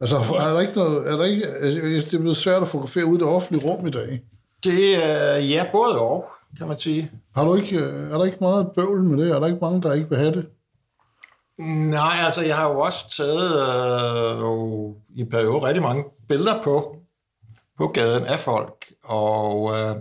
Altså, 0.00 0.16
er 0.16 0.52
der 0.52 0.60
ikke 0.60 0.74
noget, 0.74 1.08
er 1.08 1.16
der 1.16 1.24
ikke, 1.24 1.70
det 2.00 2.14
er 2.14 2.18
blevet 2.18 2.36
svært 2.36 2.62
at 2.62 2.68
fotografere 2.68 3.06
ud 3.06 3.16
i 3.16 3.20
det 3.20 3.28
offentlige 3.28 3.64
rum 3.64 3.86
i 3.86 3.90
dag. 3.90 4.22
Det 4.64 5.04
er, 5.04 5.36
ja, 5.36 5.68
både 5.72 6.00
og, 6.00 6.30
kan 6.58 6.68
man 6.68 6.78
sige. 6.78 7.10
Har 7.34 7.44
du 7.44 7.54
ikke, 7.54 7.76
øh, 7.76 8.10
er 8.10 8.18
der 8.18 8.24
ikke 8.24 8.38
meget 8.40 8.70
bøvl 8.74 9.02
med 9.02 9.24
det? 9.24 9.32
Er 9.32 9.40
der 9.40 9.46
ikke 9.46 9.58
mange, 9.62 9.82
der 9.82 9.92
ikke 9.92 10.08
vil 10.08 10.18
have 10.18 10.34
det? 10.34 10.46
Nej, 11.90 12.16
altså 12.24 12.42
jeg 12.42 12.56
har 12.56 12.68
jo 12.68 12.80
også 12.80 13.16
taget 13.16 13.52
øh, 13.60 15.16
i 15.16 15.20
en 15.20 15.30
periode 15.30 15.66
rigtig 15.66 15.82
mange 15.82 16.04
billeder 16.28 16.62
på, 16.62 16.96
på 17.78 17.88
gaden 17.88 18.24
af 18.24 18.40
folk, 18.40 18.92
og 19.04 19.72
øh, 19.72 19.96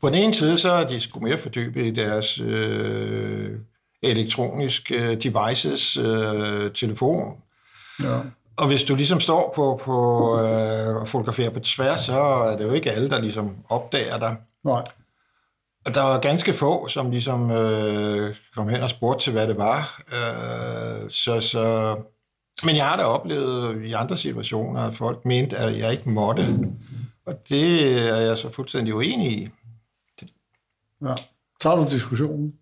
på 0.00 0.08
den 0.08 0.14
ene 0.14 0.34
side, 0.34 0.58
så 0.58 0.72
er 0.72 0.86
de 0.86 1.00
sgu 1.00 1.20
mere 1.20 1.38
fordybet 1.38 1.86
i 1.86 1.90
deres 1.90 2.40
øh, 2.40 3.58
elektroniske 4.02 5.14
devices, 5.14 5.96
øh, 5.96 6.70
telefon. 6.72 7.36
Ja. 8.02 8.18
Og 8.56 8.66
hvis 8.66 8.82
du 8.82 8.94
ligesom 8.94 9.20
står 9.20 9.52
på, 9.56 9.80
på 9.84 9.94
øh, 10.40 10.96
og 10.96 11.08
fotograferer 11.08 11.50
på 11.50 11.60
tværs, 11.60 12.00
så 12.00 12.20
er 12.20 12.56
det 12.56 12.64
jo 12.64 12.72
ikke 12.72 12.92
alle, 12.92 13.10
der 13.10 13.20
ligesom 13.20 13.56
opdager 13.68 14.18
dig. 14.18 14.36
Nej. 14.66 14.84
Og 15.86 15.94
der 15.94 16.00
var 16.00 16.18
ganske 16.18 16.52
få, 16.52 16.88
som 16.88 17.10
ligesom 17.10 17.50
øh, 17.50 18.36
kom 18.54 18.68
hen 18.68 18.82
og 18.82 18.90
spurgte 18.90 19.24
til, 19.24 19.32
hvad 19.32 19.48
det 19.48 19.56
var. 19.56 20.02
Øh, 20.08 21.10
så, 21.10 21.40
så... 21.40 21.96
Men 22.64 22.76
jeg 22.76 22.86
har 22.86 22.96
da 22.96 23.02
oplevet 23.02 23.84
i 23.84 23.92
andre 23.92 24.16
situationer, 24.16 24.80
at 24.80 24.94
folk 24.94 25.24
mente, 25.24 25.56
at 25.56 25.78
jeg 25.78 25.92
ikke 25.92 26.10
måtte. 26.10 26.58
Og 27.26 27.34
det 27.48 27.98
er 28.08 28.16
jeg 28.16 28.38
så 28.38 28.50
fuldstændig 28.50 28.94
uenig 28.94 29.32
i. 29.32 29.48
Ja. 31.02 31.14
Tager 31.60 31.76
du 31.76 31.86
diskussionen? 31.90 32.52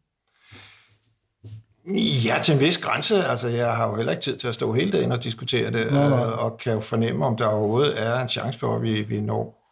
Ja, 2.24 2.38
til 2.42 2.55
en 2.55 2.61
vis 2.61 2.78
grænse. 2.78 3.24
Altså, 3.24 3.48
jeg 3.48 3.76
har 3.76 3.88
jo 3.88 3.96
heller 3.96 4.12
ikke 4.12 4.22
tid 4.22 4.36
til 4.38 4.48
at 4.48 4.55
stå 4.55 4.72
hele 4.72 4.92
dagen 4.92 5.12
og 5.12 5.24
diskutere 5.24 5.70
det, 5.70 5.92
Nej, 5.92 6.09
nej. 6.09 6.24
øh, 6.24 6.44
og 6.44 6.59
kan 6.59 6.72
jo 6.72 6.80
fornemme, 6.80 7.26
om 7.26 7.36
der 7.36 7.46
overhovedet 7.46 8.02
er 8.02 8.22
en 8.22 8.28
chance 8.28 8.59
for, 8.59 8.76
at 8.76 8.82
vi, 8.82 9.02
vi 9.02 9.20
når 9.20 9.64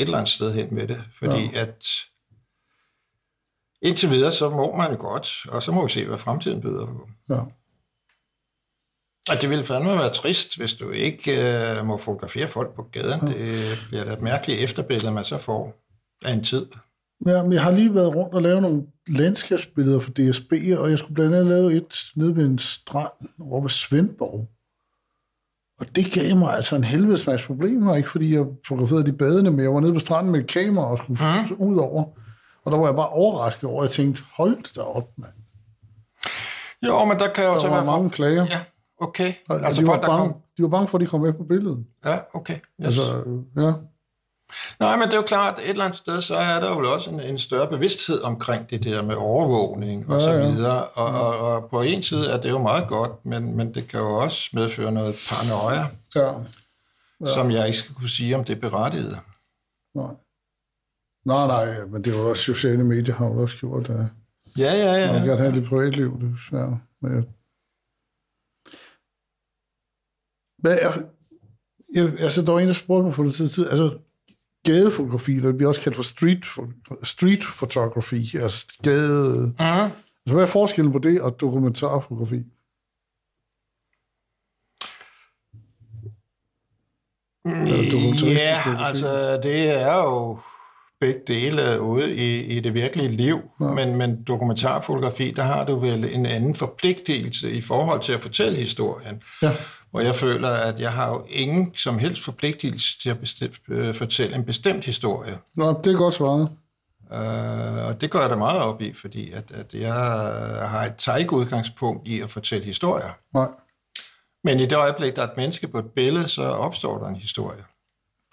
et 0.00 0.04
eller 0.04 0.18
andet 0.18 0.32
sted 0.32 0.54
hen 0.54 0.74
med 0.74 0.88
det. 0.88 1.04
Fordi 1.18 1.50
ja. 1.52 1.60
at 1.60 1.84
indtil 3.82 4.10
videre, 4.10 4.32
så 4.32 4.50
må 4.50 4.76
man 4.76 4.96
godt, 4.96 5.28
og 5.48 5.62
så 5.62 5.72
må 5.72 5.86
vi 5.86 5.92
se, 5.92 6.06
hvad 6.06 6.18
fremtiden 6.18 6.60
byder 6.60 6.86
på. 6.86 7.08
Ja. 7.28 7.40
Og 9.28 9.40
det 9.40 9.50
ville 9.50 9.64
fandme 9.64 9.90
være 9.90 10.12
trist, 10.12 10.56
hvis 10.56 10.74
du 10.74 10.90
ikke 10.90 11.32
øh, 11.78 11.86
må 11.86 11.96
fotografere 11.96 12.48
folk 12.48 12.74
på 12.74 12.82
gaden. 12.82 13.26
Det 13.28 13.78
bliver 13.88 14.04
da 14.04 14.12
et 14.12 14.22
mærkeligt 14.22 14.60
efterbillede, 14.60 15.12
man 15.12 15.24
så 15.24 15.38
får 15.38 15.74
af 16.24 16.32
en 16.32 16.44
tid. 16.44 16.66
Ja, 17.26 17.42
men 17.42 17.52
jeg 17.52 17.62
har 17.62 17.70
lige 17.70 17.94
været 17.94 18.14
rundt 18.14 18.34
og 18.34 18.42
lavet 18.42 18.62
nogle 18.62 18.86
landskabsbilleder 19.08 20.00
for 20.00 20.10
DSB, 20.10 20.52
og 20.78 20.90
jeg 20.90 20.98
skulle 20.98 21.14
blandt 21.14 21.34
andet 21.34 21.46
lave 21.46 21.72
et 21.72 21.94
nede 22.14 22.36
ved 22.36 22.44
en 22.44 22.58
strand 22.58 23.12
over 23.40 23.60
ved 23.60 23.70
Svendborg. 23.70 24.48
Og 25.80 25.86
det 25.96 26.12
gav 26.12 26.36
mig 26.36 26.54
altså 26.54 26.76
en 26.76 26.84
helvedes 26.84 27.26
masse 27.26 27.46
problemer, 27.46 27.96
ikke 27.96 28.10
fordi 28.10 28.34
jeg 28.34 28.46
fotograferede 28.68 29.06
de 29.06 29.12
badende, 29.12 29.50
men 29.50 29.60
jeg 29.60 29.74
var 29.74 29.80
nede 29.80 29.92
på 29.92 29.98
stranden 29.98 30.32
med 30.32 30.40
et 30.40 30.46
kamera 30.46 30.90
og 30.90 30.98
skulle 30.98 31.20
mm. 31.50 31.56
ud 31.58 31.76
over. 31.76 32.04
Og 32.64 32.72
der 32.72 32.78
var 32.78 32.86
jeg 32.86 32.96
bare 32.96 33.08
overrasket 33.08 33.70
over, 33.70 33.82
at 33.82 33.88
jeg 33.88 33.90
tænkte, 33.90 34.22
hold 34.32 34.74
da 34.74 34.80
op, 34.80 35.08
mand. 35.16 35.32
Jo, 36.86 37.04
men 37.04 37.18
der 37.18 37.28
kan 37.28 37.44
jo 37.44 37.52
Der 37.52 37.60
så 37.60 37.68
var 37.68 37.74
være 37.74 37.84
mange 37.84 38.10
klager. 38.10 38.46
Ja, 38.50 38.60
okay. 39.00 39.32
Og 39.48 39.56
Altså 39.56 39.80
de, 39.80 39.86
var 39.86 39.92
folk, 39.92 40.06
bange, 40.06 40.28
kom... 40.28 40.40
de 40.56 40.62
var 40.62 40.68
bange 40.68 40.88
for, 40.88 40.98
at 40.98 41.02
de 41.02 41.06
kom 41.06 41.20
med 41.20 41.32
på 41.32 41.44
billedet. 41.44 41.84
Ja, 42.04 42.18
okay. 42.34 42.54
Yes. 42.54 42.86
Altså, 42.86 43.24
ja. 43.56 43.72
Nej, 44.80 44.96
men 44.96 45.08
det 45.08 45.12
er 45.12 45.16
jo 45.16 45.22
klart, 45.22 45.58
at 45.58 45.64
et 45.64 45.70
eller 45.70 45.84
andet 45.84 45.98
sted, 45.98 46.20
så 46.20 46.36
er 46.36 46.60
der 46.60 46.70
jo 46.70 46.92
også 46.94 47.10
en, 47.10 47.20
en 47.20 47.38
større 47.38 47.68
bevidsthed 47.68 48.20
omkring 48.22 48.70
det 48.70 48.84
der 48.84 49.02
med 49.02 49.14
overvågning 49.14 50.10
og 50.10 50.20
Ja, 50.20 50.24
så 50.24 50.30
ja. 50.30 50.50
videre. 50.50 50.84
Og, 50.86 51.06
og, 51.06 51.38
og 51.38 51.70
på 51.70 51.82
en 51.82 52.02
side 52.02 52.30
er 52.30 52.40
det 52.40 52.50
jo 52.50 52.58
meget 52.62 52.88
godt, 52.88 53.26
men, 53.26 53.56
men 53.56 53.74
det 53.74 53.88
kan 53.88 54.00
jo 54.00 54.14
også 54.14 54.50
medføre 54.52 54.92
noget 54.92 55.16
paranoia, 55.28 55.86
ja. 56.14 56.40
ja. 57.26 57.34
som 57.34 57.50
jeg 57.50 57.66
ikke 57.66 57.78
skal 57.78 57.94
kunne 57.94 58.08
sige, 58.08 58.36
om 58.36 58.44
det 58.44 58.56
er 58.56 58.60
berettiget. 58.60 59.18
Nej. 59.94 60.14
Nej, 61.26 61.46
nej, 61.46 61.86
men 61.86 62.04
det 62.04 62.14
var 62.14 62.20
også 62.20 62.42
sociale 62.42 62.84
medier, 62.84 63.14
har 63.14 63.26
jo 63.26 63.42
også 63.42 63.56
gjort, 63.56 63.90
at 63.90 64.06
Ja, 64.58 64.72
ja, 64.74 65.06
man 65.06 65.14
ja. 65.14 65.18
kan 65.18 65.28
godt 65.28 65.40
have 65.40 65.52
lidt 65.52 65.68
privatliv. 65.68 66.20
Det 66.20 66.28
er 66.28 66.38
svært. 66.50 66.72
Men 67.02 67.14
jeg... 67.14 67.24
Hvad 70.58 70.78
er... 70.82 70.92
Jeg, 71.94 72.20
altså, 72.20 72.42
der 72.42 72.52
var 72.52 72.60
en, 72.60 72.68
der 72.68 72.74
spurgte 72.74 73.04
mig 73.04 73.14
for 73.14 73.30
tid, 73.30 73.48
tid 73.48 73.68
altså, 73.68 73.98
gadefotografi, 74.72 75.40
der 75.40 75.52
bliver 75.52 75.68
også 75.68 75.80
kaldt 75.80 75.96
for 75.96 76.02
street, 76.02 76.44
street 77.02 77.42
photography, 77.42 78.36
altså 78.42 78.66
gade... 78.82 79.54
Mm. 79.58 79.64
Altså, 80.28 80.34
hvad 80.34 80.42
er 80.42 80.46
forskellen 80.46 80.92
på 80.92 80.98
det 80.98 81.20
og 81.20 81.40
dokumentarfotografi? 81.40 82.42
Ja, 88.24 88.62
altså 88.78 89.40
det 89.42 89.82
er 89.82 89.96
jo 89.96 90.38
begge 91.00 91.20
dele 91.26 91.80
ude 91.80 92.16
i, 92.16 92.44
i 92.56 92.60
det 92.60 92.74
virkelige 92.74 93.08
liv, 93.08 93.40
ja. 93.60 93.64
men, 93.64 93.96
men 93.96 94.22
dokumentarfotografi, 94.22 95.30
der 95.30 95.42
har 95.42 95.64
du 95.64 95.78
vel 95.78 96.14
en 96.14 96.26
anden 96.26 96.54
forpligtelse 96.54 97.52
i 97.52 97.60
forhold 97.60 98.00
til 98.00 98.12
at 98.12 98.20
fortælle 98.20 98.58
historien. 98.58 99.22
Ja. 99.42 99.52
Hvor 99.90 100.00
jeg 100.00 100.14
føler, 100.14 100.48
at 100.48 100.80
jeg 100.80 100.92
har 100.92 101.08
jo 101.08 101.24
ingen 101.28 101.74
som 101.74 101.98
helst 101.98 102.24
forpligtelse 102.24 103.02
til 103.02 103.10
at 103.10 103.18
bestemt, 103.18 103.60
øh, 103.68 103.94
fortælle 103.94 104.36
en 104.36 104.44
bestemt 104.44 104.84
historie. 104.84 105.38
Nå, 105.54 105.80
det 105.84 105.92
er 105.92 105.96
godt 105.96 106.14
svaret. 106.14 106.50
Øh, 107.12 107.86
og 107.86 108.00
det 108.00 108.10
går 108.10 108.20
jeg 108.20 108.30
da 108.30 108.36
meget 108.36 108.60
op 108.60 108.82
i, 108.82 108.92
fordi 108.92 109.32
at, 109.32 109.50
at 109.50 109.74
jeg 109.74 109.94
har 110.68 110.84
et 110.84 111.20
ikke 111.20 111.32
udgangspunkt 111.32 112.08
i 112.08 112.20
at 112.20 112.30
fortælle 112.30 112.64
historier. 112.64 113.10
Nej, 113.34 113.48
Men 114.44 114.60
i 114.60 114.66
det 114.66 114.76
øjeblik, 114.76 115.16
der 115.16 115.22
er 115.22 115.26
et 115.26 115.36
menneske 115.36 115.68
på 115.68 115.78
et 115.78 115.90
billede, 115.90 116.28
så 116.28 116.42
opstår 116.42 116.98
der 116.98 117.06
en 117.06 117.16
historie. 117.16 117.64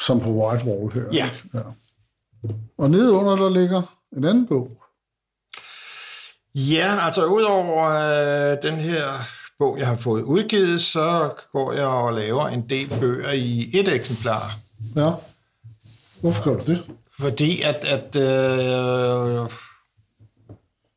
som 0.02 0.20
på 0.20 0.30
White 0.30 0.66
Wall 0.66 0.94
her. 0.94 1.04
Ja. 1.12 1.26
ikke? 1.26 1.50
ja. 1.54 1.62
Og 2.78 2.90
nedenunder, 2.90 3.36
der 3.36 3.50
ligger 3.50 3.82
en 4.18 4.24
anden 4.24 4.48
bog. 4.48 4.82
Ja, 6.56 6.98
altså 7.02 7.26
udover 7.26 7.86
øh, 7.86 8.58
den 8.64 8.74
her 8.74 9.06
bog, 9.60 9.80
jeg 9.80 9.88
har 9.88 9.96
fået 9.98 10.22
udgivet, 10.22 10.82
så 10.82 11.30
går 11.52 11.74
jeg 11.74 11.86
og 11.86 12.14
laver 12.14 12.48
en 12.48 12.62
del 12.70 12.88
bøger 13.00 13.32
i 13.32 13.70
et 13.74 13.88
eksemplar. 13.94 14.58
Ja. 14.96 15.12
Hvorfor 16.22 16.44
gør 16.44 16.54
du 16.60 16.72
det? 16.72 16.84
Fordi 17.20 17.62
at, 17.62 17.76
at 17.86 18.16
øh, 18.16 19.50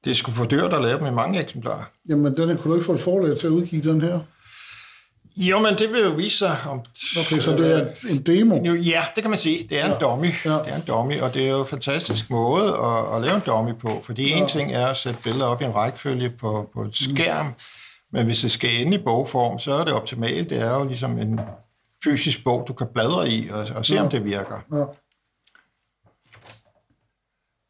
det 0.05 0.17
skulle 0.17 0.37
for 0.37 0.45
dyrt 0.45 0.73
at 0.73 0.83
lave 0.83 0.99
dem 0.99 1.07
i 1.07 1.11
mange 1.11 1.41
eksemplarer. 1.41 1.85
Jamen, 2.09 2.37
den 2.37 2.57
kunne 2.59 2.71
du 2.71 2.75
ikke 2.75 2.87
få 2.87 2.93
et 2.93 3.01
forlag 3.01 3.39
til 3.39 3.47
at 3.47 3.51
udgive 3.51 3.83
den 3.83 4.01
her? 4.01 4.19
Jo, 5.37 5.59
men 5.59 5.75
det 5.79 5.93
vil 5.93 6.03
jo 6.03 6.11
vise 6.11 6.39
sig 6.39 6.57
om... 6.69 6.81
Okay, 7.21 7.39
så 7.41 7.53
det 7.53 7.77
er 7.77 7.87
en 8.09 8.23
demo. 8.23 8.63
Jo, 8.65 8.75
ja, 8.75 9.05
det 9.15 9.23
kan 9.23 9.31
man 9.31 9.39
sige. 9.39 9.67
Det 9.71 9.81
er 9.81 9.85
en 9.85 9.91
Ja. 9.93 9.99
dummy. 9.99 10.27
Ja. 10.45 10.51
Det 10.51 10.63
er 10.67 10.77
en 10.77 10.83
dummy, 10.87 11.21
og 11.21 11.35
det 11.35 11.45
er 11.45 11.49
jo 11.51 11.61
en 11.61 11.67
fantastisk 11.67 12.31
måde 12.31 12.69
at, 12.69 13.17
at 13.17 13.23
lave 13.23 13.35
en 13.35 13.43
dummy 13.47 13.75
på. 13.75 14.03
Fordi 14.05 14.31
en 14.31 14.49
ting 14.49 14.73
er 14.73 14.87
at 14.87 14.97
sætte 14.97 15.19
billeder 15.25 15.47
op 15.47 15.63
i 15.63 15.65
en 15.65 15.75
rækkefølge 15.75 16.31
på, 16.31 16.71
på 16.75 16.83
et 16.83 16.97
skærm, 16.97 17.55
men 18.13 18.27
hvis 18.27 18.41
det 18.41 18.51
skal 18.51 18.87
ende 18.87 18.97
i 18.97 19.03
bogform, 19.05 19.59
så 19.59 19.73
er 19.73 19.85
det 19.85 19.93
optimalt. 19.93 20.51
Det 20.51 20.61
er 20.61 20.75
jo 20.75 20.85
ligesom 20.85 21.19
en 21.19 21.41
fysisk 22.05 22.45
bog, 22.45 22.65
du 22.69 22.73
kan 22.73 22.87
bladre 22.95 23.31
i 23.31 23.49
og, 23.49 23.67
og 23.75 23.87
se, 23.87 23.99
om 23.99 24.11
det 24.11 24.25
virker. 24.25 24.61
Ja. 24.73 24.85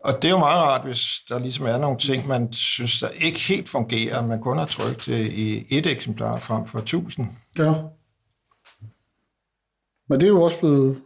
Og 0.01 0.23
det 0.23 0.29
er 0.29 0.33
jo 0.33 0.39
meget 0.39 0.63
rart, 0.63 0.87
hvis 0.87 1.23
der 1.29 1.39
ligesom 1.39 1.67
er 1.67 1.79
nogle 1.79 1.99
ting, 1.99 2.27
man 2.27 2.53
synes, 2.53 3.01
der 3.01 3.09
ikke 3.09 3.41
helt 3.41 3.69
fungerer, 3.69 4.27
man 4.27 4.41
kun 4.41 4.59
har 4.59 4.67
trykt 4.67 5.07
det 5.07 5.33
i 5.33 5.65
et 5.79 5.87
eksemplar 5.87 6.39
frem 6.39 6.67
for 6.67 6.81
tusind. 6.81 7.27
ja. 7.59 7.75
Men 10.09 10.21
det 10.21 10.27
er 10.27 10.31
jo 10.31 10.43
også 10.43 10.59
blevet... 10.59 11.03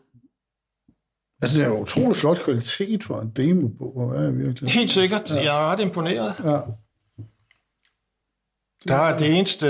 Altså, 1.43 1.59
det 1.59 1.64
er 1.64 1.68
jo 1.68 1.80
utrolig 1.80 2.16
flot 2.16 2.41
kvalitet 2.45 3.05
for 3.05 3.20
en 3.20 3.30
demo 3.30 3.68
på, 3.68 4.09
hvad 4.09 4.26
er 4.26 4.30
virkelig? 4.30 4.72
Helt 4.72 4.91
sikkert. 4.91 5.30
Jeg 5.30 5.47
er 5.47 5.72
ret 5.72 5.80
imponeret. 5.80 6.35
Ja. 6.45 6.61
Der 8.89 8.97
er 8.97 9.18
det 9.18 9.39
eneste, 9.39 9.66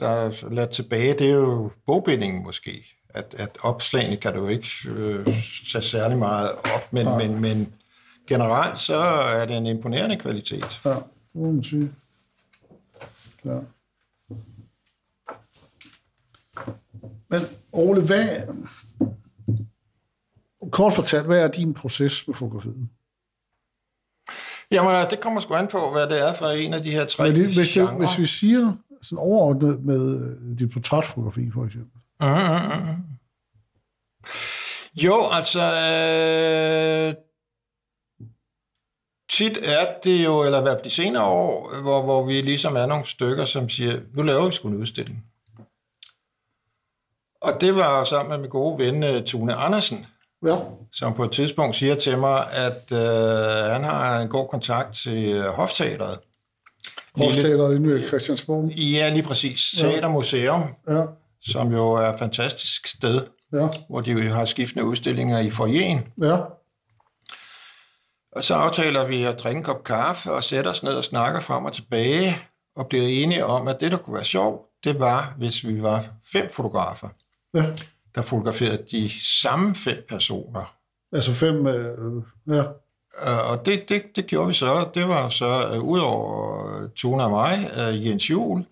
der 0.00 0.08
er 0.08 0.48
ladt 0.50 0.70
tilbage, 0.70 1.18
det 1.18 1.30
er 1.30 1.34
jo 1.34 1.70
bogbindingen 1.86 2.42
måske. 2.42 2.86
At, 3.08 3.34
at 3.38 3.58
opslagene 3.62 4.16
kan 4.16 4.34
du 4.34 4.48
ikke 4.48 4.68
øh, 4.86 5.26
tage 5.72 5.82
særlig 5.82 6.18
meget 6.18 6.50
op, 6.50 6.92
men, 6.92 7.06
men, 7.18 7.40
men 7.40 7.72
generelt 8.26 8.80
så 8.80 8.96
er 8.96 9.46
det 9.46 9.56
en 9.56 9.66
imponerende 9.66 10.16
kvalitet. 10.16 10.80
Ja, 10.84 10.90
det 10.90 11.02
må 11.34 11.50
man 11.50 11.64
sige. 11.64 11.92
Ja. 13.44 13.58
Men 17.28 17.40
Ole, 17.72 18.02
hvad... 18.06 18.28
Kort 20.70 20.92
fortalt, 20.92 21.26
hvad 21.26 21.44
er 21.44 21.48
din 21.48 21.74
proces 21.74 22.28
med 22.28 22.36
fotografiet? 22.36 22.88
Jamen, 24.70 25.10
det 25.10 25.20
kommer 25.20 25.40
sgu 25.40 25.54
an 25.54 25.68
på, 25.68 25.90
hvad 25.92 26.06
det 26.06 26.20
er 26.28 26.32
for 26.32 26.46
en 26.46 26.74
af 26.74 26.82
de 26.82 26.90
her 26.90 27.04
tre 27.04 27.24
Men 27.24 27.36
det, 27.36 27.54
hvis, 27.54 27.68
genrer. 27.68 27.98
hvis 27.98 28.18
vi 28.18 28.26
siger 28.26 28.72
sådan 29.02 29.18
overordnet 29.18 29.84
med 29.84 30.20
øh, 30.20 30.58
dit 30.58 30.70
portrætfotografi, 30.70 31.50
for 31.54 31.64
eksempel. 31.64 32.00
Mm, 32.20 32.26
mm, 32.28 32.88
mm. 32.88 33.04
Jo, 34.94 35.28
altså... 35.30 35.60
Øh, 35.60 37.14
tit 39.30 39.58
er 39.62 39.86
det 40.04 40.24
jo, 40.24 40.42
eller 40.42 40.58
i 40.58 40.62
hvert 40.62 40.76
fald 40.76 40.84
de 40.84 40.90
senere 40.90 41.24
år, 41.24 41.80
hvor, 41.80 42.02
hvor 42.02 42.24
vi 42.26 42.40
ligesom 42.40 42.76
er 42.76 42.86
nogle 42.86 43.06
stykker, 43.06 43.44
som 43.44 43.68
siger, 43.68 44.00
nu 44.14 44.22
laver 44.22 44.46
vi 44.46 44.52
sgu 44.52 44.68
en 44.68 44.76
udstilling. 44.76 45.24
Og 47.40 47.60
det 47.60 47.74
var 47.74 48.04
sammen 48.04 48.30
med 48.30 48.38
min 48.38 48.50
gode 48.50 48.78
ven 48.78 49.02
øh, 49.02 49.24
Tune 49.24 49.54
Andersen, 49.54 50.06
Ja. 50.46 50.56
som 50.92 51.14
på 51.14 51.24
et 51.24 51.32
tidspunkt 51.32 51.76
siger 51.76 51.94
til 51.94 52.18
mig, 52.18 52.46
at 52.52 52.92
øh, 52.92 53.72
han 53.72 53.84
har 53.84 54.20
en 54.20 54.28
god 54.28 54.48
kontakt 54.48 54.94
til 54.94 55.28
øh, 55.32 55.44
Hofteateret. 55.44 56.18
Hofteateret 57.16 57.76
inde 57.76 57.88
ved 57.88 58.08
Christiansborg. 58.08 58.70
Ja, 58.72 59.08
lige 59.08 59.22
præcis. 59.22 59.60
Teatermuseum, 59.78 60.62
Ja. 60.90 61.02
som 61.40 61.72
jo 61.72 61.90
er 61.92 62.12
et 62.12 62.18
fantastisk 62.18 62.86
sted, 62.86 63.26
Ja. 63.52 63.68
hvor 63.88 64.00
de 64.00 64.10
jo 64.10 64.32
har 64.32 64.44
skiftende 64.44 64.84
udstillinger 64.84 65.38
i 65.38 65.50
foyeren. 65.50 66.00
Ja. 66.22 66.36
Og 68.32 68.44
så 68.44 68.54
aftaler 68.54 69.06
vi 69.06 69.22
at 69.24 69.38
drikke 69.40 69.58
en 69.58 69.64
kop 69.64 69.84
kaffe 69.84 70.32
og 70.32 70.44
sætte 70.44 70.68
os 70.68 70.82
ned 70.82 70.92
og 70.92 71.04
snakke 71.04 71.40
frem 71.40 71.64
og 71.64 71.72
tilbage, 71.72 72.38
og 72.76 72.86
bliver 72.86 73.04
enige 73.06 73.46
om, 73.46 73.68
at 73.68 73.80
det, 73.80 73.92
der 73.92 73.98
kunne 73.98 74.14
være 74.14 74.24
sjovt, 74.24 74.66
det 74.84 75.00
var, 75.00 75.34
hvis 75.38 75.66
vi 75.66 75.82
var 75.82 76.04
fem 76.32 76.50
fotografer, 76.50 77.08
Ja. 77.54 77.64
Der 78.14 78.22
fotograferede 78.22 78.84
de 78.90 79.10
samme 79.42 79.74
fem 79.74 80.04
personer. 80.08 80.74
Altså 81.12 81.32
fem... 81.32 81.66
Øh, 81.66 82.22
ja. 82.48 82.62
Øh, 83.26 83.50
Og 83.50 83.66
det, 83.66 83.88
det, 83.88 84.02
det 84.16 84.26
gjorde 84.26 84.48
vi 84.48 84.54
så. 84.54 84.88
Det 84.94 85.08
var 85.08 85.28
så 85.28 85.76
uh, 85.76 85.84
udover 85.84 86.88
Tone 86.96 87.24
og 87.24 87.30
mig, 87.30 87.70
uh, 87.76 88.06
Jens 88.06 88.30
Juhl, 88.30 88.66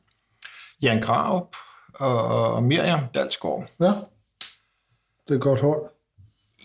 Jan 0.82 1.00
Graup 1.00 1.56
og, 1.94 2.52
og 2.54 2.62
Miriam 2.62 3.00
Dalsgaard. 3.14 3.66
Ja. 3.80 3.86
Det 3.86 3.94
er 5.30 5.34
et 5.34 5.40
godt 5.40 5.60
hold. 5.60 5.82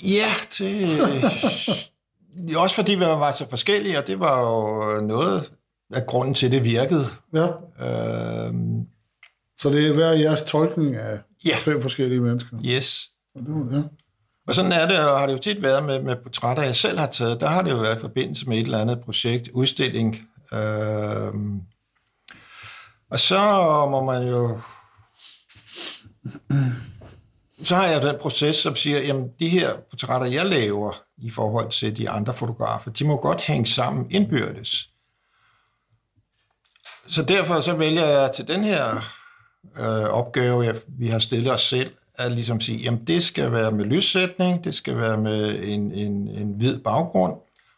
Ja, 0.03 0.27
det... 0.57 2.57
også 2.57 2.75
fordi 2.75 2.95
vi 2.95 3.05
var 3.05 3.31
så 3.31 3.49
forskellige, 3.49 3.97
og 3.97 4.07
det 4.07 4.19
var 4.19 4.41
jo 4.41 5.01
noget 5.01 5.51
af 5.93 6.05
grunden 6.05 6.33
til, 6.33 6.51
det 6.51 6.63
virkede. 6.63 7.07
Ja. 7.33 7.47
Øh, 7.79 8.53
Så 9.59 9.69
det 9.69 9.87
er 9.87 9.93
hver 9.93 10.11
jeres 10.11 10.41
tolkning 10.41 10.95
af 10.95 11.19
Ja. 11.45 11.57
fem 11.57 11.81
forskellige 11.81 12.21
mennesker. 12.21 12.57
yes. 12.65 13.09
Og 13.35 13.41
det 13.41 13.77
ja. 13.77 13.83
Og 14.47 14.55
sådan 14.55 14.71
er 14.71 14.85
det, 14.85 14.99
og 14.99 15.19
har 15.19 15.25
det 15.25 15.33
jo 15.33 15.37
tit 15.37 15.61
været 15.61 15.83
med, 15.83 16.01
med 16.01 16.15
portrætter, 16.15 16.63
jeg 16.63 16.75
selv 16.75 16.99
har 16.99 17.07
taget. 17.07 17.41
Der 17.41 17.47
har 17.47 17.61
det 17.61 17.71
jo 17.71 17.77
været 17.77 17.97
i 17.97 17.99
forbindelse 17.99 18.49
med 18.49 18.57
et 18.57 18.63
eller 18.63 18.81
andet 18.81 19.01
projekt, 19.01 19.49
udstilling. 19.53 20.27
Øh, 20.53 21.33
og 23.09 23.19
så 23.19 23.39
må 23.89 24.03
man 24.03 24.27
jo... 24.27 24.59
Så 27.63 27.75
har 27.75 27.85
jeg 27.85 28.01
den 28.01 28.15
proces, 28.21 28.55
som 28.55 28.75
siger, 28.75 28.99
jamen 28.99 29.29
de 29.39 29.49
her 29.49 29.77
portrætter, 29.89 30.27
jeg 30.27 30.45
laver 30.45 31.03
i 31.17 31.29
forhold 31.29 31.71
til 31.71 31.97
de 31.97 32.09
andre 32.09 32.33
fotografer, 32.33 32.91
de 32.91 33.03
må 33.05 33.17
godt 33.17 33.45
hænge 33.45 33.65
sammen 33.65 34.11
indbyrdes. 34.11 34.89
Så 37.07 37.21
derfor 37.21 37.61
så 37.61 37.75
vælger 37.75 38.05
jeg 38.05 38.31
til 38.35 38.47
den 38.47 38.63
her 38.63 39.01
øh, 39.79 40.03
opgave, 40.03 40.65
jeg, 40.65 40.75
vi 40.87 41.07
har 41.07 41.19
stillet 41.19 41.53
os 41.53 41.61
selv, 41.61 41.91
at 42.17 42.31
ligesom 42.31 42.61
sige, 42.61 42.77
jamen 42.77 43.07
det 43.07 43.23
skal 43.23 43.51
være 43.51 43.71
med 43.71 43.85
lyssætning, 43.85 44.63
det 44.63 44.75
skal 44.75 44.97
være 44.97 45.17
med 45.17 45.63
en, 45.63 45.91
en, 45.91 46.27
en 46.27 46.53
hvid 46.53 46.77
baggrund, 46.77 47.33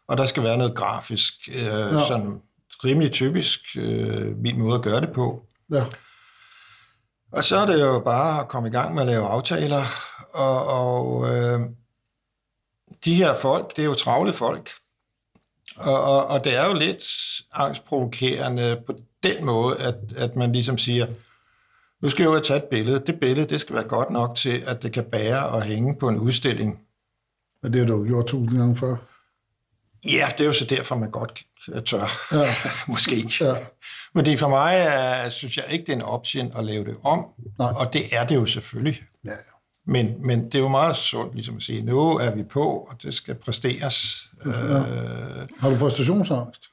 og 0.07 0.17
der 0.17 0.25
skal 0.25 0.43
være 0.43 0.57
noget 0.57 0.75
grafisk, 0.75 1.33
øh, 1.47 1.63
ja. 1.63 2.07
sådan 2.07 2.41
rimelig 2.83 3.11
typisk 3.11 3.59
øh, 3.77 4.37
min 4.37 4.59
måde 4.59 4.75
at 4.75 4.81
gøre 4.81 5.01
det 5.01 5.11
på. 5.11 5.43
ja. 5.71 5.83
Og 7.31 7.43
så 7.43 7.57
er 7.57 7.65
det 7.65 7.81
jo 7.81 7.99
bare 7.99 8.41
at 8.41 8.47
komme 8.47 8.69
i 8.69 8.71
gang 8.71 8.93
med 8.93 9.01
at 9.01 9.07
lave 9.07 9.27
aftaler, 9.27 9.83
og, 10.33 10.67
og 10.67 11.35
øh, 11.35 11.59
de 13.05 13.15
her 13.15 13.35
folk, 13.35 13.75
det 13.75 13.81
er 13.81 13.85
jo 13.85 13.93
travle 13.93 14.33
folk, 14.33 14.69
og, 15.75 16.03
og, 16.03 16.27
og 16.27 16.43
det 16.43 16.55
er 16.55 16.67
jo 16.67 16.73
lidt 16.73 17.03
angstprovokerende 17.53 18.81
på 18.85 18.95
den 19.23 19.45
måde, 19.45 19.77
at, 19.77 19.95
at 20.17 20.35
man 20.35 20.51
ligesom 20.51 20.77
siger, 20.77 21.07
nu 22.05 22.09
skal 22.09 22.23
jeg 22.23 22.29
jo 22.29 22.39
tage 22.39 22.57
et 22.57 22.63
billede. 22.63 23.03
Det 23.07 23.19
billede, 23.19 23.49
det 23.49 23.61
skal 23.61 23.75
være 23.75 23.83
godt 23.83 24.09
nok 24.09 24.35
til, 24.35 24.63
at 24.67 24.83
det 24.83 24.91
kan 24.91 25.03
bære 25.03 25.45
og 25.47 25.61
hænge 25.61 25.95
på 25.99 26.09
en 26.09 26.17
udstilling. 26.19 26.79
Men 27.63 27.73
det 27.73 27.79
har 27.81 27.87
du 27.87 27.97
jo 28.03 28.07
gjort 28.07 28.25
tusind 28.25 28.59
gange 28.59 28.77
før. 28.77 28.95
Ja, 30.05 30.27
det 30.31 30.41
er 30.41 30.45
jo 30.45 30.53
så 30.53 30.65
derfor, 30.65 30.95
man 30.95 31.11
godt 31.11 31.43
tør, 31.85 32.05
Ja. 32.31 32.45
måske. 32.91 33.29
Ja. 33.41 33.53
Men 34.13 34.25
det 34.25 34.39
for 34.39 34.47
mig, 34.49 34.75
er, 34.77 35.29
synes 35.29 35.57
jeg 35.57 35.65
ikke, 35.69 35.85
det 35.85 35.91
er 35.91 35.95
en 35.95 36.01
option 36.01 36.51
at 36.57 36.65
lave 36.65 36.85
det 36.85 36.95
om. 37.03 37.25
Nej. 37.59 37.71
Og 37.75 37.93
det 37.93 38.01
er 38.11 38.25
det 38.25 38.35
jo 38.35 38.45
selvfølgelig. 38.45 39.03
Ja. 39.25 39.31
Men, 39.87 40.15
men 40.27 40.45
det 40.45 40.55
er 40.55 40.59
jo 40.59 40.67
meget 40.67 40.95
sundt 40.95 41.35
ligesom 41.35 41.55
at 41.55 41.63
sige, 41.63 41.81
nu 41.81 42.17
er 42.17 42.35
vi 42.35 42.43
på, 42.43 42.63
og 42.63 43.03
det 43.03 43.13
skal 43.13 43.35
præsteres. 43.35 44.25
Ja. 44.45 44.49
Øh, 44.51 45.47
Har 45.59 45.69
du 45.69 45.77
præstationsangst? 45.77 46.63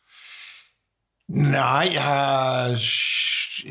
nej, 1.28 1.88
jeg 1.92 2.02
har, 2.02 2.66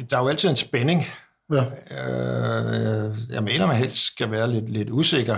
der 0.09 0.17
er 0.17 0.21
jo 0.21 0.27
altid 0.27 0.49
en 0.49 0.55
spænding. 0.55 1.05
Ja. 1.51 1.65
Øh, 1.91 3.17
jeg 3.29 3.43
mener, 3.43 3.67
man 3.67 3.75
helst 3.75 4.05
skal 4.05 4.31
være 4.31 4.51
lidt, 4.51 4.69
lidt 4.69 4.89
usikker, 4.89 5.37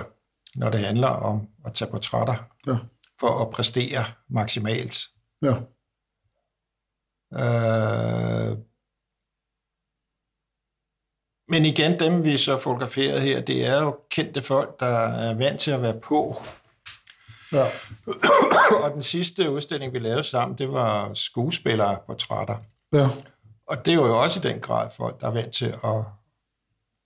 når 0.55 0.69
det 0.69 0.79
handler 0.79 1.07
om 1.07 1.47
at 1.65 1.73
tage 1.73 1.91
portrætter, 1.91 2.35
Ja. 2.67 2.77
for 3.19 3.41
at 3.41 3.49
præstere 3.51 4.05
maksimalt. 4.29 4.99
Ja. 5.41 5.53
Øh, 7.33 8.57
men 11.49 11.65
igen, 11.65 11.99
dem 11.99 12.23
vi 12.23 12.37
så 12.37 12.59
fotograferede 12.59 13.21
her, 13.21 13.41
det 13.41 13.65
er 13.65 13.81
jo 13.83 13.99
kendte 14.09 14.41
folk, 14.41 14.79
der 14.79 14.85
er 15.07 15.33
vant 15.33 15.59
til 15.59 15.71
at 15.71 15.81
være 15.81 15.99
på. 15.99 16.33
Ja. 17.51 17.65
Og 18.83 18.91
den 18.91 19.03
sidste 19.03 19.51
udstilling, 19.51 19.93
vi 19.93 19.99
lavede 19.99 20.23
sammen, 20.23 20.57
det 20.57 20.71
var 20.71 21.13
skuespillerportrætter. 21.13 22.57
Ja. 22.93 23.07
Og 23.67 23.85
det 23.85 23.91
er 23.91 23.95
jo 23.95 24.21
også 24.21 24.39
i 24.39 24.43
den 24.43 24.59
grad 24.59 24.89
folk, 24.89 25.21
der 25.21 25.27
er 25.27 25.31
vant 25.31 25.53
til 25.53 25.65
at 25.65 26.03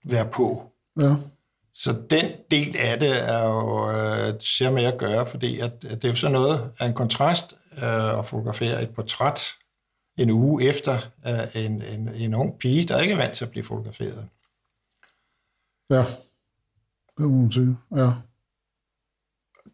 være 0.04 0.28
på. 0.32 0.72
Ja. 1.00 1.14
Så 1.74 2.02
den 2.10 2.32
del 2.50 2.76
af 2.76 3.00
det 3.00 3.28
er 3.28 3.44
jo 3.44 3.90
øh, 3.90 4.40
ser 4.40 4.70
med 4.70 4.84
at 4.84 4.98
gøre, 4.98 5.26
fordi 5.26 5.58
at, 5.58 5.72
at 5.72 6.02
det 6.02 6.04
er 6.04 6.08
jo 6.08 6.16
sådan 6.16 6.32
noget 6.32 6.72
af 6.78 6.86
en 6.86 6.94
kontrast 6.94 7.56
øh, 7.72 8.18
at 8.18 8.26
fotografere 8.26 8.82
et 8.82 8.94
portræt 8.94 9.40
en 10.18 10.30
uge 10.30 10.64
efter 10.64 11.00
øh, 11.26 11.64
en, 11.64 11.82
en, 11.82 12.08
en 12.08 12.34
ung 12.34 12.58
pige, 12.58 12.84
der 12.84 13.00
ikke 13.00 13.12
er 13.12 13.16
vant 13.16 13.36
til 13.36 13.44
at 13.44 13.50
blive 13.50 13.64
fotograferet. 13.64 14.28
Ja. 15.90 16.04
Det 17.18 17.26
må 17.26 17.28
man 17.28 17.52
sige. 17.52 17.76
Ja. 17.96 18.12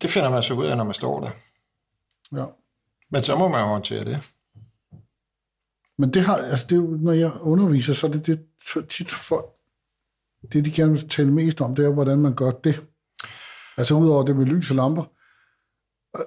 Det 0.03 0.11
finder 0.11 0.31
man 0.31 0.43
så 0.43 0.55
ud 0.55 0.67
af, 0.67 0.77
når 0.77 0.85
man 0.85 0.95
står 0.95 1.21
der. 1.21 1.31
Ja. 2.41 2.47
Men 3.09 3.23
så 3.23 3.37
må 3.37 3.49
man 3.49 3.61
jo 3.61 3.67
håndtere 3.67 4.05
det. 4.05 4.31
Men 5.99 6.11
det 6.15 6.23
har, 6.23 6.37
altså 6.37 6.67
det 6.71 7.01
når 7.01 7.13
jeg 7.13 7.31
underviser, 7.41 7.93
så 7.95 8.07
er 8.07 8.11
det, 8.11 8.27
det 8.27 8.47
tit 8.89 9.11
folk, 9.11 9.45
det 10.53 10.65
de 10.65 10.71
gerne 10.71 10.93
vil 10.93 11.09
tale 11.09 11.33
mest 11.33 11.61
om, 11.61 11.75
det 11.75 11.85
er, 11.85 11.91
hvordan 11.93 12.19
man 12.19 12.35
gør 12.35 12.51
det. 12.51 12.83
Altså 13.77 13.95
udover 13.95 14.25
det 14.25 14.37
med 14.37 14.47
lys 14.47 14.71
og 14.71 14.77
lamper. 14.77 15.05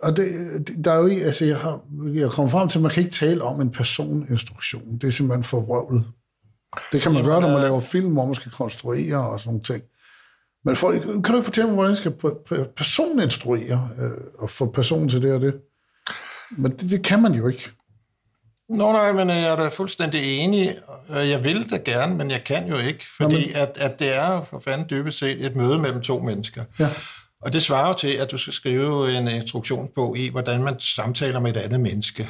Og- 0.03 0.18
det, 0.18 0.28
det- 0.68 0.86
der 0.86 0.91
er 0.91 0.97
jo 0.97 1.05
ikke, 1.05 1.26
altså 1.26 1.45
jeg 1.45 1.57
har, 1.57 1.82
jeg 2.13 2.30
kommer 2.32 2.49
frem 2.51 2.68
til, 2.70 2.78
at 2.80 2.82
man 2.84 2.91
kan 2.91 3.03
ikke 3.03 3.15
tale 3.15 3.41
om 3.43 3.61
en 3.61 3.72
personinstruktion. 3.72 4.97
Det 4.97 5.03
er 5.07 5.11
simpelthen 5.11 5.43
for 5.43 5.61
vrøvlet. 5.61 6.05
Det 6.91 7.01
kan 7.01 7.13
man 7.13 7.24
gøre, 7.24 7.41
når 7.41 7.49
man 7.51 7.61
laver 7.61 7.80
film, 7.80 8.13
hvor 8.13 8.26
man 8.26 8.36
skal 8.36 8.51
konstruere 8.51 9.30
og 9.30 9.39
sådan 9.39 9.49
nogle 9.49 9.63
ting. 9.63 9.84
Men 10.65 10.76
folk, 10.76 11.01
kan 11.01 11.24
du 11.24 11.36
ikke 11.36 11.43
fortælle 11.43 11.68
mig, 11.68 11.74
hvordan 11.76 11.89
jeg 11.89 11.97
skal 11.97 12.13
personinstruere 12.78 13.89
øh, 13.99 14.11
og 14.39 14.49
få 14.49 14.72
personen 14.72 15.09
til 15.09 15.22
det 15.22 15.34
og 15.34 15.41
det? 15.41 15.61
Men 16.57 16.72
det, 16.72 16.89
det 16.89 17.03
kan 17.03 17.22
man 17.22 17.34
jo 17.34 17.47
ikke. 17.47 17.72
Nå 18.70 18.91
nej, 18.91 19.11
men 19.11 19.30
jeg 19.30 19.43
er 19.43 19.55
da 19.55 19.68
fuldstændig 19.68 20.39
enig. 20.39 20.78
Øh, 21.09 21.30
Jeg 21.30 21.43
vil 21.43 21.70
da 21.72 21.78
gerne, 21.78 22.15
men 22.15 22.32
jeg 22.32 22.43
kan 22.43 22.68
jo 22.68 22.78
ikke, 22.78 23.05
fordi 23.18 23.51
at, 23.53 23.78
at 23.80 23.99
det 23.99 24.15
er 24.15 24.43
for 24.43 24.59
fanden 24.59 24.88
dybest 24.89 25.20
set 25.20 25.45
et 25.45 25.55
møde 25.55 25.80
mellem 25.80 26.01
to 26.01 26.20
mennesker. 26.20 26.63
Ja. 26.80 26.89
Og 27.41 27.53
det 27.53 27.63
svarer 27.63 27.88
jo 27.88 27.93
til, 27.93 28.07
at 28.13 28.32
du 28.32 28.38
skal 28.38 28.53
skrive 28.53 29.18
en 29.18 29.28
instruktionsbog 29.28 30.18
i, 30.18 30.30
hvordan 30.30 30.63
man 30.63 30.80
samtaler 30.80 31.39
med 31.39 31.55
et 31.55 31.57
andet 31.61 31.80
menneske. 31.80 32.30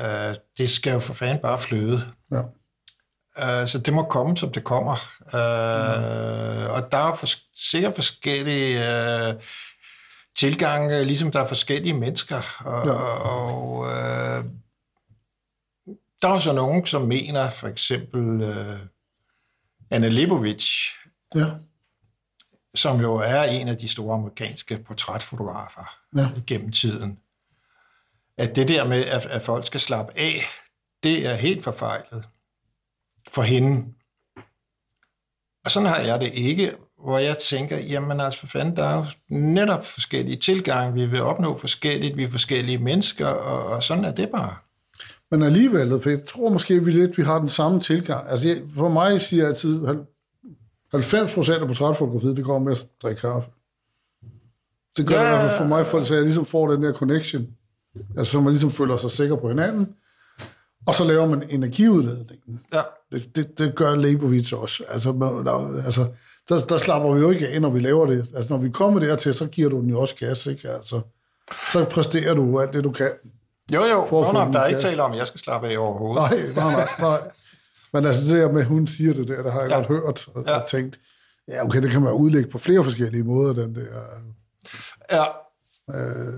Øh, 0.00 0.34
Det 0.58 0.70
skal 0.70 0.92
jo 0.92 0.98
for 1.00 1.14
fanden 1.14 1.38
bare 1.38 1.58
fløde. 1.58 2.02
Ja. 2.32 2.40
Øh, 3.62 3.68
Så 3.68 3.78
det 3.84 3.94
må 3.94 4.02
komme, 4.02 4.36
som 4.36 4.52
det 4.52 4.64
kommer. 4.64 4.92
Øh, 5.34 6.70
Og 6.74 6.92
der 6.92 6.98
er 6.98 7.06
jo 7.06 7.14
fors- 7.14 7.70
sikkert 7.70 7.94
forskellige 7.94 8.94
øh, 9.28 9.34
tilgange, 10.38 11.04
ligesom 11.04 11.30
der 11.30 11.40
er 11.40 11.46
forskellige 11.48 11.94
mennesker. 11.94 12.40
Og, 12.64 12.86
Ja. 12.86 12.92
og 13.28 13.86
øh, 13.86 14.44
der 16.22 16.28
er 16.28 16.38
så 16.38 16.52
nogen, 16.52 16.86
som 16.86 17.02
mener, 17.02 17.50
for 17.50 17.68
eksempel 17.68 18.42
øh, 18.42 18.78
Anna 19.90 20.08
Leibovitz, 20.08 20.64
Ja. 21.34 21.46
som 22.74 23.00
jo 23.00 23.14
er 23.16 23.42
en 23.42 23.68
af 23.68 23.76
de 23.78 23.88
store 23.88 24.14
amerikanske 24.14 24.78
portrætfotografer 24.78 25.96
Ja. 26.16 26.28
gennem 26.46 26.72
tiden, 26.72 27.18
at 28.38 28.56
det 28.56 28.68
der 28.68 28.88
med, 28.88 29.04
at, 29.04 29.26
at 29.26 29.42
folk 29.42 29.66
skal 29.66 29.80
slappe 29.80 30.12
af, 30.18 30.40
det 31.02 31.26
er 31.26 31.34
helt 31.34 31.64
forfejlet 31.64 32.28
for 33.28 33.42
hende. 33.42 33.94
Og 35.64 35.70
sådan 35.70 35.88
har 35.88 35.98
jeg 35.98 36.20
det 36.20 36.32
ikke, 36.34 36.76
hvor 36.98 37.18
jeg 37.18 37.38
tænker, 37.38 37.78
jamen 37.78 38.20
altså 38.20 38.40
for 38.40 38.46
fanden, 38.46 38.76
der 38.76 38.84
er 38.84 38.96
jo 38.96 39.04
netop 39.28 39.86
forskellige 39.86 40.36
tilgange, 40.40 40.94
vi 40.94 41.06
vil 41.06 41.22
opnå 41.22 41.58
forskelligt, 41.58 42.16
vi 42.16 42.24
er 42.24 42.28
forskellige 42.30 42.78
mennesker, 42.78 43.26
og, 43.26 43.66
og 43.66 43.82
sådan 43.82 44.04
er 44.04 44.14
det 44.14 44.30
bare. 44.30 44.56
Men 45.34 45.42
alligevel, 45.42 46.00
for 46.00 46.10
jeg 46.10 46.24
tror 46.24 46.48
måske, 46.48 46.84
vi 46.84 46.90
lidt 46.90 47.18
vi 47.18 47.22
har 47.22 47.38
den 47.38 47.48
samme 47.48 47.80
tilgang. 47.80 48.30
Altså, 48.30 48.48
jeg, 48.48 48.62
for 48.76 48.88
mig 48.88 49.20
siger 49.20 49.42
jeg 49.42 49.48
altid, 49.48 49.80
90 50.92 51.32
procent 51.32 51.60
af 51.60 51.66
portrætfotografiet, 51.66 52.36
det 52.36 52.44
går 52.44 52.58
med 52.58 52.72
at 52.72 52.86
drikke 53.02 53.20
kaffe. 53.20 53.50
Det 54.96 55.06
gør 55.06 55.20
ja. 55.20 55.20
det 55.20 55.26
i 55.26 55.38
hvert 55.38 55.50
fald 55.50 55.58
for 55.58 55.64
mig, 55.64 55.86
for, 55.86 56.02
så 56.02 56.14
jeg 56.14 56.22
ligesom 56.22 56.44
får 56.44 56.70
den 56.70 56.82
der 56.82 56.92
connection. 56.92 57.46
Altså, 58.16 58.32
så 58.32 58.40
man 58.40 58.52
ligesom 58.52 58.70
føler 58.70 58.96
sig 58.96 59.10
sikker 59.10 59.36
på 59.36 59.48
hinanden. 59.48 59.94
Og 60.86 60.94
så 60.94 61.04
laver 61.04 61.26
man 61.26 61.42
energiudladningen. 61.50 62.60
Ja. 62.74 62.82
Det, 63.12 63.36
det, 63.36 63.58
det 63.58 63.74
gør 63.74 63.94
Leibovitz 63.94 64.52
også. 64.52 64.84
Altså, 64.88 65.12
man, 65.12 65.46
der, 65.46 65.82
altså 65.84 66.06
der, 66.48 66.60
der 66.60 66.78
slapper 66.78 67.14
vi 67.14 67.20
jo 67.20 67.30
ikke 67.30 67.48
af, 67.48 67.60
når 67.60 67.70
vi 67.70 67.80
laver 67.80 68.06
det. 68.06 68.26
Altså, 68.36 68.54
når 68.54 68.60
vi 68.60 68.70
kommer 68.70 69.00
dertil, 69.00 69.34
så 69.34 69.46
giver 69.46 69.68
du 69.68 69.80
den 69.80 69.90
jo 69.90 70.00
også 70.00 70.14
gas, 70.14 70.46
ikke? 70.46 70.68
Altså, 70.68 71.00
så 71.72 71.84
præsterer 71.84 72.34
du 72.34 72.60
alt 72.60 72.72
det, 72.72 72.84
du 72.84 72.90
kan. 72.92 73.10
Jo, 73.72 73.84
jo, 73.84 74.06
For 74.10 74.24
at 74.24 74.34
Nå, 74.34 74.44
den 74.44 74.52
der 74.52 74.60
er 74.60 74.66
ikke 74.66 74.80
tale 74.80 75.02
om, 75.02 75.12
at 75.12 75.18
jeg 75.18 75.26
skal 75.26 75.40
slappe 75.40 75.68
af 75.68 75.78
overhovedet. 75.78 76.16
Nej, 76.30 76.40
nej, 76.56 76.72
nej, 76.72 76.88
nej. 77.00 77.18
Men 77.92 78.04
altså 78.06 78.24
det 78.24 78.40
der 78.42 78.52
med, 78.52 78.60
at 78.60 78.66
hun 78.66 78.86
siger 78.86 79.14
det 79.14 79.28
der, 79.28 79.42
det 79.42 79.52
har 79.52 79.60
jeg 79.60 79.70
ja. 79.70 79.74
Ja. 79.78 79.82
godt 79.82 79.88
hørt 79.88 80.28
og, 80.34 80.44
Ja. 80.46 80.58
og 80.60 80.66
tænkt, 80.68 80.98
ja 81.48 81.64
okay, 81.64 81.82
det 81.82 81.90
kan 81.90 82.02
man 82.02 82.12
udlægge 82.12 82.50
på 82.50 82.58
flere 82.58 82.84
forskellige 82.84 83.22
måder, 83.24 83.52
den 83.52 83.74
der 83.74 83.82
Ja. 85.12 85.24
øh, 85.98 86.34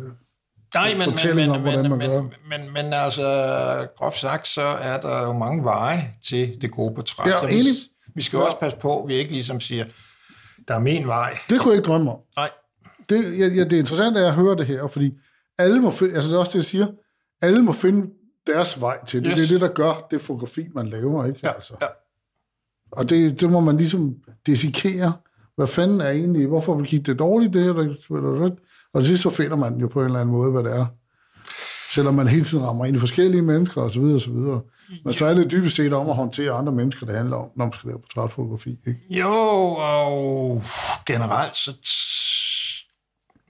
Nej, 0.74 0.88
men, 0.88 0.98
men, 0.98 1.10
fortælling 1.10 1.48
men, 1.50 1.56
om, 1.56 1.62
hvordan 1.62 1.82
men, 1.82 1.90
man 1.90 1.98
men, 1.98 2.10
gør. 2.10 2.20
men, 2.58 2.72
men 2.72 2.92
altså, 2.92 3.88
groft 3.98 4.18
sagt, 4.20 4.48
så 4.48 4.62
er 4.62 5.00
der 5.00 5.22
jo 5.22 5.32
mange 5.32 5.64
veje 5.64 6.10
til 6.28 6.58
det 6.60 6.70
gode 6.70 6.94
portræt. 6.94 7.26
Ja, 7.26 7.40
Så 7.40 7.46
vi, 7.46 7.60
enig. 7.60 7.74
vi 8.14 8.22
skal 8.22 8.36
jo 8.36 8.44
også 8.44 8.56
passe 8.58 8.78
på, 8.78 9.02
at 9.02 9.08
vi 9.08 9.14
ikke 9.14 9.32
ligesom 9.32 9.60
siger, 9.60 9.84
der 10.68 10.74
er 10.74 10.78
min 10.78 11.06
vej. 11.06 11.38
Det 11.50 11.60
kunne 11.60 11.70
jeg 11.72 11.76
ikke 11.78 11.86
drømme 11.88 12.10
om. 12.10 12.18
Nej, 12.36 12.50
Det, 13.08 13.38
ja, 13.38 13.46
ja, 13.46 13.64
det 13.64 13.72
er 13.72 13.78
interessant, 13.78 14.16
at 14.16 14.22
jeg 14.24 14.34
hører 14.34 14.54
det 14.54 14.66
her, 14.66 14.86
fordi 14.86 15.12
alle 15.58 15.80
må 15.80 15.88
altså 15.90 16.06
det 16.28 16.32
er 16.32 16.38
også 16.38 16.50
det, 16.52 16.56
jeg 16.58 16.64
siger, 16.64 16.86
alle 17.42 17.62
må 17.62 17.72
finde 17.72 18.10
deres 18.46 18.80
vej 18.80 19.04
til 19.04 19.24
det. 19.24 19.28
Yes. 19.30 19.38
Det 19.38 19.44
er 19.44 19.48
det, 19.48 19.60
der 19.60 19.74
gør 19.74 20.06
det 20.10 20.20
fotografi, 20.20 20.66
man 20.74 20.88
laver, 20.88 21.26
ikke? 21.26 21.40
ja, 21.42 21.52
altså. 21.52 21.74
ja. 21.80 21.86
Og 22.92 23.10
det, 23.10 23.40
det 23.40 23.50
må 23.50 23.60
man 23.60 23.76
ligesom 23.76 24.16
dissekere. 24.46 25.12
Hvad 25.56 25.66
fanden 25.66 26.00
er 26.00 26.10
egentlig, 26.10 26.46
hvorfor 26.46 26.82
gik 26.82 27.06
det 27.06 27.18
dårligt, 27.18 27.54
det 27.54 27.64
her? 27.64 27.72
Og 28.92 29.00
det 29.00 29.06
sidste, 29.06 29.22
så 29.22 29.30
finder 29.30 29.56
man 29.56 29.76
jo 29.76 29.88
på 29.88 30.00
en 30.00 30.06
eller 30.06 30.20
anden 30.20 30.34
måde, 30.34 30.50
hvad 30.50 30.62
det 30.62 30.72
er. 30.72 30.86
Selvom 31.90 32.14
man 32.14 32.28
hele 32.28 32.44
tiden 32.44 32.64
rammer 32.64 32.84
ind 32.84 32.96
i 32.96 33.00
forskellige 33.00 33.42
mennesker, 33.42 33.82
og 33.82 33.90
så 33.90 34.00
videre, 34.00 34.14
og 34.14 34.20
så 34.20 34.30
videre. 34.30 34.60
Men 35.04 35.14
så 35.14 35.26
er 35.26 35.34
det 35.34 35.50
dybest 35.50 35.76
set 35.76 35.92
om 35.92 36.08
at 36.08 36.16
håndtere 36.16 36.52
andre 36.52 36.72
mennesker, 36.72 37.06
det 37.06 37.16
handler 37.16 37.36
om, 37.36 37.48
når 37.56 37.64
man 37.64 37.72
skal 37.72 37.88
lave 37.88 37.98
portrætfotografi, 37.98 38.78
ikke? 38.86 39.00
Jo, 39.10 39.28
og 39.78 40.62
generelt 41.06 41.56
så 41.56 41.72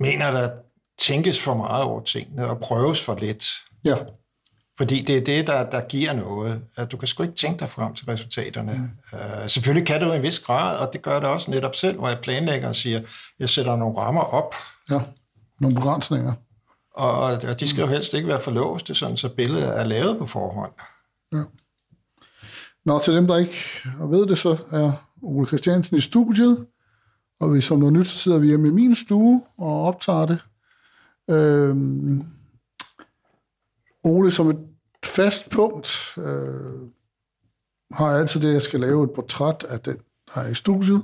mener 0.00 0.30
der 0.30 0.50
tænkes 0.98 1.42
for 1.42 1.54
meget 1.54 1.84
over 1.84 2.02
tingene 2.02 2.46
og 2.46 2.58
prøves 2.58 3.04
for 3.04 3.18
lidt. 3.20 3.46
Ja, 3.86 3.96
Fordi 4.78 5.02
det 5.02 5.16
er 5.16 5.24
det, 5.24 5.46
der, 5.46 5.70
der 5.70 5.80
giver 5.88 6.12
noget. 6.12 6.62
At 6.76 6.92
du 6.92 6.96
kan 6.96 7.08
sgu 7.08 7.22
ikke 7.22 7.34
tænke 7.34 7.60
dig 7.60 7.68
frem 7.68 7.94
til 7.94 8.06
resultaterne. 8.06 8.72
Mm. 8.72 9.18
Uh, 9.18 9.48
selvfølgelig 9.48 9.86
kan 9.86 10.00
du 10.00 10.12
i 10.12 10.16
en 10.16 10.22
vis 10.22 10.40
grad, 10.40 10.78
og 10.78 10.92
det 10.92 11.02
gør 11.02 11.20
det 11.20 11.28
også 11.28 11.50
netop 11.50 11.74
selv, 11.74 11.98
hvor 11.98 12.08
jeg 12.08 12.18
planlægger 12.22 12.68
og 12.68 12.76
siger, 12.76 13.00
jeg 13.38 13.48
sætter 13.48 13.76
nogle 13.76 13.98
rammer 13.98 14.20
op, 14.20 14.54
ja. 14.90 15.00
Nogle 15.60 15.76
begrænsninger. 15.76 16.32
og, 16.94 17.22
og 17.22 17.60
de 17.60 17.68
skal 17.68 17.80
jo 17.80 17.86
helst 17.86 18.14
ikke 18.14 18.28
være 18.28 18.40
forlåste, 18.40 18.94
sådan 18.94 19.16
så 19.16 19.28
billedet 19.28 19.80
er 19.80 19.84
lavet 19.84 20.18
på 20.18 20.26
forhånd. 20.26 20.72
Nå, 22.84 22.98
til 22.98 23.14
dem, 23.14 23.26
der 23.26 23.36
ikke 23.36 23.56
ved 24.00 24.26
det, 24.26 24.38
så 24.38 24.56
er 24.72 24.92
Ole 25.22 25.46
Christiansen 25.46 25.96
i 25.96 26.00
studiet, 26.00 26.66
og 27.40 27.54
vi 27.54 27.60
som 27.60 27.78
noget 27.78 27.92
nyt, 27.92 28.06
så 28.06 28.18
sidder 28.18 28.38
vi 28.38 28.46
hjemme 28.46 28.68
i 28.68 28.70
min 28.70 28.94
stue 28.94 29.42
og 29.58 29.82
optager 29.82 30.26
det. 30.26 30.38
Øhm, 31.30 32.26
Ole 34.06 34.30
som 34.30 34.50
et 34.50 34.58
fast 35.04 35.50
punkt 35.50 36.14
øh, 36.18 36.88
har 37.92 38.10
jeg 38.10 38.20
altid 38.20 38.40
det, 38.40 38.48
at 38.48 38.54
jeg 38.54 38.62
skal 38.62 38.80
lave 38.80 39.04
et 39.04 39.10
portræt 39.10 39.66
af 39.68 39.80
den, 39.80 39.96
der 40.34 40.40
er 40.40 40.48
i 40.48 40.54
studiet. 40.54 41.02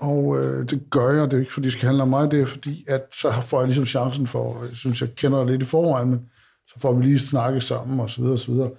Og 0.00 0.38
øh, 0.38 0.70
det 0.70 0.82
gør 0.90 1.10
jeg, 1.10 1.30
det 1.30 1.36
er 1.36 1.40
ikke 1.40 1.52
fordi, 1.52 1.64
det 1.64 1.72
skal 1.72 1.86
handle 1.86 2.02
om 2.02 2.08
mig, 2.08 2.30
det 2.30 2.40
er 2.40 2.46
fordi, 2.46 2.84
at 2.88 3.06
så 3.12 3.32
får 3.42 3.58
jeg 3.58 3.66
ligesom 3.66 3.86
chancen 3.86 4.26
for, 4.26 4.64
jeg 4.64 4.76
synes, 4.76 5.00
jeg 5.00 5.14
kender 5.14 5.38
dig 5.38 5.50
lidt 5.50 5.62
i 5.62 5.66
forvejen, 5.66 6.10
men 6.10 6.30
så 6.66 6.74
får 6.78 6.92
vi 6.92 7.02
lige 7.02 7.18
snakket 7.18 7.62
sammen, 7.62 8.00
og 8.00 8.10
så 8.10 8.20
videre, 8.20 8.34
og 8.34 8.38
så 8.38 8.52
videre. 8.52 8.70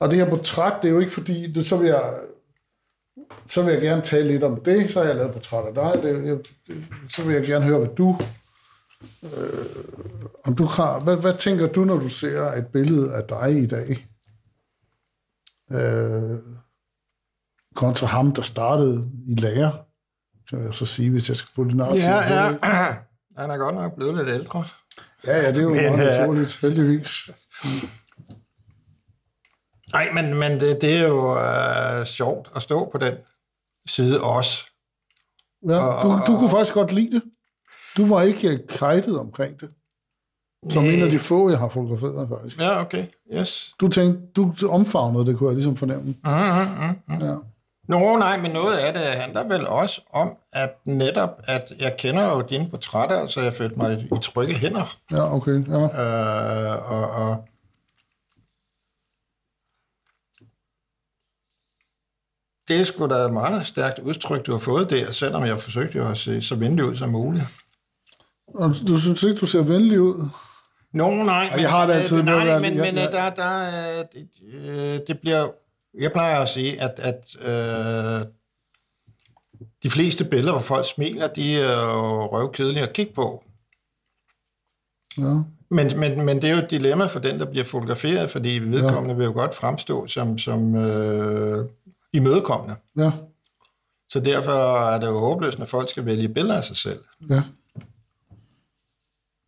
Og 0.00 0.10
det 0.10 0.18
her 0.18 0.30
portræt, 0.30 0.82
det 0.82 0.88
er 0.88 0.92
jo 0.92 1.00
ikke 1.00 1.12
fordi, 1.12 1.52
det, 1.52 1.66
så 1.66 1.76
vil 1.76 1.86
jeg 1.86 2.14
så 3.46 3.62
vil 3.62 3.72
jeg 3.72 3.82
gerne 3.82 4.02
tale 4.02 4.28
lidt 4.28 4.44
om 4.44 4.60
det, 4.60 4.90
så 4.90 4.98
har 5.00 5.06
jeg 5.06 5.16
lavet 5.16 5.32
portræt 5.32 5.64
af 5.66 5.74
dig, 5.74 6.02
det, 6.02 6.26
jeg, 6.26 6.38
det, 6.66 6.84
så 7.10 7.22
vil 7.22 7.34
jeg 7.34 7.46
gerne 7.46 7.64
høre, 7.64 7.78
hvad 7.78 7.88
du, 7.96 8.18
øh, 9.36 9.66
om 10.44 10.56
du 10.56 10.64
har, 10.64 11.00
hvad, 11.00 11.16
hvad 11.16 11.38
tænker 11.38 11.66
du, 11.66 11.84
når 11.84 11.96
du 11.96 12.08
ser 12.08 12.42
et 12.52 12.66
billede 12.66 13.14
af 13.14 13.24
dig 13.24 13.62
i 13.62 13.66
dag? 13.66 14.06
Øh, 15.72 16.38
kontra 17.74 18.06
ham, 18.06 18.34
der 18.34 18.42
startede 18.42 19.10
i 19.28 19.34
lærer, 19.34 19.72
kan 20.50 20.64
jeg 20.64 20.74
så 20.74 20.86
sige, 20.86 21.10
hvis 21.10 21.28
jeg 21.28 21.36
skal 21.36 21.54
putte 21.54 21.68
det 21.68 21.76
navn 21.78 21.96
Ja, 21.96 22.34
ja. 22.34 22.46
Han 23.38 23.50
er 23.50 23.56
godt 23.56 23.74
nok 23.74 23.94
blevet 23.96 24.16
lidt 24.16 24.28
ældre. 24.28 24.64
ja, 25.26 25.36
ja, 25.36 25.48
det 25.48 25.58
er 25.58 25.62
jo 25.62 25.68
Men, 25.74 25.76
meget 25.76 25.92
øh, 25.92 26.18
naturligt, 26.20 26.58
heldigvis. 26.60 27.30
Nej, 29.92 30.12
men, 30.12 30.38
men 30.38 30.60
det, 30.60 30.80
det 30.80 30.96
er 30.96 31.08
jo 31.08 31.38
øh, 31.38 32.06
sjovt 32.06 32.50
at 32.56 32.62
stå 32.62 32.90
på 32.90 32.98
den 32.98 33.14
side 33.88 34.20
også. 34.20 34.66
Ja, 35.68 36.02
du, 36.02 36.20
du 36.26 36.38
kunne 36.38 36.50
faktisk 36.50 36.74
godt 36.74 36.92
lide 36.92 37.10
det. 37.10 37.22
Du 37.96 38.06
var 38.06 38.22
ikke 38.22 38.66
kajtet 38.68 39.18
omkring 39.18 39.60
det. 39.60 39.70
Som 40.70 40.84
en 40.84 41.02
af 41.02 41.10
de 41.10 41.18
få, 41.18 41.50
jeg 41.50 41.58
har 41.58 41.68
fotograferet, 41.68 42.28
faktisk. 42.28 42.60
Ja, 42.60 42.80
okay. 42.80 43.06
Yes. 43.34 43.74
Du 43.80 43.88
tænkte, 43.88 44.20
du 44.34 44.68
omfavnede 44.68 45.26
det, 45.26 45.38
kunne 45.38 45.48
jeg 45.48 45.54
ligesom 45.54 45.76
fornemme. 45.76 46.04
Mm-hmm. 46.04 47.26
Ja. 47.26 47.36
Nå, 47.88 48.18
nej, 48.18 48.40
men 48.40 48.50
noget 48.50 48.76
af 48.76 48.92
det 48.92 49.02
handler 49.02 49.48
vel 49.48 49.66
også 49.66 50.00
om, 50.10 50.36
at 50.52 50.74
netop, 50.84 51.40
at 51.44 51.72
jeg 51.78 51.96
kender 51.98 52.24
jo 52.24 52.46
dine 52.50 52.70
portrætter, 52.70 53.26
så 53.26 53.40
jeg 53.40 53.54
følte 53.54 53.76
mig 53.76 53.98
i 54.00 54.08
trygge 54.22 54.54
hænder. 54.54 54.96
ja, 55.10 55.34
okay. 55.34 55.68
Ja. 55.68 55.82
Øh, 55.84 56.92
og, 56.92 57.10
og 57.10 57.44
det 62.68 62.80
er 62.80 62.84
sgu 62.84 63.06
da 63.06 63.14
et 63.14 63.32
meget 63.32 63.66
stærkt 63.66 63.98
udtryk, 63.98 64.46
du 64.46 64.52
har 64.52 64.58
fået 64.58 64.90
der, 64.90 65.12
selvom 65.12 65.44
jeg 65.44 65.60
forsøgte 65.60 65.98
jo 65.98 66.08
at 66.08 66.18
se 66.18 66.42
så 66.42 66.54
venlig 66.54 66.84
ud 66.84 66.96
som 66.96 67.08
muligt. 67.08 67.44
Og 68.54 68.74
du 68.88 68.98
synes 68.98 69.22
ikke, 69.22 69.36
du 69.40 69.46
ser 69.46 69.62
venlig 69.62 70.00
ud? 70.00 70.28
Nå, 70.92 71.10
nej, 71.10 71.50
men, 71.50 71.60
jeg 71.60 71.70
har 71.70 71.86
det 71.86 71.92
altid 71.92 72.18
øh, 72.18 72.24
med 72.24 72.32
at 72.32 72.38
nej, 72.38 72.46
være- 72.46 72.60
men, 72.60 72.76
men 72.76 72.96
jeg- 72.96 73.06
øh, 73.06 73.12
der, 73.12 73.30
der, 73.30 73.58
øh, 73.98 74.04
det, 74.14 74.28
øh, 74.68 75.00
det 75.08 75.18
bliver... 75.20 75.48
Jeg 76.00 76.12
plejer 76.12 76.38
at 76.40 76.48
sige, 76.48 76.80
at, 76.80 77.00
at 77.00 77.36
øh, 77.40 78.26
de 79.82 79.90
fleste 79.90 80.24
billeder, 80.24 80.52
hvor 80.52 80.60
folk 80.60 80.86
smiler, 80.88 81.26
de 81.28 81.56
er 81.60 81.82
jo 81.84 82.26
røvkedelige 82.26 82.82
at 82.82 82.92
kigge 82.92 83.12
på. 83.12 83.44
Ja. 85.18 85.34
Men, 85.70 86.00
men, 86.00 86.24
men 86.26 86.42
det 86.42 86.50
er 86.50 86.54
jo 86.54 86.62
et 86.62 86.70
dilemma 86.70 87.06
for 87.06 87.18
den, 87.20 87.38
der 87.40 87.46
bliver 87.50 87.64
fotograferet, 87.64 88.30
fordi 88.30 88.48
vedkommende 88.58 89.10
ja. 89.10 89.14
vil 89.16 89.24
jo 89.24 89.32
godt 89.32 89.54
fremstå 89.54 90.06
som, 90.06 90.38
som 90.38 90.74
øh, 90.76 91.68
imødekommende. 92.12 92.76
Ja. 92.98 93.10
Så 94.08 94.20
derfor 94.20 94.78
er 94.88 94.98
det 95.00 95.06
jo 95.06 95.18
håbløst, 95.18 95.58
når 95.58 95.66
folk 95.66 95.90
skal 95.90 96.06
vælge 96.06 96.28
billeder 96.28 96.56
af 96.56 96.64
sig 96.64 96.76
selv. 96.76 97.00
Ja. 97.30 97.42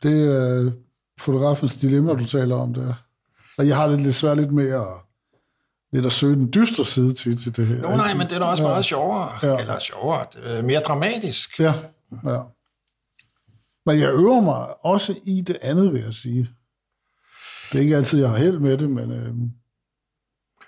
Det 0.05 0.35
er 0.35 0.73
fotografens 1.21 1.75
dilemma, 1.77 2.13
du 2.13 2.27
taler 2.27 2.57
om 2.57 2.75
der. 2.75 2.95
Og 3.59 3.69
jeg 3.69 3.77
har 3.77 3.87
det 3.89 4.01
lidt 4.01 4.15
svært 4.15 4.37
lidt 4.37 4.53
med 4.53 4.69
at, 4.71 4.87
lidt 5.93 6.07
at 6.07 6.13
søge 6.13 6.35
den 6.35 6.53
dystre 6.55 6.85
side 6.85 7.15
til, 7.15 7.43
til 7.43 7.57
det 7.57 7.67
her. 7.67 7.77
Nå 7.83 7.89
nej, 7.97 8.15
men 8.15 8.27
det 8.27 8.35
er 8.35 8.39
da 8.39 8.45
også 8.45 8.63
Ja. 8.63 8.69
meget 8.69 8.85
sjovere. 8.85 9.39
Ja. 9.43 9.59
Eller 9.61 9.79
sjovere, 9.79 10.27
øh, 10.45 10.65
mere 10.65 10.81
dramatisk. 10.81 11.61
Ja, 11.61 11.75
ja. 12.25 12.41
Men 13.87 14.01
jeg 14.01 14.09
øver 14.13 14.41
mig 14.41 14.85
også 14.85 15.15
i 15.25 15.41
det 15.41 15.57
andet, 15.63 15.93
vil 15.93 16.03
jeg 16.03 16.15
sige. 16.15 16.51
Det 17.73 17.79
er 17.79 17.83
ikke 17.83 17.97
altid, 17.97 18.21
jeg 18.21 18.31
har 18.31 18.37
held 18.37 18.59
med 18.59 18.79
det, 18.79 18.91
men 18.91 19.11
øh, 19.13 19.35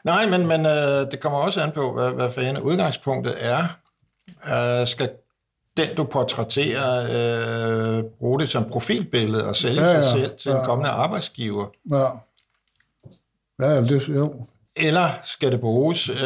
Nej, 0.05 0.27
men, 0.31 0.47
men 0.47 0.67
øh, 0.67 1.11
det 1.11 1.21
kommer 1.21 1.39
også 1.39 1.61
an 1.63 1.73
på, 1.73 1.93
hvad, 1.93 2.11
hvad 2.11 2.33
for 2.33 2.41
en 2.41 2.61
udgangspunktet 2.61 3.35
er. 3.39 3.63
Øh, 4.83 4.87
skal 4.87 5.11
den, 5.77 5.97
du 5.97 6.05
portrætterer, 6.05 7.99
øh, 7.99 8.05
bruge 8.19 8.41
det 8.41 8.49
som 8.49 8.65
profilbillede 8.71 9.45
og 9.49 9.57
sælge 9.57 9.83
Ja, 9.85 9.91
ja, 9.91 10.03
sig 10.03 10.21
selv 10.21 10.39
til 10.39 10.51
ja. 10.51 10.59
en 10.59 10.65
kommende 10.65 10.91
arbejdsgiver? 10.91 11.67
ja. 11.91 12.09
Ja, 13.61 13.81
det, 13.81 14.09
jo. 14.09 14.47
Eller 14.77 15.09
skal 15.25 15.53
det 15.53 15.61
bruges 15.61 16.09
øh, 16.09 16.17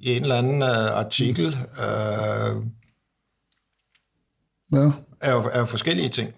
i 0.00 0.16
en 0.16 0.22
eller 0.22 0.34
anden 0.36 0.62
øh, 0.62 0.98
artikel 0.98 1.46
øh, 1.78 2.56
Ja, 4.72 4.90
af, 5.20 5.42
af 5.52 5.68
forskellige 5.68 6.08
ting? 6.08 6.34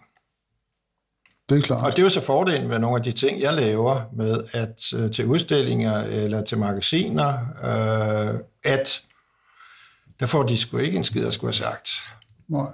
det 1.49 1.59
er 1.59 1.63
klart. 1.63 1.85
Og 1.87 1.91
det 1.93 1.99
er 1.99 2.03
jo 2.03 2.09
så 2.09 2.21
fordelen 2.21 2.71
ved 2.71 2.79
nogle 2.79 2.97
af 2.97 3.03
de 3.03 3.13
ting, 3.13 3.41
jeg 3.41 3.55
laver 3.55 4.01
med 4.13 4.45
at 4.53 5.01
øh, 5.01 5.11
til 5.13 5.27
udstillinger 5.27 5.99
eller 6.03 6.45
til 6.45 6.59
magasiner, 6.59 7.39
øh, 7.65 8.41
at 8.65 9.03
der 10.23 10.29
får 10.29 10.43
de 10.43 10.59
sgu 10.59 10.79
ikke 10.79 10.99
en 10.99 11.05
skid 11.05 11.27
at 11.27 11.35
skulle 11.35 11.55
have 11.55 11.65
sagt. 11.65 11.89
Nej. 12.49 12.73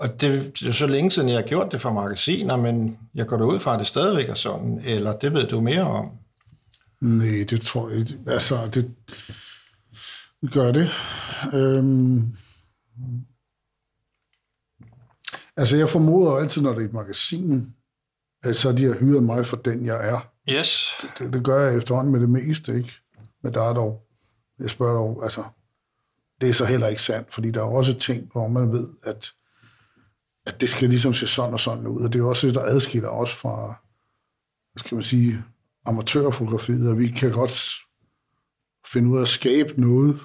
Og 0.00 0.20
det, 0.20 0.60
det 0.60 0.68
er 0.68 0.72
så 0.72 0.86
længe 0.86 1.10
siden, 1.10 1.28
jeg 1.28 1.36
har 1.36 1.46
gjort 1.46 1.72
det 1.72 1.80
for 1.80 1.92
magasiner, 1.92 2.56
men 2.56 2.98
jeg 3.14 3.26
går 3.26 3.36
da 3.36 3.44
ud 3.44 3.58
fra, 3.58 3.72
at 3.72 3.78
det 3.78 3.86
stadigvæk 3.86 4.28
er 4.28 4.34
sådan, 4.34 4.80
eller 4.84 5.18
det 5.18 5.32
ved 5.32 5.46
du 5.46 5.60
mere 5.60 5.82
om. 5.82 6.10
Nej, 7.00 7.44
det 7.50 7.60
tror 7.60 7.90
jeg 7.90 7.98
ikke. 7.98 8.18
Altså, 8.26 8.68
det 8.72 8.94
gør 10.52 10.72
det. 10.72 10.90
Øhm, 11.52 12.36
altså, 15.56 15.76
jeg 15.76 15.88
formoder 15.88 16.36
altid, 16.36 16.62
når 16.62 16.72
det 16.74 16.82
er 16.82 16.88
et 16.88 16.92
magasin, 16.92 17.74
at 18.44 18.56
så 18.56 18.72
de 18.72 18.84
har 18.84 18.94
hyret 18.94 19.22
mig 19.22 19.46
for 19.46 19.56
den, 19.56 19.86
jeg 19.86 20.08
er. 20.08 20.30
Yes. 20.50 20.88
Det, 21.18 21.32
det 21.32 21.44
gør 21.44 21.66
jeg 21.66 21.78
efterhånden 21.78 22.12
med 22.12 22.20
det 22.20 22.30
meste, 22.30 22.76
ikke? 22.76 22.92
Men 23.42 23.54
der 23.54 23.62
er 23.62 23.72
dog, 23.72 24.06
jeg 24.58 24.70
spørger 24.70 24.94
dog, 24.94 25.20
altså, 25.22 25.44
det 26.40 26.48
er 26.48 26.52
så 26.52 26.64
heller 26.64 26.88
ikke 26.88 27.02
sandt, 27.02 27.34
fordi 27.34 27.50
der 27.50 27.60
er 27.60 27.64
også 27.64 27.94
ting, 27.94 28.32
hvor 28.32 28.48
man 28.48 28.72
ved, 28.72 28.88
at, 29.02 29.32
at 30.46 30.60
det 30.60 30.68
skal 30.68 30.88
ligesom 30.88 31.14
se 31.14 31.26
sådan 31.26 31.52
og 31.52 31.60
sådan 31.60 31.86
ud, 31.86 32.04
og 32.04 32.12
det 32.12 32.20
er 32.20 32.24
også 32.24 32.46
det, 32.46 32.54
der 32.54 32.62
adskiller 32.62 33.08
os 33.08 33.34
fra, 33.34 33.66
hvad 34.72 34.78
skal 34.80 34.94
man 34.94 35.04
sige, 35.04 35.44
amatørfotografiet, 35.86 36.90
og 36.90 36.98
vi 36.98 37.08
kan 37.08 37.32
godt 37.32 37.72
finde 38.86 39.10
ud 39.10 39.18
af 39.18 39.22
at 39.22 39.28
skabe 39.28 39.80
noget, 39.80 40.20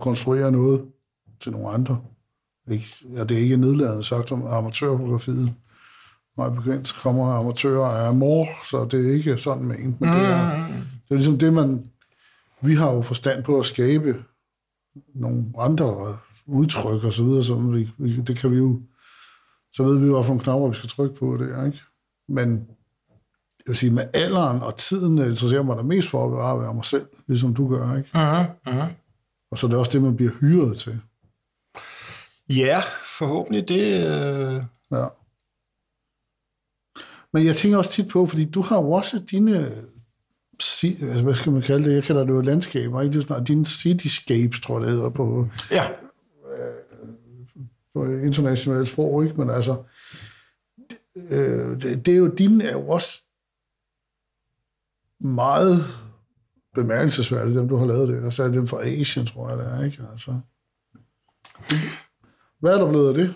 konstruere 0.00 0.52
noget 0.52 0.84
til 1.40 1.52
nogle 1.52 1.68
andre. 1.68 2.00
Ikke? 2.70 2.86
Ja, 3.12 3.24
det 3.24 3.36
er 3.36 3.42
ikke 3.42 3.56
nedladende 3.56 4.04
sagt 4.04 4.32
om 4.32 4.46
amatørfotografiet. 4.46 5.54
Meget 6.36 6.54
begyndt 6.54 6.94
kommer 6.94 7.32
amatører 7.32 8.06
af 8.06 8.14
mor, 8.14 8.46
så 8.70 8.84
det 8.84 9.08
er 9.08 9.12
ikke 9.12 9.38
sådan 9.38 9.64
med 9.64 9.76
men 9.76 9.94
det 10.08 10.08
er, 10.08 10.66
det 10.76 11.10
er 11.10 11.14
ligesom 11.14 11.38
det, 11.38 11.52
man... 11.52 11.90
Vi 12.60 12.74
har 12.74 12.92
jo 12.92 13.02
forstand 13.02 13.44
på 13.44 13.58
at 13.58 13.66
skabe 13.66 14.24
nogle 15.14 15.44
andre 15.58 16.18
udtryk 16.46 17.04
og 17.04 17.12
så 17.12 17.24
videre, 17.24 17.44
så 17.44 17.54
vi, 17.54 17.90
vi, 17.98 18.20
det 18.20 18.36
kan 18.36 18.50
vi 18.50 18.56
jo... 18.56 18.80
Så 19.72 19.82
ved 19.82 19.98
vi, 19.98 20.08
hvilke 20.08 20.44
knapper 20.44 20.68
vi 20.68 20.74
skal 20.74 20.88
trykke 20.88 21.16
på 21.16 21.36
det, 21.36 21.66
ikke? 21.66 21.80
Men 22.28 22.50
jeg 23.58 23.70
vil 23.70 23.76
sige, 23.76 23.92
med 23.92 24.04
alderen 24.14 24.62
og 24.62 24.76
tiden 24.76 25.18
interesserer 25.18 25.62
mig 25.62 25.76
der 25.76 25.82
mest 25.82 26.08
for 26.08 26.24
at 26.24 26.30
bevare 26.30 26.60
være 26.60 26.74
mig 26.74 26.84
selv, 26.84 27.06
ligesom 27.26 27.54
du 27.54 27.68
gør, 27.68 27.96
ikke? 27.96 28.10
Uh-huh. 28.14 28.46
Uh-huh. 28.68 28.92
Og 29.50 29.58
så 29.58 29.66
er 29.66 29.70
det 29.70 29.78
også 29.78 29.92
det, 29.92 30.02
man 30.02 30.16
bliver 30.16 30.32
hyret 30.32 30.78
til. 30.78 31.00
Ja, 32.48 32.82
forhåbentlig 33.18 33.68
det... 33.68 34.06
Øh... 34.06 34.62
Ja. 34.90 35.06
Men 37.32 37.46
jeg 37.46 37.56
tænker 37.56 37.78
også 37.78 37.90
tit 37.90 38.08
på, 38.08 38.26
fordi 38.26 38.50
du 38.50 38.62
har 38.62 38.76
jo 38.76 38.90
også 38.90 39.18
dine, 39.30 39.84
si- 40.60 40.98
altså, 41.02 41.22
hvad 41.22 41.34
skal 41.34 41.52
man 41.52 41.62
kalde 41.62 41.88
det, 41.88 41.94
jeg 41.94 42.02
kalder 42.04 42.22
det 42.24 42.30
jo 42.30 42.40
landskaber, 42.40 43.02
ikke? 43.02 43.12
Det 43.12 43.18
er 43.22 43.26
snart 43.26 43.48
dine 43.48 43.66
cityscapes, 43.66 44.60
tror 44.60 44.78
jeg 44.78 44.86
det 44.86 44.96
hedder 44.96 45.10
på, 45.10 45.48
Ja. 45.70 45.88
på 47.94 48.04
internationalt 48.04 48.88
sprog, 48.88 49.24
ikke? 49.24 49.36
Men 49.36 49.50
altså, 49.50 49.82
øh, 51.16 51.80
det, 51.80 52.06
det 52.06 52.14
er 52.14 52.18
jo, 52.18 52.26
dine 52.34 52.64
er 52.64 52.72
jo 52.72 52.88
også 52.88 53.22
meget 55.20 55.84
bemærkelsesværdige, 56.74 57.56
dem 57.58 57.68
du 57.68 57.76
har 57.76 57.86
lavet 57.86 58.08
det, 58.08 58.22
og 58.24 58.32
så 58.32 58.42
er 58.42 58.46
det 58.46 58.56
dem 58.56 58.66
fra 58.66 58.82
Asien, 58.86 59.26
tror 59.26 59.48
jeg 59.48 59.58
det 59.58 59.66
er, 59.66 59.84
ikke? 59.84 60.02
Altså. 60.12 60.40
Hvad 62.58 62.74
er 62.74 62.78
der 62.78 62.88
blevet 62.88 63.08
af 63.08 63.14
det? 63.14 63.34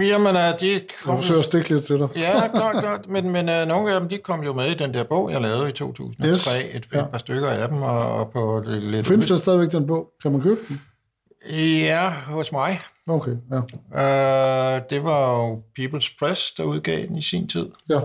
Jamen, 0.00 0.36
uh, 0.36 0.60
de 0.60 0.72
Jeg 0.72 0.82
kom... 1.02 1.16
forsøger 1.16 1.38
at 1.38 1.44
stikke 1.44 1.68
lidt 1.68 1.84
til 1.84 1.98
dig. 1.98 2.08
Ja, 2.16 2.48
klart, 2.48 2.76
klart. 2.82 3.08
Men, 3.08 3.30
men 3.30 3.48
uh, 3.48 3.68
nogle 3.68 3.92
af 3.94 4.00
dem, 4.00 4.08
de 4.08 4.18
kom 4.18 4.42
jo 4.44 4.52
med 4.52 4.66
i 4.70 4.74
den 4.74 4.94
der 4.94 5.04
bog, 5.04 5.30
jeg 5.32 5.40
lavede 5.40 5.68
i 5.68 5.72
2003. 5.72 6.28
Yes. 6.28 6.46
Et, 6.46 6.76
et 6.76 6.86
Ja. 6.94 7.04
par 7.04 7.18
stykker 7.18 7.48
af 7.48 7.68
dem, 7.68 7.82
og, 7.82 8.14
og 8.16 8.30
på 8.30 8.62
det 8.66 8.82
lidt... 8.82 9.06
Findes 9.06 9.28
der 9.28 9.36
stadigvæk 9.36 9.72
den 9.72 9.86
bog? 9.86 10.08
Kan 10.22 10.32
man 10.32 10.40
købe 10.40 10.60
den? 10.68 10.80
Ja, 11.78 12.10
hos 12.10 12.52
mig. 12.52 12.80
Okay, 13.08 13.36
ja. 13.50 13.56
Uh, 13.56 14.82
det 14.90 15.04
var 15.04 15.30
jo 15.36 15.62
People's 15.80 16.16
Press, 16.18 16.52
der 16.52 16.62
udgav 16.64 17.06
den 17.06 17.16
i 17.16 17.22
sin 17.22 17.48
tid. 17.48 17.66
Ja, 17.90 18.00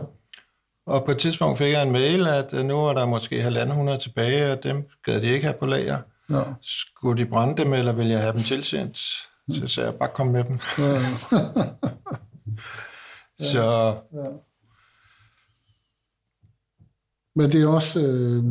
Og 0.88 1.05
på 1.05 1.11
et 1.11 1.17
tidspunkt 1.17 1.57
fik 1.57 1.71
jeg 1.73 1.83
en 1.83 1.91
mail, 1.91 2.27
at 2.27 2.53
nu 2.65 2.85
er 2.85 2.93
der 2.93 3.05
måske 3.05 3.41
halvanden 3.41 3.75
hundrede 3.75 3.97
tilbage, 3.99 4.51
og 4.51 4.63
dem 4.63 4.83
gad 5.05 5.21
de 5.21 5.27
ikke 5.27 5.45
have 5.45 5.57
på 5.59 5.65
lager. 5.65 5.97
ja. 6.29 6.41
Skulle 6.61 7.23
de 7.23 7.29
brænde 7.29 7.57
dem, 7.63 7.73
eller 7.73 7.91
vil 7.91 8.07
jeg 8.07 8.19
have 8.21 8.33
dem 8.33 8.43
tilsendt? 8.43 8.99
Så 9.51 9.67
sagde 9.67 9.89
jeg, 9.89 9.99
bare 9.99 10.09
kom 10.13 10.27
med 10.27 10.43
dem. 10.43 10.59
ja. 10.77 11.17
Så 13.51 13.95
Men 17.35 17.51
det 17.51 17.61
er 17.61 17.67
også... 17.67 17.99
Øh... 17.99 18.43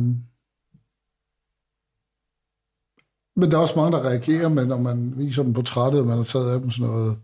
Men 3.35 3.51
der 3.51 3.57
er 3.57 3.61
også 3.61 3.75
mange, 3.75 3.97
der 3.97 4.05
reagerer 4.05 4.49
med, 4.49 4.65
når 4.65 4.77
man 4.77 5.17
viser 5.17 5.43
dem 5.43 5.53
portrættet, 5.53 6.01
og 6.01 6.07
man 6.07 6.17
har 6.17 6.23
taget 6.23 6.53
af 6.53 6.59
dem 6.59 6.71
sådan 6.71 6.91
noget... 6.91 7.19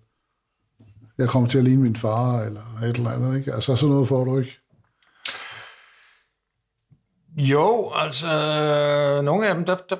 Jeg 1.17 1.30
kommer 1.30 1.49
til 1.49 1.57
at 1.57 1.63
ligne 1.63 1.82
min 1.82 1.95
far, 1.95 2.41
eller 2.41 2.84
et 2.84 2.97
eller 2.97 3.09
andet, 3.09 3.38
ikke? 3.38 3.53
Altså, 3.53 3.76
sådan 3.76 3.93
noget 3.93 4.07
får 4.07 4.24
du 4.24 4.39
ikke. 4.39 4.59
Jo, 7.38 7.91
altså, 7.95 8.28
nogle 9.24 9.47
af 9.47 9.55
dem, 9.55 9.65
der, 9.65 9.76
der 9.89 9.95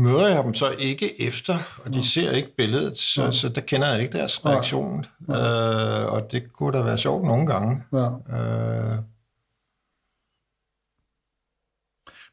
møder 0.00 0.28
jeg 0.28 0.44
dem 0.44 0.54
så 0.54 0.70
ikke 0.78 1.22
efter, 1.26 1.58
og 1.84 1.94
de 1.94 2.08
ser 2.08 2.30
ikke 2.30 2.56
billedet, 2.56 2.98
så, 2.98 3.32
så 3.32 3.48
der 3.48 3.60
kender 3.60 3.88
jeg 3.88 4.02
ikke 4.02 4.18
deres 4.18 4.46
reaktion. 4.46 5.06
Øh, 5.30 6.12
og 6.12 6.32
det 6.32 6.52
kunne 6.52 6.78
da 6.78 6.82
være 6.82 6.98
sjovt 6.98 7.24
nogle 7.24 7.46
gange. 7.46 7.82
Ja. 7.92 8.06
Øh, 8.06 8.98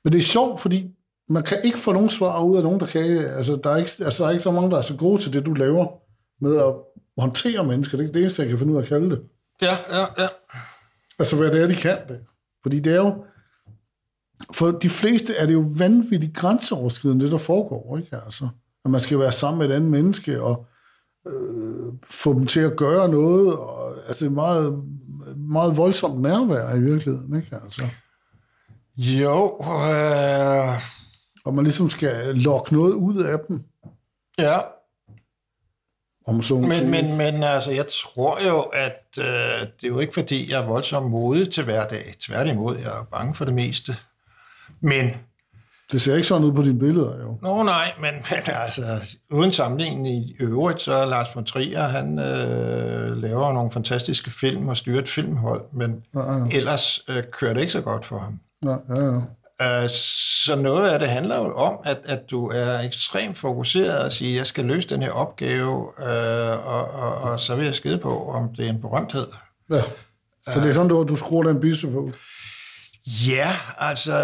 Men 0.04 0.14
det 0.14 0.20
er 0.20 0.24
sjovt, 0.24 0.62
fordi 0.62 0.92
man 1.30 1.44
kan 1.44 1.58
ikke 1.64 1.78
få 1.78 1.92
nogen 1.94 2.10
svar 2.10 2.42
ud 2.42 2.58
af 2.58 2.64
nogen, 2.64 2.80
der 2.80 2.86
kan... 2.86 3.18
Altså, 3.18 3.60
der 3.64 3.70
er 3.70 3.78
ikke, 3.78 3.92
altså, 4.00 4.24
der 4.24 4.28
er 4.30 4.32
ikke 4.32 4.44
så 4.44 4.52
mange, 4.52 4.72
der 4.72 4.78
er 4.78 4.82
så 4.82 4.96
gode 4.96 5.22
til 5.22 5.34
det, 5.34 5.46
du 5.46 5.54
laver 5.54 5.88
med 6.42 6.58
at 6.58 6.74
håndtere 7.18 7.64
mennesker. 7.64 7.98
Det 7.98 8.08
er 8.08 8.12
det 8.12 8.22
eneste, 8.22 8.42
jeg 8.42 8.50
kan 8.50 8.60
finde 8.60 8.74
ud 8.74 8.78
af 8.78 8.82
at 8.82 8.90
kalde 8.90 9.10
det. 9.10 9.22
ja, 9.62 9.78
ja, 9.90 10.06
ja. 10.18 10.28
Altså, 11.20 11.36
hvad 11.36 11.52
det 11.52 11.62
er, 11.64 11.68
de 11.68 11.76
kan 11.76 11.98
det. 12.08 12.20
Fordi 12.64 12.80
det 12.80 12.94
er 12.94 12.98
jo... 12.98 13.26
For 14.52 14.72
de 14.72 14.90
fleste 14.90 15.36
er 15.36 15.46
det 15.46 15.54
jo 15.54 15.66
vanvittigt 15.78 16.36
grænseoverskridende, 16.36 17.24
det 17.26 17.32
der 17.32 17.38
foregår, 17.38 17.98
ikke? 17.98 18.18
Altså, 18.26 18.48
at 18.86 18.92
man 18.92 19.02
skal 19.02 19.20
være 19.20 19.32
sammen 19.32 19.60
med 19.60 19.70
et 19.70 19.76
andet 19.76 19.92
menneske, 19.92 20.42
og 20.42 20.66
øh, 21.28 21.94
få 22.10 22.34
dem 22.34 22.46
til 22.46 22.60
at 22.60 22.78
gøre 22.78 23.10
noget, 23.10 23.58
og, 23.58 23.96
altså 24.08 24.30
meget, 24.30 24.84
meget 25.38 25.78
voldsomt 25.78 26.22
nærvær 26.22 26.76
i 26.76 26.80
virkeligheden, 26.80 27.36
ikke? 27.36 27.58
Altså, 27.64 27.84
Jo, 28.98 29.60
øh, 29.62 30.82
og 31.46 31.54
man 31.54 31.64
ligesom 31.64 31.90
skal 31.90 32.36
lokke 32.36 32.74
noget 32.74 32.94
ud 32.94 33.24
af 33.24 33.40
dem, 33.48 33.64
ja, 34.40 34.60
om 36.28 36.42
så 36.42 36.56
men, 36.56 36.72
sige. 36.72 36.92
men, 36.92 37.18
men 37.18 37.44
altså, 37.44 37.72
jeg 37.72 37.86
tror 37.88 38.48
jo, 38.48 38.62
at 38.62 39.04
øh, 39.20 39.26
det 39.26 39.84
er 39.84 39.88
jo 39.88 40.00
ikke, 40.00 40.14
fordi 40.14 40.52
jeg 40.52 40.62
er 40.62 40.68
voldsomt 40.68 41.12
modig 41.12 41.54
til 41.54 41.64
hverdag. 41.64 42.14
Tværtimod, 42.20 42.78
jeg 42.78 43.00
er 43.00 43.04
bange 43.12 43.36
for 43.36 43.46
det 43.46 43.54
meste. 43.54 43.96
Men 44.82 45.12
Det 45.92 46.02
ser 46.02 46.16
ikke 46.16 46.28
sådan 46.28 46.44
ud 46.44 46.54
på 46.54 46.62
dine 46.62 46.80
billeder, 46.80 47.20
jo. 47.22 47.38
Nå 47.42 47.64
nej, 47.64 47.92
men, 48.02 48.14
men 48.14 48.40
altså, 48.56 48.82
uden 49.32 49.52
sammenligning 49.52 50.08
i 50.08 50.36
øvrigt, 50.40 50.82
så 50.82 50.94
er 50.94 51.06
Lars 51.06 51.36
von 51.36 51.46
Trier, 51.46 51.84
han 51.88 52.20
øh, 52.20 53.18
laver 53.18 53.54
nogle 53.54 53.72
fantastiske 53.72 54.32
film 54.32 54.68
og 54.68 54.78
styrer 54.78 55.00
et 55.02 55.10
filmhold, 55.10 55.62
men 55.74 56.04
Ja, 56.16 56.34
ja, 56.34 56.46
ellers 56.52 57.00
øh, 57.10 57.24
kører 57.32 57.54
det 57.54 57.62
ikke 57.62 57.74
så 57.74 57.82
godt 57.82 58.06
for 58.06 58.20
ham. 58.20 58.40
ja, 58.66 58.96
ja, 58.96 59.04
ja. 59.06 59.84
Øh, 59.84 59.90
så 60.46 60.56
noget 60.56 60.90
af 60.90 61.00
det 61.00 61.10
handler 61.10 61.38
jo 61.38 61.54
om, 61.56 61.74
at, 61.86 61.98
at 62.06 62.32
du 62.32 62.48
er 62.48 62.80
ekstremt 62.80 63.38
fokuseret 63.38 64.00
og 64.00 64.12
siger, 64.12 64.36
jeg 64.36 64.46
skal 64.46 64.66
løse 64.66 64.88
den 64.90 65.02
her 65.04 65.12
opgave, 65.12 65.92
øh, 66.00 66.68
og, 66.68 66.92
og, 66.94 67.16
og 67.32 67.40
så 67.40 67.56
vil 67.56 67.66
jeg 67.66 67.76
skide 67.76 67.98
på, 67.98 68.30
om 68.32 68.56
det 68.58 68.66
er 68.66 68.70
en 68.70 68.82
berømthed. 68.82 69.28
ja. 69.72 69.82
Så 70.42 70.60
det 70.60 70.70
er 70.70 70.74
sådan, 70.74 70.88
du, 70.90 71.04
du 71.10 71.16
skruer 71.16 71.44
den 71.44 71.60
bisse 71.60 71.88
på. 71.88 72.12
Ja, 73.08 73.56
altså, 73.78 74.18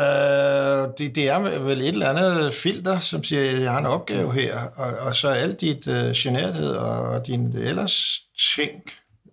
det, 0.98 1.16
det 1.16 1.30
er 1.30 1.60
vel 1.60 1.82
et 1.82 1.88
eller 1.88 2.10
andet 2.10 2.54
filter, 2.54 3.00
som 3.00 3.24
siger, 3.24 3.42
at 3.42 3.62
jeg 3.62 3.72
har 3.72 3.80
en 3.80 3.86
opgave 3.86 4.34
her, 4.34 4.60
og, 4.76 5.08
og 5.08 5.16
så 5.16 5.28
alt 5.28 5.62
dit 5.62 5.88
uh, 5.88 6.12
generthed 6.16 6.70
og 6.70 7.28
din 7.28 7.58
ellers 7.58 8.22
ting 8.56 8.84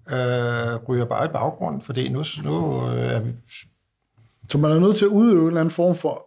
uh, 0.07 0.89
ryger 0.89 1.05
bare 1.05 1.25
i 1.25 1.29
baggrunden, 1.29 1.83
fordi 1.83 2.09
nu, 2.09 2.25
nu 2.45 2.83
uh, 2.83 2.95
er 2.95 3.21
vi... 3.21 3.33
Så 4.49 4.59
man 4.59 4.71
er 4.71 4.79
nødt 4.79 4.97
til 4.97 5.05
at 5.05 5.11
udøve 5.11 5.41
en 5.41 5.47
eller 5.47 5.61
anden 5.61 5.75
form 5.75 5.97
for 5.97 6.27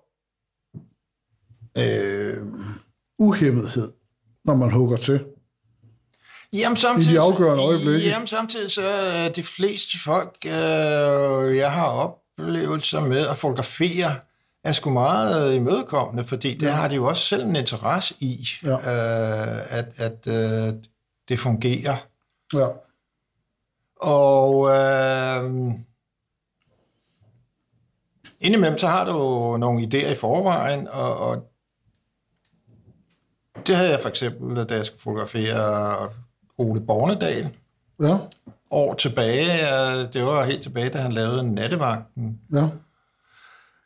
øh, 1.78 2.38
uhemmethed, 3.20 3.92
når 4.46 4.56
man 4.56 4.72
hugger 4.72 4.98
til. 4.98 5.26
Jamen, 6.54 6.78
samtidig, 6.78 7.12
I 7.12 7.16
de 7.16 7.20
afgørende 7.20 7.64
øjeblikke. 7.64 8.08
Jamen, 8.08 8.28
samtidig 8.28 8.72
så 8.72 8.82
er 8.88 9.30
de 9.30 9.44
fleste 9.44 9.98
folk, 10.04 10.36
uh, 10.46 11.58
jeg 11.58 11.72
har 11.72 12.23
oplevelser 12.40 13.00
med 13.00 13.28
at 13.28 13.38
fotografere, 13.38 14.16
er 14.64 14.72
sgu 14.72 14.90
meget 14.90 15.54
imødekommende, 15.56 16.26
fordi 16.26 16.54
det 16.58 16.72
har 16.72 16.88
de 16.88 16.96
jo 16.96 17.06
også 17.06 17.24
selv 17.24 17.44
en 17.46 17.56
interesse 17.56 18.16
i, 18.20 18.48
Ja. 18.64 18.74
øh, 18.74 19.78
at, 19.78 20.00
at 20.00 20.28
øh, 20.28 20.74
det 21.30 21.40
fungerer. 21.40 21.96
Ja. 22.54 22.68
Og 24.02 24.70
øh, 24.70 25.74
indimellem 28.40 28.78
så 28.78 28.88
har 28.88 29.06
du 29.06 29.18
nogle 29.58 29.82
idéer 29.84 30.12
i 30.12 30.16
forvejen, 30.16 30.88
og, 30.88 31.18
og 31.18 31.50
Det 33.68 33.76
havde 33.76 33.90
jeg 33.90 34.00
for 34.00 34.10
eksempel, 34.10 34.66
da 34.70 34.76
jeg 34.76 34.86
skulle 34.86 35.02
fotografere 35.02 36.10
Ole 36.58 36.82
Bornedal 36.82 37.50
Ja, 38.04 38.18
år 38.74 38.94
tilbage. 38.94 39.48
Det 40.14 40.26
var 40.26 40.44
helt 40.46 40.62
tilbage, 40.64 40.90
da 40.90 40.98
han 40.98 41.12
lavede 41.12 41.54
Nattevagten. 41.54 42.40
ja, 42.54 42.68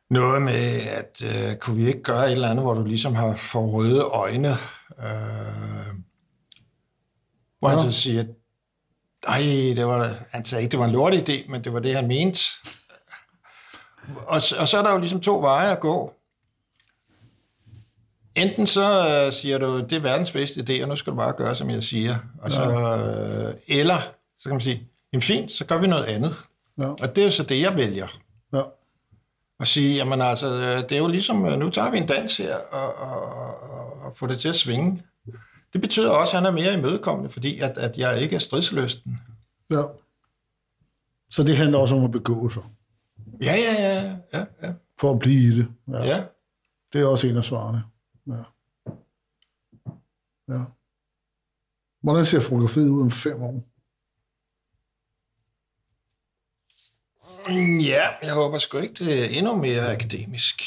Noget 0.09 0.41
med, 0.41 0.79
at 0.87 1.21
øh, 1.25 1.55
kunne 1.55 1.75
vi 1.75 1.87
ikke 1.87 2.03
gøre 2.03 2.25
et 2.25 2.31
eller 2.31 2.49
andet, 2.49 2.65
hvor 2.65 2.73
du 2.73 2.83
ligesom 2.83 3.15
har 3.15 3.35
for 3.35 3.61
røde 3.67 4.01
øjne. 4.01 4.49
Øh, 4.99 5.95
hvor 7.59 7.67
han 7.69 7.79
Ja. 7.79 7.91
så 7.91 8.01
siger, 8.01 8.23
nej, 9.27 9.39
det 9.75 9.85
var, 9.87 10.15
han 10.31 10.45
sagde 10.45 10.61
ikke, 10.63 10.71
det 10.71 10.79
var 10.79 10.85
en 10.85 10.91
lort 10.91 11.13
idé, 11.13 11.51
men 11.51 11.63
det 11.63 11.73
var 11.73 11.79
det, 11.79 11.95
han 11.95 12.07
mente. 12.07 12.39
Og, 14.15 14.41
og 14.59 14.67
så 14.67 14.77
er 14.77 14.81
der 14.83 14.91
jo 14.91 14.97
ligesom 14.97 15.21
to 15.21 15.39
veje 15.39 15.71
at 15.71 15.79
gå. 15.79 16.13
Enten 18.35 18.67
så 18.67 19.09
øh, 19.25 19.33
siger 19.33 19.57
du, 19.57 19.79
det 19.81 19.93
er 19.93 19.99
verdens 19.99 20.31
bedste 20.31 20.59
idé, 20.69 20.81
og 20.83 20.89
nu 20.89 20.95
skal 20.95 21.11
du 21.11 21.17
bare 21.17 21.33
gøre, 21.33 21.55
som 21.55 21.69
jeg 21.69 21.83
siger. 21.83 22.15
Og 22.41 22.51
så, 22.51 22.61
øh, 22.71 23.77
eller, 23.79 23.97
så 24.37 24.43
kan 24.43 24.51
man 24.51 24.61
sige, 24.61 24.87
jamen 25.13 25.21
fint, 25.21 25.51
så 25.51 25.65
gør 25.65 25.77
vi 25.77 25.87
noget 25.87 26.05
andet. 26.05 26.35
ja, 26.77 26.87
Og 26.87 27.15
det 27.15 27.23
er 27.25 27.29
så 27.29 27.43
det, 27.43 27.61
jeg 27.61 27.75
vælger 27.75 28.07
ja, 28.53 28.61
og 29.59 29.67
sige, 29.67 29.95
jamen 29.95 30.21
altså, 30.21 30.47
øh, 30.47 30.77
det 30.89 30.91
er 30.91 30.97
jo 30.97 31.07
ligesom, 31.07 31.45
øh, 31.45 31.59
nu 31.59 31.69
tager 31.69 31.91
vi 31.91 31.97
en 31.97 32.07
dans 32.07 32.37
her, 32.37 32.55
og, 32.57 32.95
og, 32.95 33.21
og, 33.71 34.01
og 34.01 34.15
få 34.17 34.27
det 34.27 34.39
til 34.39 34.49
at 34.49 34.55
svinge. 34.55 35.03
Det 35.73 35.81
betyder 35.81 36.09
også, 36.09 36.37
at 36.37 36.43
han 36.43 36.53
er 36.53 36.61
mere 36.61 36.73
imødekommende, 36.73 37.29
fordi 37.29 37.59
at, 37.59 37.77
at 37.77 37.97
jeg 37.97 38.21
ikke 38.21 38.35
er 38.35 38.39
stridsløsten. 38.39 39.19
ja. 39.69 39.81
Så 41.29 41.43
det 41.43 41.57
handler 41.57 41.77
også 41.79 41.95
om 41.95 42.03
at 42.03 42.11
begå 42.11 42.49
sig, 42.49 42.63
Ja, 43.41 43.55
ja, 43.55 43.73
ja, 43.79 44.15
ja, 44.33 44.45
ja, 44.63 44.73
for 44.99 45.11
at 45.11 45.19
blive 45.19 45.53
i 45.53 45.57
det. 45.57 45.67
Ja. 45.87 46.03
ja. 46.05 46.23
Det 46.93 47.01
er 47.01 47.05
også 47.05 47.27
en 47.27 47.37
af 47.37 47.43
svarene. 47.43 47.83
Ja. 48.27 48.33
ja. 50.53 50.61
Hvordan 52.01 52.25
ser 52.25 52.39
fotografiet 52.39 52.89
ud 52.89 53.01
om 53.01 53.11
fem 53.11 53.41
år? 53.41 53.61
Ja, 57.81 58.07
jeg 58.23 58.33
håber 58.33 58.57
sgu 58.57 58.77
ikke, 58.77 59.05
det 59.05 59.23
er 59.23 59.37
endnu 59.37 59.55
mere 59.55 59.91
akademisk. 59.91 60.61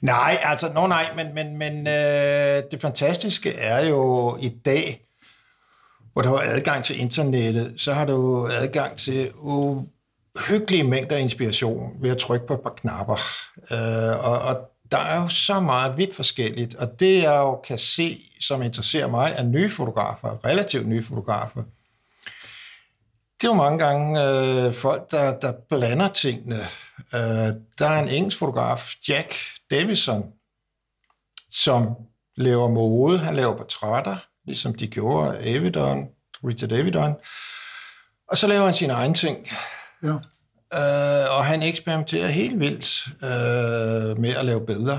nej, 0.00 0.38
altså, 0.42 0.72
no, 0.72 0.86
nej, 0.86 1.10
men, 1.16 1.34
men, 1.34 1.58
men 1.58 1.86
øh, 1.86 2.62
det 2.70 2.80
fantastiske 2.80 3.52
er 3.52 3.86
jo 3.86 4.36
i 4.40 4.48
dag, 4.48 5.00
hvor 6.12 6.22
du 6.22 6.28
har 6.28 6.42
adgang 6.44 6.84
til 6.84 7.00
internettet, 7.00 7.74
så 7.80 7.92
har 7.92 8.06
du 8.06 8.46
adgang 8.46 8.96
til 8.96 9.30
uhyggelige 9.34 10.84
mængder 10.84 11.16
inspiration 11.16 11.96
ved 12.00 12.10
at 12.10 12.18
trykke 12.18 12.46
på 12.46 12.54
et 12.54 12.60
par 12.60 12.74
knapper. 12.76 13.16
Øh, 13.72 14.30
og, 14.30 14.38
og 14.38 14.70
der 14.90 14.98
er 14.98 15.22
jo 15.22 15.28
så 15.28 15.60
meget 15.60 15.96
vidt 15.96 16.14
forskelligt, 16.14 16.74
og 16.74 17.00
det 17.00 17.22
jeg 17.22 17.36
jo 17.36 17.56
kan 17.56 17.78
se, 17.78 18.20
som 18.40 18.62
interesserer 18.62 19.06
mig, 19.06 19.34
er 19.36 19.44
nye 19.44 19.70
fotografer, 19.70 20.46
relativt 20.46 20.88
nye 20.88 21.02
fotografer, 21.02 21.62
det 23.40 23.46
er 23.46 23.52
jo 23.52 23.54
mange 23.54 23.78
gange 23.78 24.24
øh, 24.24 24.72
folk, 24.72 25.10
der, 25.10 25.38
der 25.38 25.52
blander 25.68 26.08
tingene. 26.08 26.56
Øh, 27.14 27.54
der 27.78 27.88
er 27.88 28.02
en 28.02 28.08
engelsk 28.08 28.38
fotograf, 28.38 28.94
Jack 29.08 29.34
Davison, 29.70 30.24
som 31.50 31.96
laver 32.36 32.68
mode. 32.68 33.18
Han 33.18 33.36
laver 33.36 33.56
portrætter, 33.56 34.16
ligesom 34.46 34.74
de 34.74 34.86
gjorde 34.86 35.38
Avedon, 35.38 36.08
Richard 36.44 36.72
Avedon. 36.72 37.14
Og 38.28 38.36
så 38.36 38.46
laver 38.46 38.64
han 38.64 38.74
sine 38.74 38.92
egne 38.92 39.14
ting. 39.14 39.48
Ja, 40.02 40.18
Øh, 40.74 41.36
og 41.36 41.44
han 41.44 41.62
eksperimenterer 41.62 42.28
helt 42.28 42.60
vildt 42.60 43.06
øh, 43.22 44.18
med 44.18 44.34
at 44.36 44.44
lave 44.44 44.66
billeder. 44.66 44.98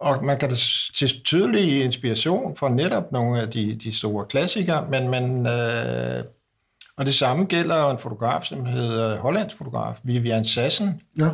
Og 0.00 0.24
man 0.24 0.38
kan 0.38 0.48
da 0.48 0.54
til 0.94 1.22
tydelig 1.24 1.84
inspiration 1.84 2.56
fra 2.56 2.68
netop 2.68 3.12
nogle 3.12 3.40
af 3.40 3.50
de, 3.50 3.74
de 3.74 3.96
store 3.96 4.26
klassikere, 4.26 4.86
men, 4.90 5.08
men 5.08 5.46
øh, 5.46 6.24
og 6.98 7.06
det 7.06 7.14
samme 7.14 7.44
gælder 7.44 7.90
en 7.90 7.98
fotograf, 7.98 8.44
som 8.44 8.66
hedder 8.66 9.20
hollandsk 9.20 9.56
fotograf, 9.56 10.00
Vivian 10.02 10.44
Sassen, 10.44 11.02
ja, 11.18 11.30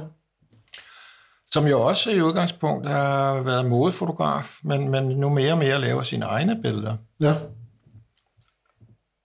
som 1.47 1.67
jo 1.67 1.81
også 1.81 2.11
i 2.11 2.23
udgangspunkt 2.23 2.89
har 2.89 3.43
været 3.43 3.67
modefotograf, 3.67 4.59
men, 4.63 4.89
men 4.89 5.05
nu 5.05 5.29
mere 5.29 5.53
og 5.53 5.59
mere 5.59 5.81
laver 5.81 6.03
sine 6.03 6.25
egne 6.25 6.63
billeder. 6.63 6.97
ja, 7.21 7.35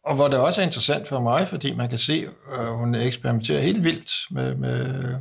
Og 0.04 0.16
hvor 0.16 0.28
det 0.28 0.40
også 0.40 0.62
er 0.62 0.66
interessant 0.66 1.08
for 1.08 1.20
mig, 1.20 1.48
fordi 1.48 1.76
man 1.76 1.90
kan 1.90 1.98
se, 1.98 2.28
at 2.60 2.78
hun 2.78 2.96
eksperimenterer 2.96 3.62
helt 3.62 3.84
vildt 3.84 4.12
med, 4.32 4.56
med 4.56 5.16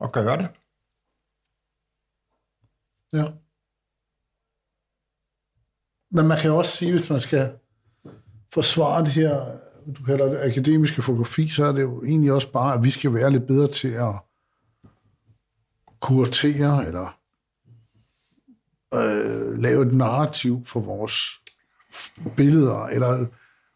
at 0.00 0.12
gøre 0.12 0.36
det. 0.36 0.48
ja. 3.12 3.24
Men 6.10 6.26
man 6.26 6.38
kan 6.38 6.50
også 6.50 6.76
sige, 6.76 6.90
hvis 6.90 7.10
man 7.10 7.20
skal 7.20 7.58
forsvare 8.52 9.04
det 9.04 9.12
her, 9.12 9.58
du 9.86 10.04
kalder 10.04 10.28
det 10.28 10.50
akademiske 10.50 11.02
fotografi, 11.02 11.48
så 11.48 11.64
er 11.64 11.72
det 11.72 11.82
jo 11.82 12.04
egentlig 12.04 12.32
også 12.32 12.52
bare, 12.52 12.74
at 12.74 12.84
vi 12.84 12.90
skal 12.90 13.14
være 13.14 13.30
lidt 13.30 13.46
bedre 13.46 13.68
til 13.68 13.88
at 13.88 14.14
kuratere 16.00 16.86
eller 16.86 17.18
øh, 18.94 19.58
lave 19.58 19.86
et 19.86 19.94
narrativ 19.94 20.64
for 20.64 20.80
vores 20.80 21.40
billeder, 22.36 22.86
eller 22.86 23.26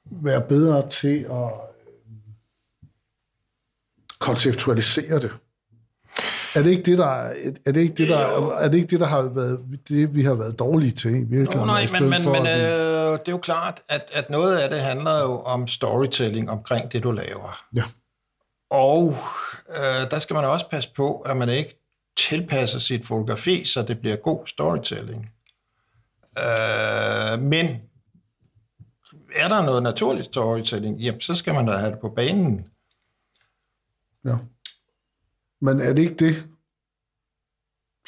være 0.05 0.49
bedre 0.49 0.89
til 0.89 1.19
at 1.19 1.53
øh, 1.53 2.09
konceptualisere 4.19 5.21
det. 5.21 5.31
Er 6.57 6.63
det 6.63 6.71
ikke 6.71 6.83
det, 6.83 6.99
der, 6.99 7.07
er, 7.67 7.73
det 7.73 7.77
ikke 7.77 7.95
det, 7.95 8.09
der, 8.09 8.53
er 8.59 8.69
det 8.69 8.79
ikke 8.79 8.89
det, 8.91 9.01
der 9.01 9.07
har 9.07 9.23
været 9.23 9.61
det, 9.89 10.15
vi 10.15 10.25
har 10.25 10.35
været 10.35 10.59
dårlige 10.59 10.91
til? 10.93 11.11
i 11.11 11.15
virkeligheden, 11.15 11.67
nej, 11.67 11.87
men, 12.01 12.11
men, 12.11 12.23
for 12.23 12.33
men 12.33 12.47
at 12.47 12.59
øh, 12.59 13.13
det 13.13 13.29
er 13.29 13.33
jo 13.33 13.39
klart, 13.39 13.83
at, 13.89 14.09
at 14.13 14.31
noget 14.31 14.59
af 14.59 14.71
det 14.71 14.81
handler 14.81 15.21
jo 15.21 15.41
om 15.41 15.69
storytelling 15.69 16.51
omkring 16.51 16.93
det, 16.93 17.03
du 17.03 17.13
laver. 17.13 17.65
Ja, 17.75 17.83
Og 18.71 19.15
øh, 19.69 20.11
der 20.11 20.19
skal 20.19 20.35
man 20.35 20.45
også 20.45 20.69
passe 20.71 20.91
på, 20.97 21.21
at 21.21 21.37
man 21.37 21.49
ikke 21.49 21.81
tilpasser 22.17 22.79
sit 22.79 23.07
fotografi, 23.07 23.65
så 23.65 23.83
det 23.83 24.01
bliver 24.01 24.17
god 24.17 24.47
storytelling. 24.47 25.31
Øh, 26.39 27.43
men 27.43 27.67
er 29.35 29.49
der 29.49 29.63
noget 29.63 29.83
naturligt 29.83 30.27
storytelling, 30.27 31.01
jamen, 31.01 31.21
så 31.21 31.35
skal 31.35 31.55
man 31.55 31.67
da 31.67 31.73
have 31.73 31.91
det 31.91 32.01
på 32.01 32.09
banen. 32.09 32.67
ja. 34.25 34.37
Men 35.61 35.81
er 35.81 35.93
det 35.93 36.03
ikke 36.03 36.15
det, 36.15 36.47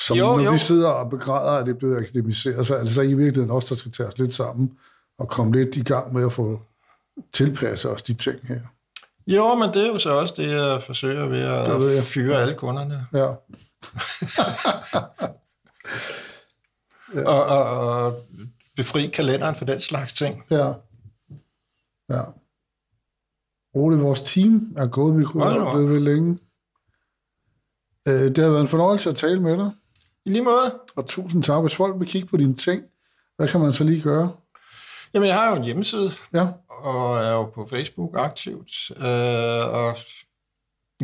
som 0.00 0.16
Jo, 0.16 0.24
når 0.36 0.40
jo. 0.44 0.52
vi 0.52 0.58
sidder 0.58 0.88
og 0.88 1.10
begræder, 1.10 1.50
at 1.52 1.66
det 1.66 1.74
er 1.74 1.78
blevet 1.78 1.96
akademiseret, 1.96 2.66
så 2.66 2.74
er 2.74 2.80
det 2.80 2.88
så 2.88 3.02
i 3.02 3.14
virkeligheden 3.14 3.50
også, 3.50 3.74
der 3.74 3.78
skal 3.78 3.92
tage 3.92 4.06
os 4.08 4.18
lidt 4.18 4.34
sammen 4.34 4.78
og 5.18 5.28
komme 5.28 5.52
lidt 5.52 5.76
i 5.76 5.82
gang 5.82 6.12
med 6.14 6.24
at 6.26 6.32
få 6.32 6.60
tilpasset 7.32 7.90
os 7.90 8.02
de 8.02 8.14
ting 8.14 8.46
her. 8.48 8.60
Jo, 9.26 9.54
men 9.54 9.68
det 9.74 9.82
er 9.82 9.86
jo 9.86 9.98
så 9.98 10.10
også 10.10 10.34
det, 10.36 10.48
jeg 10.50 10.82
forsøger 10.82 11.26
ved 11.26 11.42
Det 11.72 11.80
ved 11.80 11.90
at 11.90 11.96
jeg. 11.96 12.04
fyre 12.04 12.36
alle 12.36 12.54
kunderne. 12.54 13.06
Ja, 13.12 13.26
Og, 17.26 17.44
og, 17.46 17.64
og 18.04 18.22
befri 18.76 19.06
kalenderen 19.06 19.54
for 19.56 19.64
den 19.64 19.80
slags 19.80 20.12
ting. 20.12 20.44
ja, 20.50 20.72
ja. 22.10 22.22
Ole, 23.74 23.98
vores 24.00 24.20
team 24.20 24.72
er 24.76 24.86
gået, 24.86 25.18
vi 25.18 25.24
kunne 25.24 25.44
have 25.44 25.78
ved, 25.78 25.86
ved 25.86 26.00
længe. 26.00 26.38
Øh, 28.08 28.14
Det 28.14 28.38
har 28.38 28.48
været 28.48 28.60
en 28.60 28.68
fornøjelse 28.68 29.10
at 29.10 29.16
tale 29.16 29.40
med 29.40 29.56
dig, 29.56 29.70
I 30.24 30.30
lige 30.30 30.42
måde. 30.44 30.74
og 30.96 31.06
tusind 31.06 31.42
tak. 31.42 31.60
Hvis 31.60 31.74
folk 31.74 32.00
vil 32.00 32.08
kigge 32.08 32.28
på 32.28 32.36
dine 32.36 32.54
ting, 32.54 32.82
hvad 33.36 33.48
kan 33.48 33.60
man 33.60 33.72
så 33.72 33.84
lige 33.84 34.02
gøre? 34.02 34.30
Jamen, 35.14 35.28
jeg 35.28 35.36
har 35.36 35.50
jo 35.50 35.56
en 35.56 35.64
hjemmeside, 35.64 36.12
Ja, 36.34 36.46
og 36.68 37.16
er 37.18 37.32
jo 37.32 37.44
på 37.44 37.66
Facebook 37.70 38.10
aktivt. 38.18 38.70
Øh, 38.96 39.74
og 39.74 39.96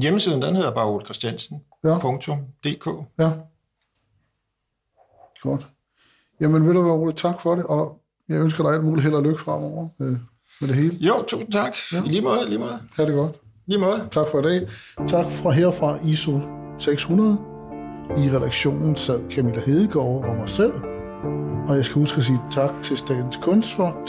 hjemmesiden, 0.00 0.42
den 0.42 0.56
hedder 0.56 0.70
bare 0.74 0.86
olechristiansen.dk. 0.86 2.86
Ja. 3.18 3.24
ja. 3.24 3.30
Godt. 5.40 5.66
Jamen, 6.40 6.66
ved 6.66 6.74
du 6.74 6.82
hvad, 6.82 6.92
Ole, 6.92 7.12
tak 7.12 7.40
for 7.40 7.54
det, 7.54 7.66
og 7.66 8.00
jeg 8.28 8.40
ønsker 8.40 8.64
dig 8.64 8.72
alt 8.72 8.84
muligt 8.84 9.02
held 9.02 9.14
og 9.14 9.22
lykke 9.22 9.40
fremover 9.40 9.88
øh, 10.00 10.16
med 10.60 10.68
det 10.68 10.76
hele. 10.76 10.96
Jo, 11.00 11.24
tusind 11.28 11.52
tak. 11.52 11.76
Ja. 11.92 12.02
I 12.04 12.08
lige 12.08 12.20
måde, 12.22 12.48
lige 12.48 12.58
måde. 12.58 12.80
Ha' 12.96 13.04
det 13.06 13.14
godt. 13.14 13.36
I 13.66 13.70
lige 13.70 13.80
måde. 13.80 14.08
Tak 14.10 14.28
for 14.30 14.38
i 14.38 14.42
dag. 14.42 14.68
Tak 15.08 15.32
fra 15.32 15.50
herfra 15.50 15.98
ISO 16.04 16.65
600. 16.78 17.38
I 18.16 18.30
redaktionen 18.30 18.96
sad 18.96 19.30
Camilla 19.30 19.60
Hedegaard 19.60 20.24
og 20.24 20.36
mig 20.38 20.48
selv. 20.48 20.72
Og 21.68 21.76
jeg 21.76 21.84
skal 21.84 21.94
huske 21.94 22.18
at 22.18 22.24
sige 22.24 22.40
tak 22.50 22.70
til 22.82 22.96
Statens 22.96 23.36
Kunstfond 23.36 24.08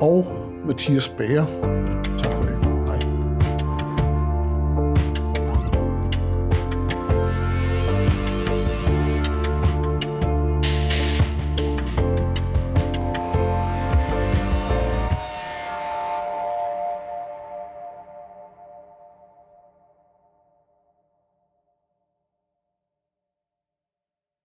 og 0.00 0.26
Mathias 0.66 1.08
Bager. 1.08 1.46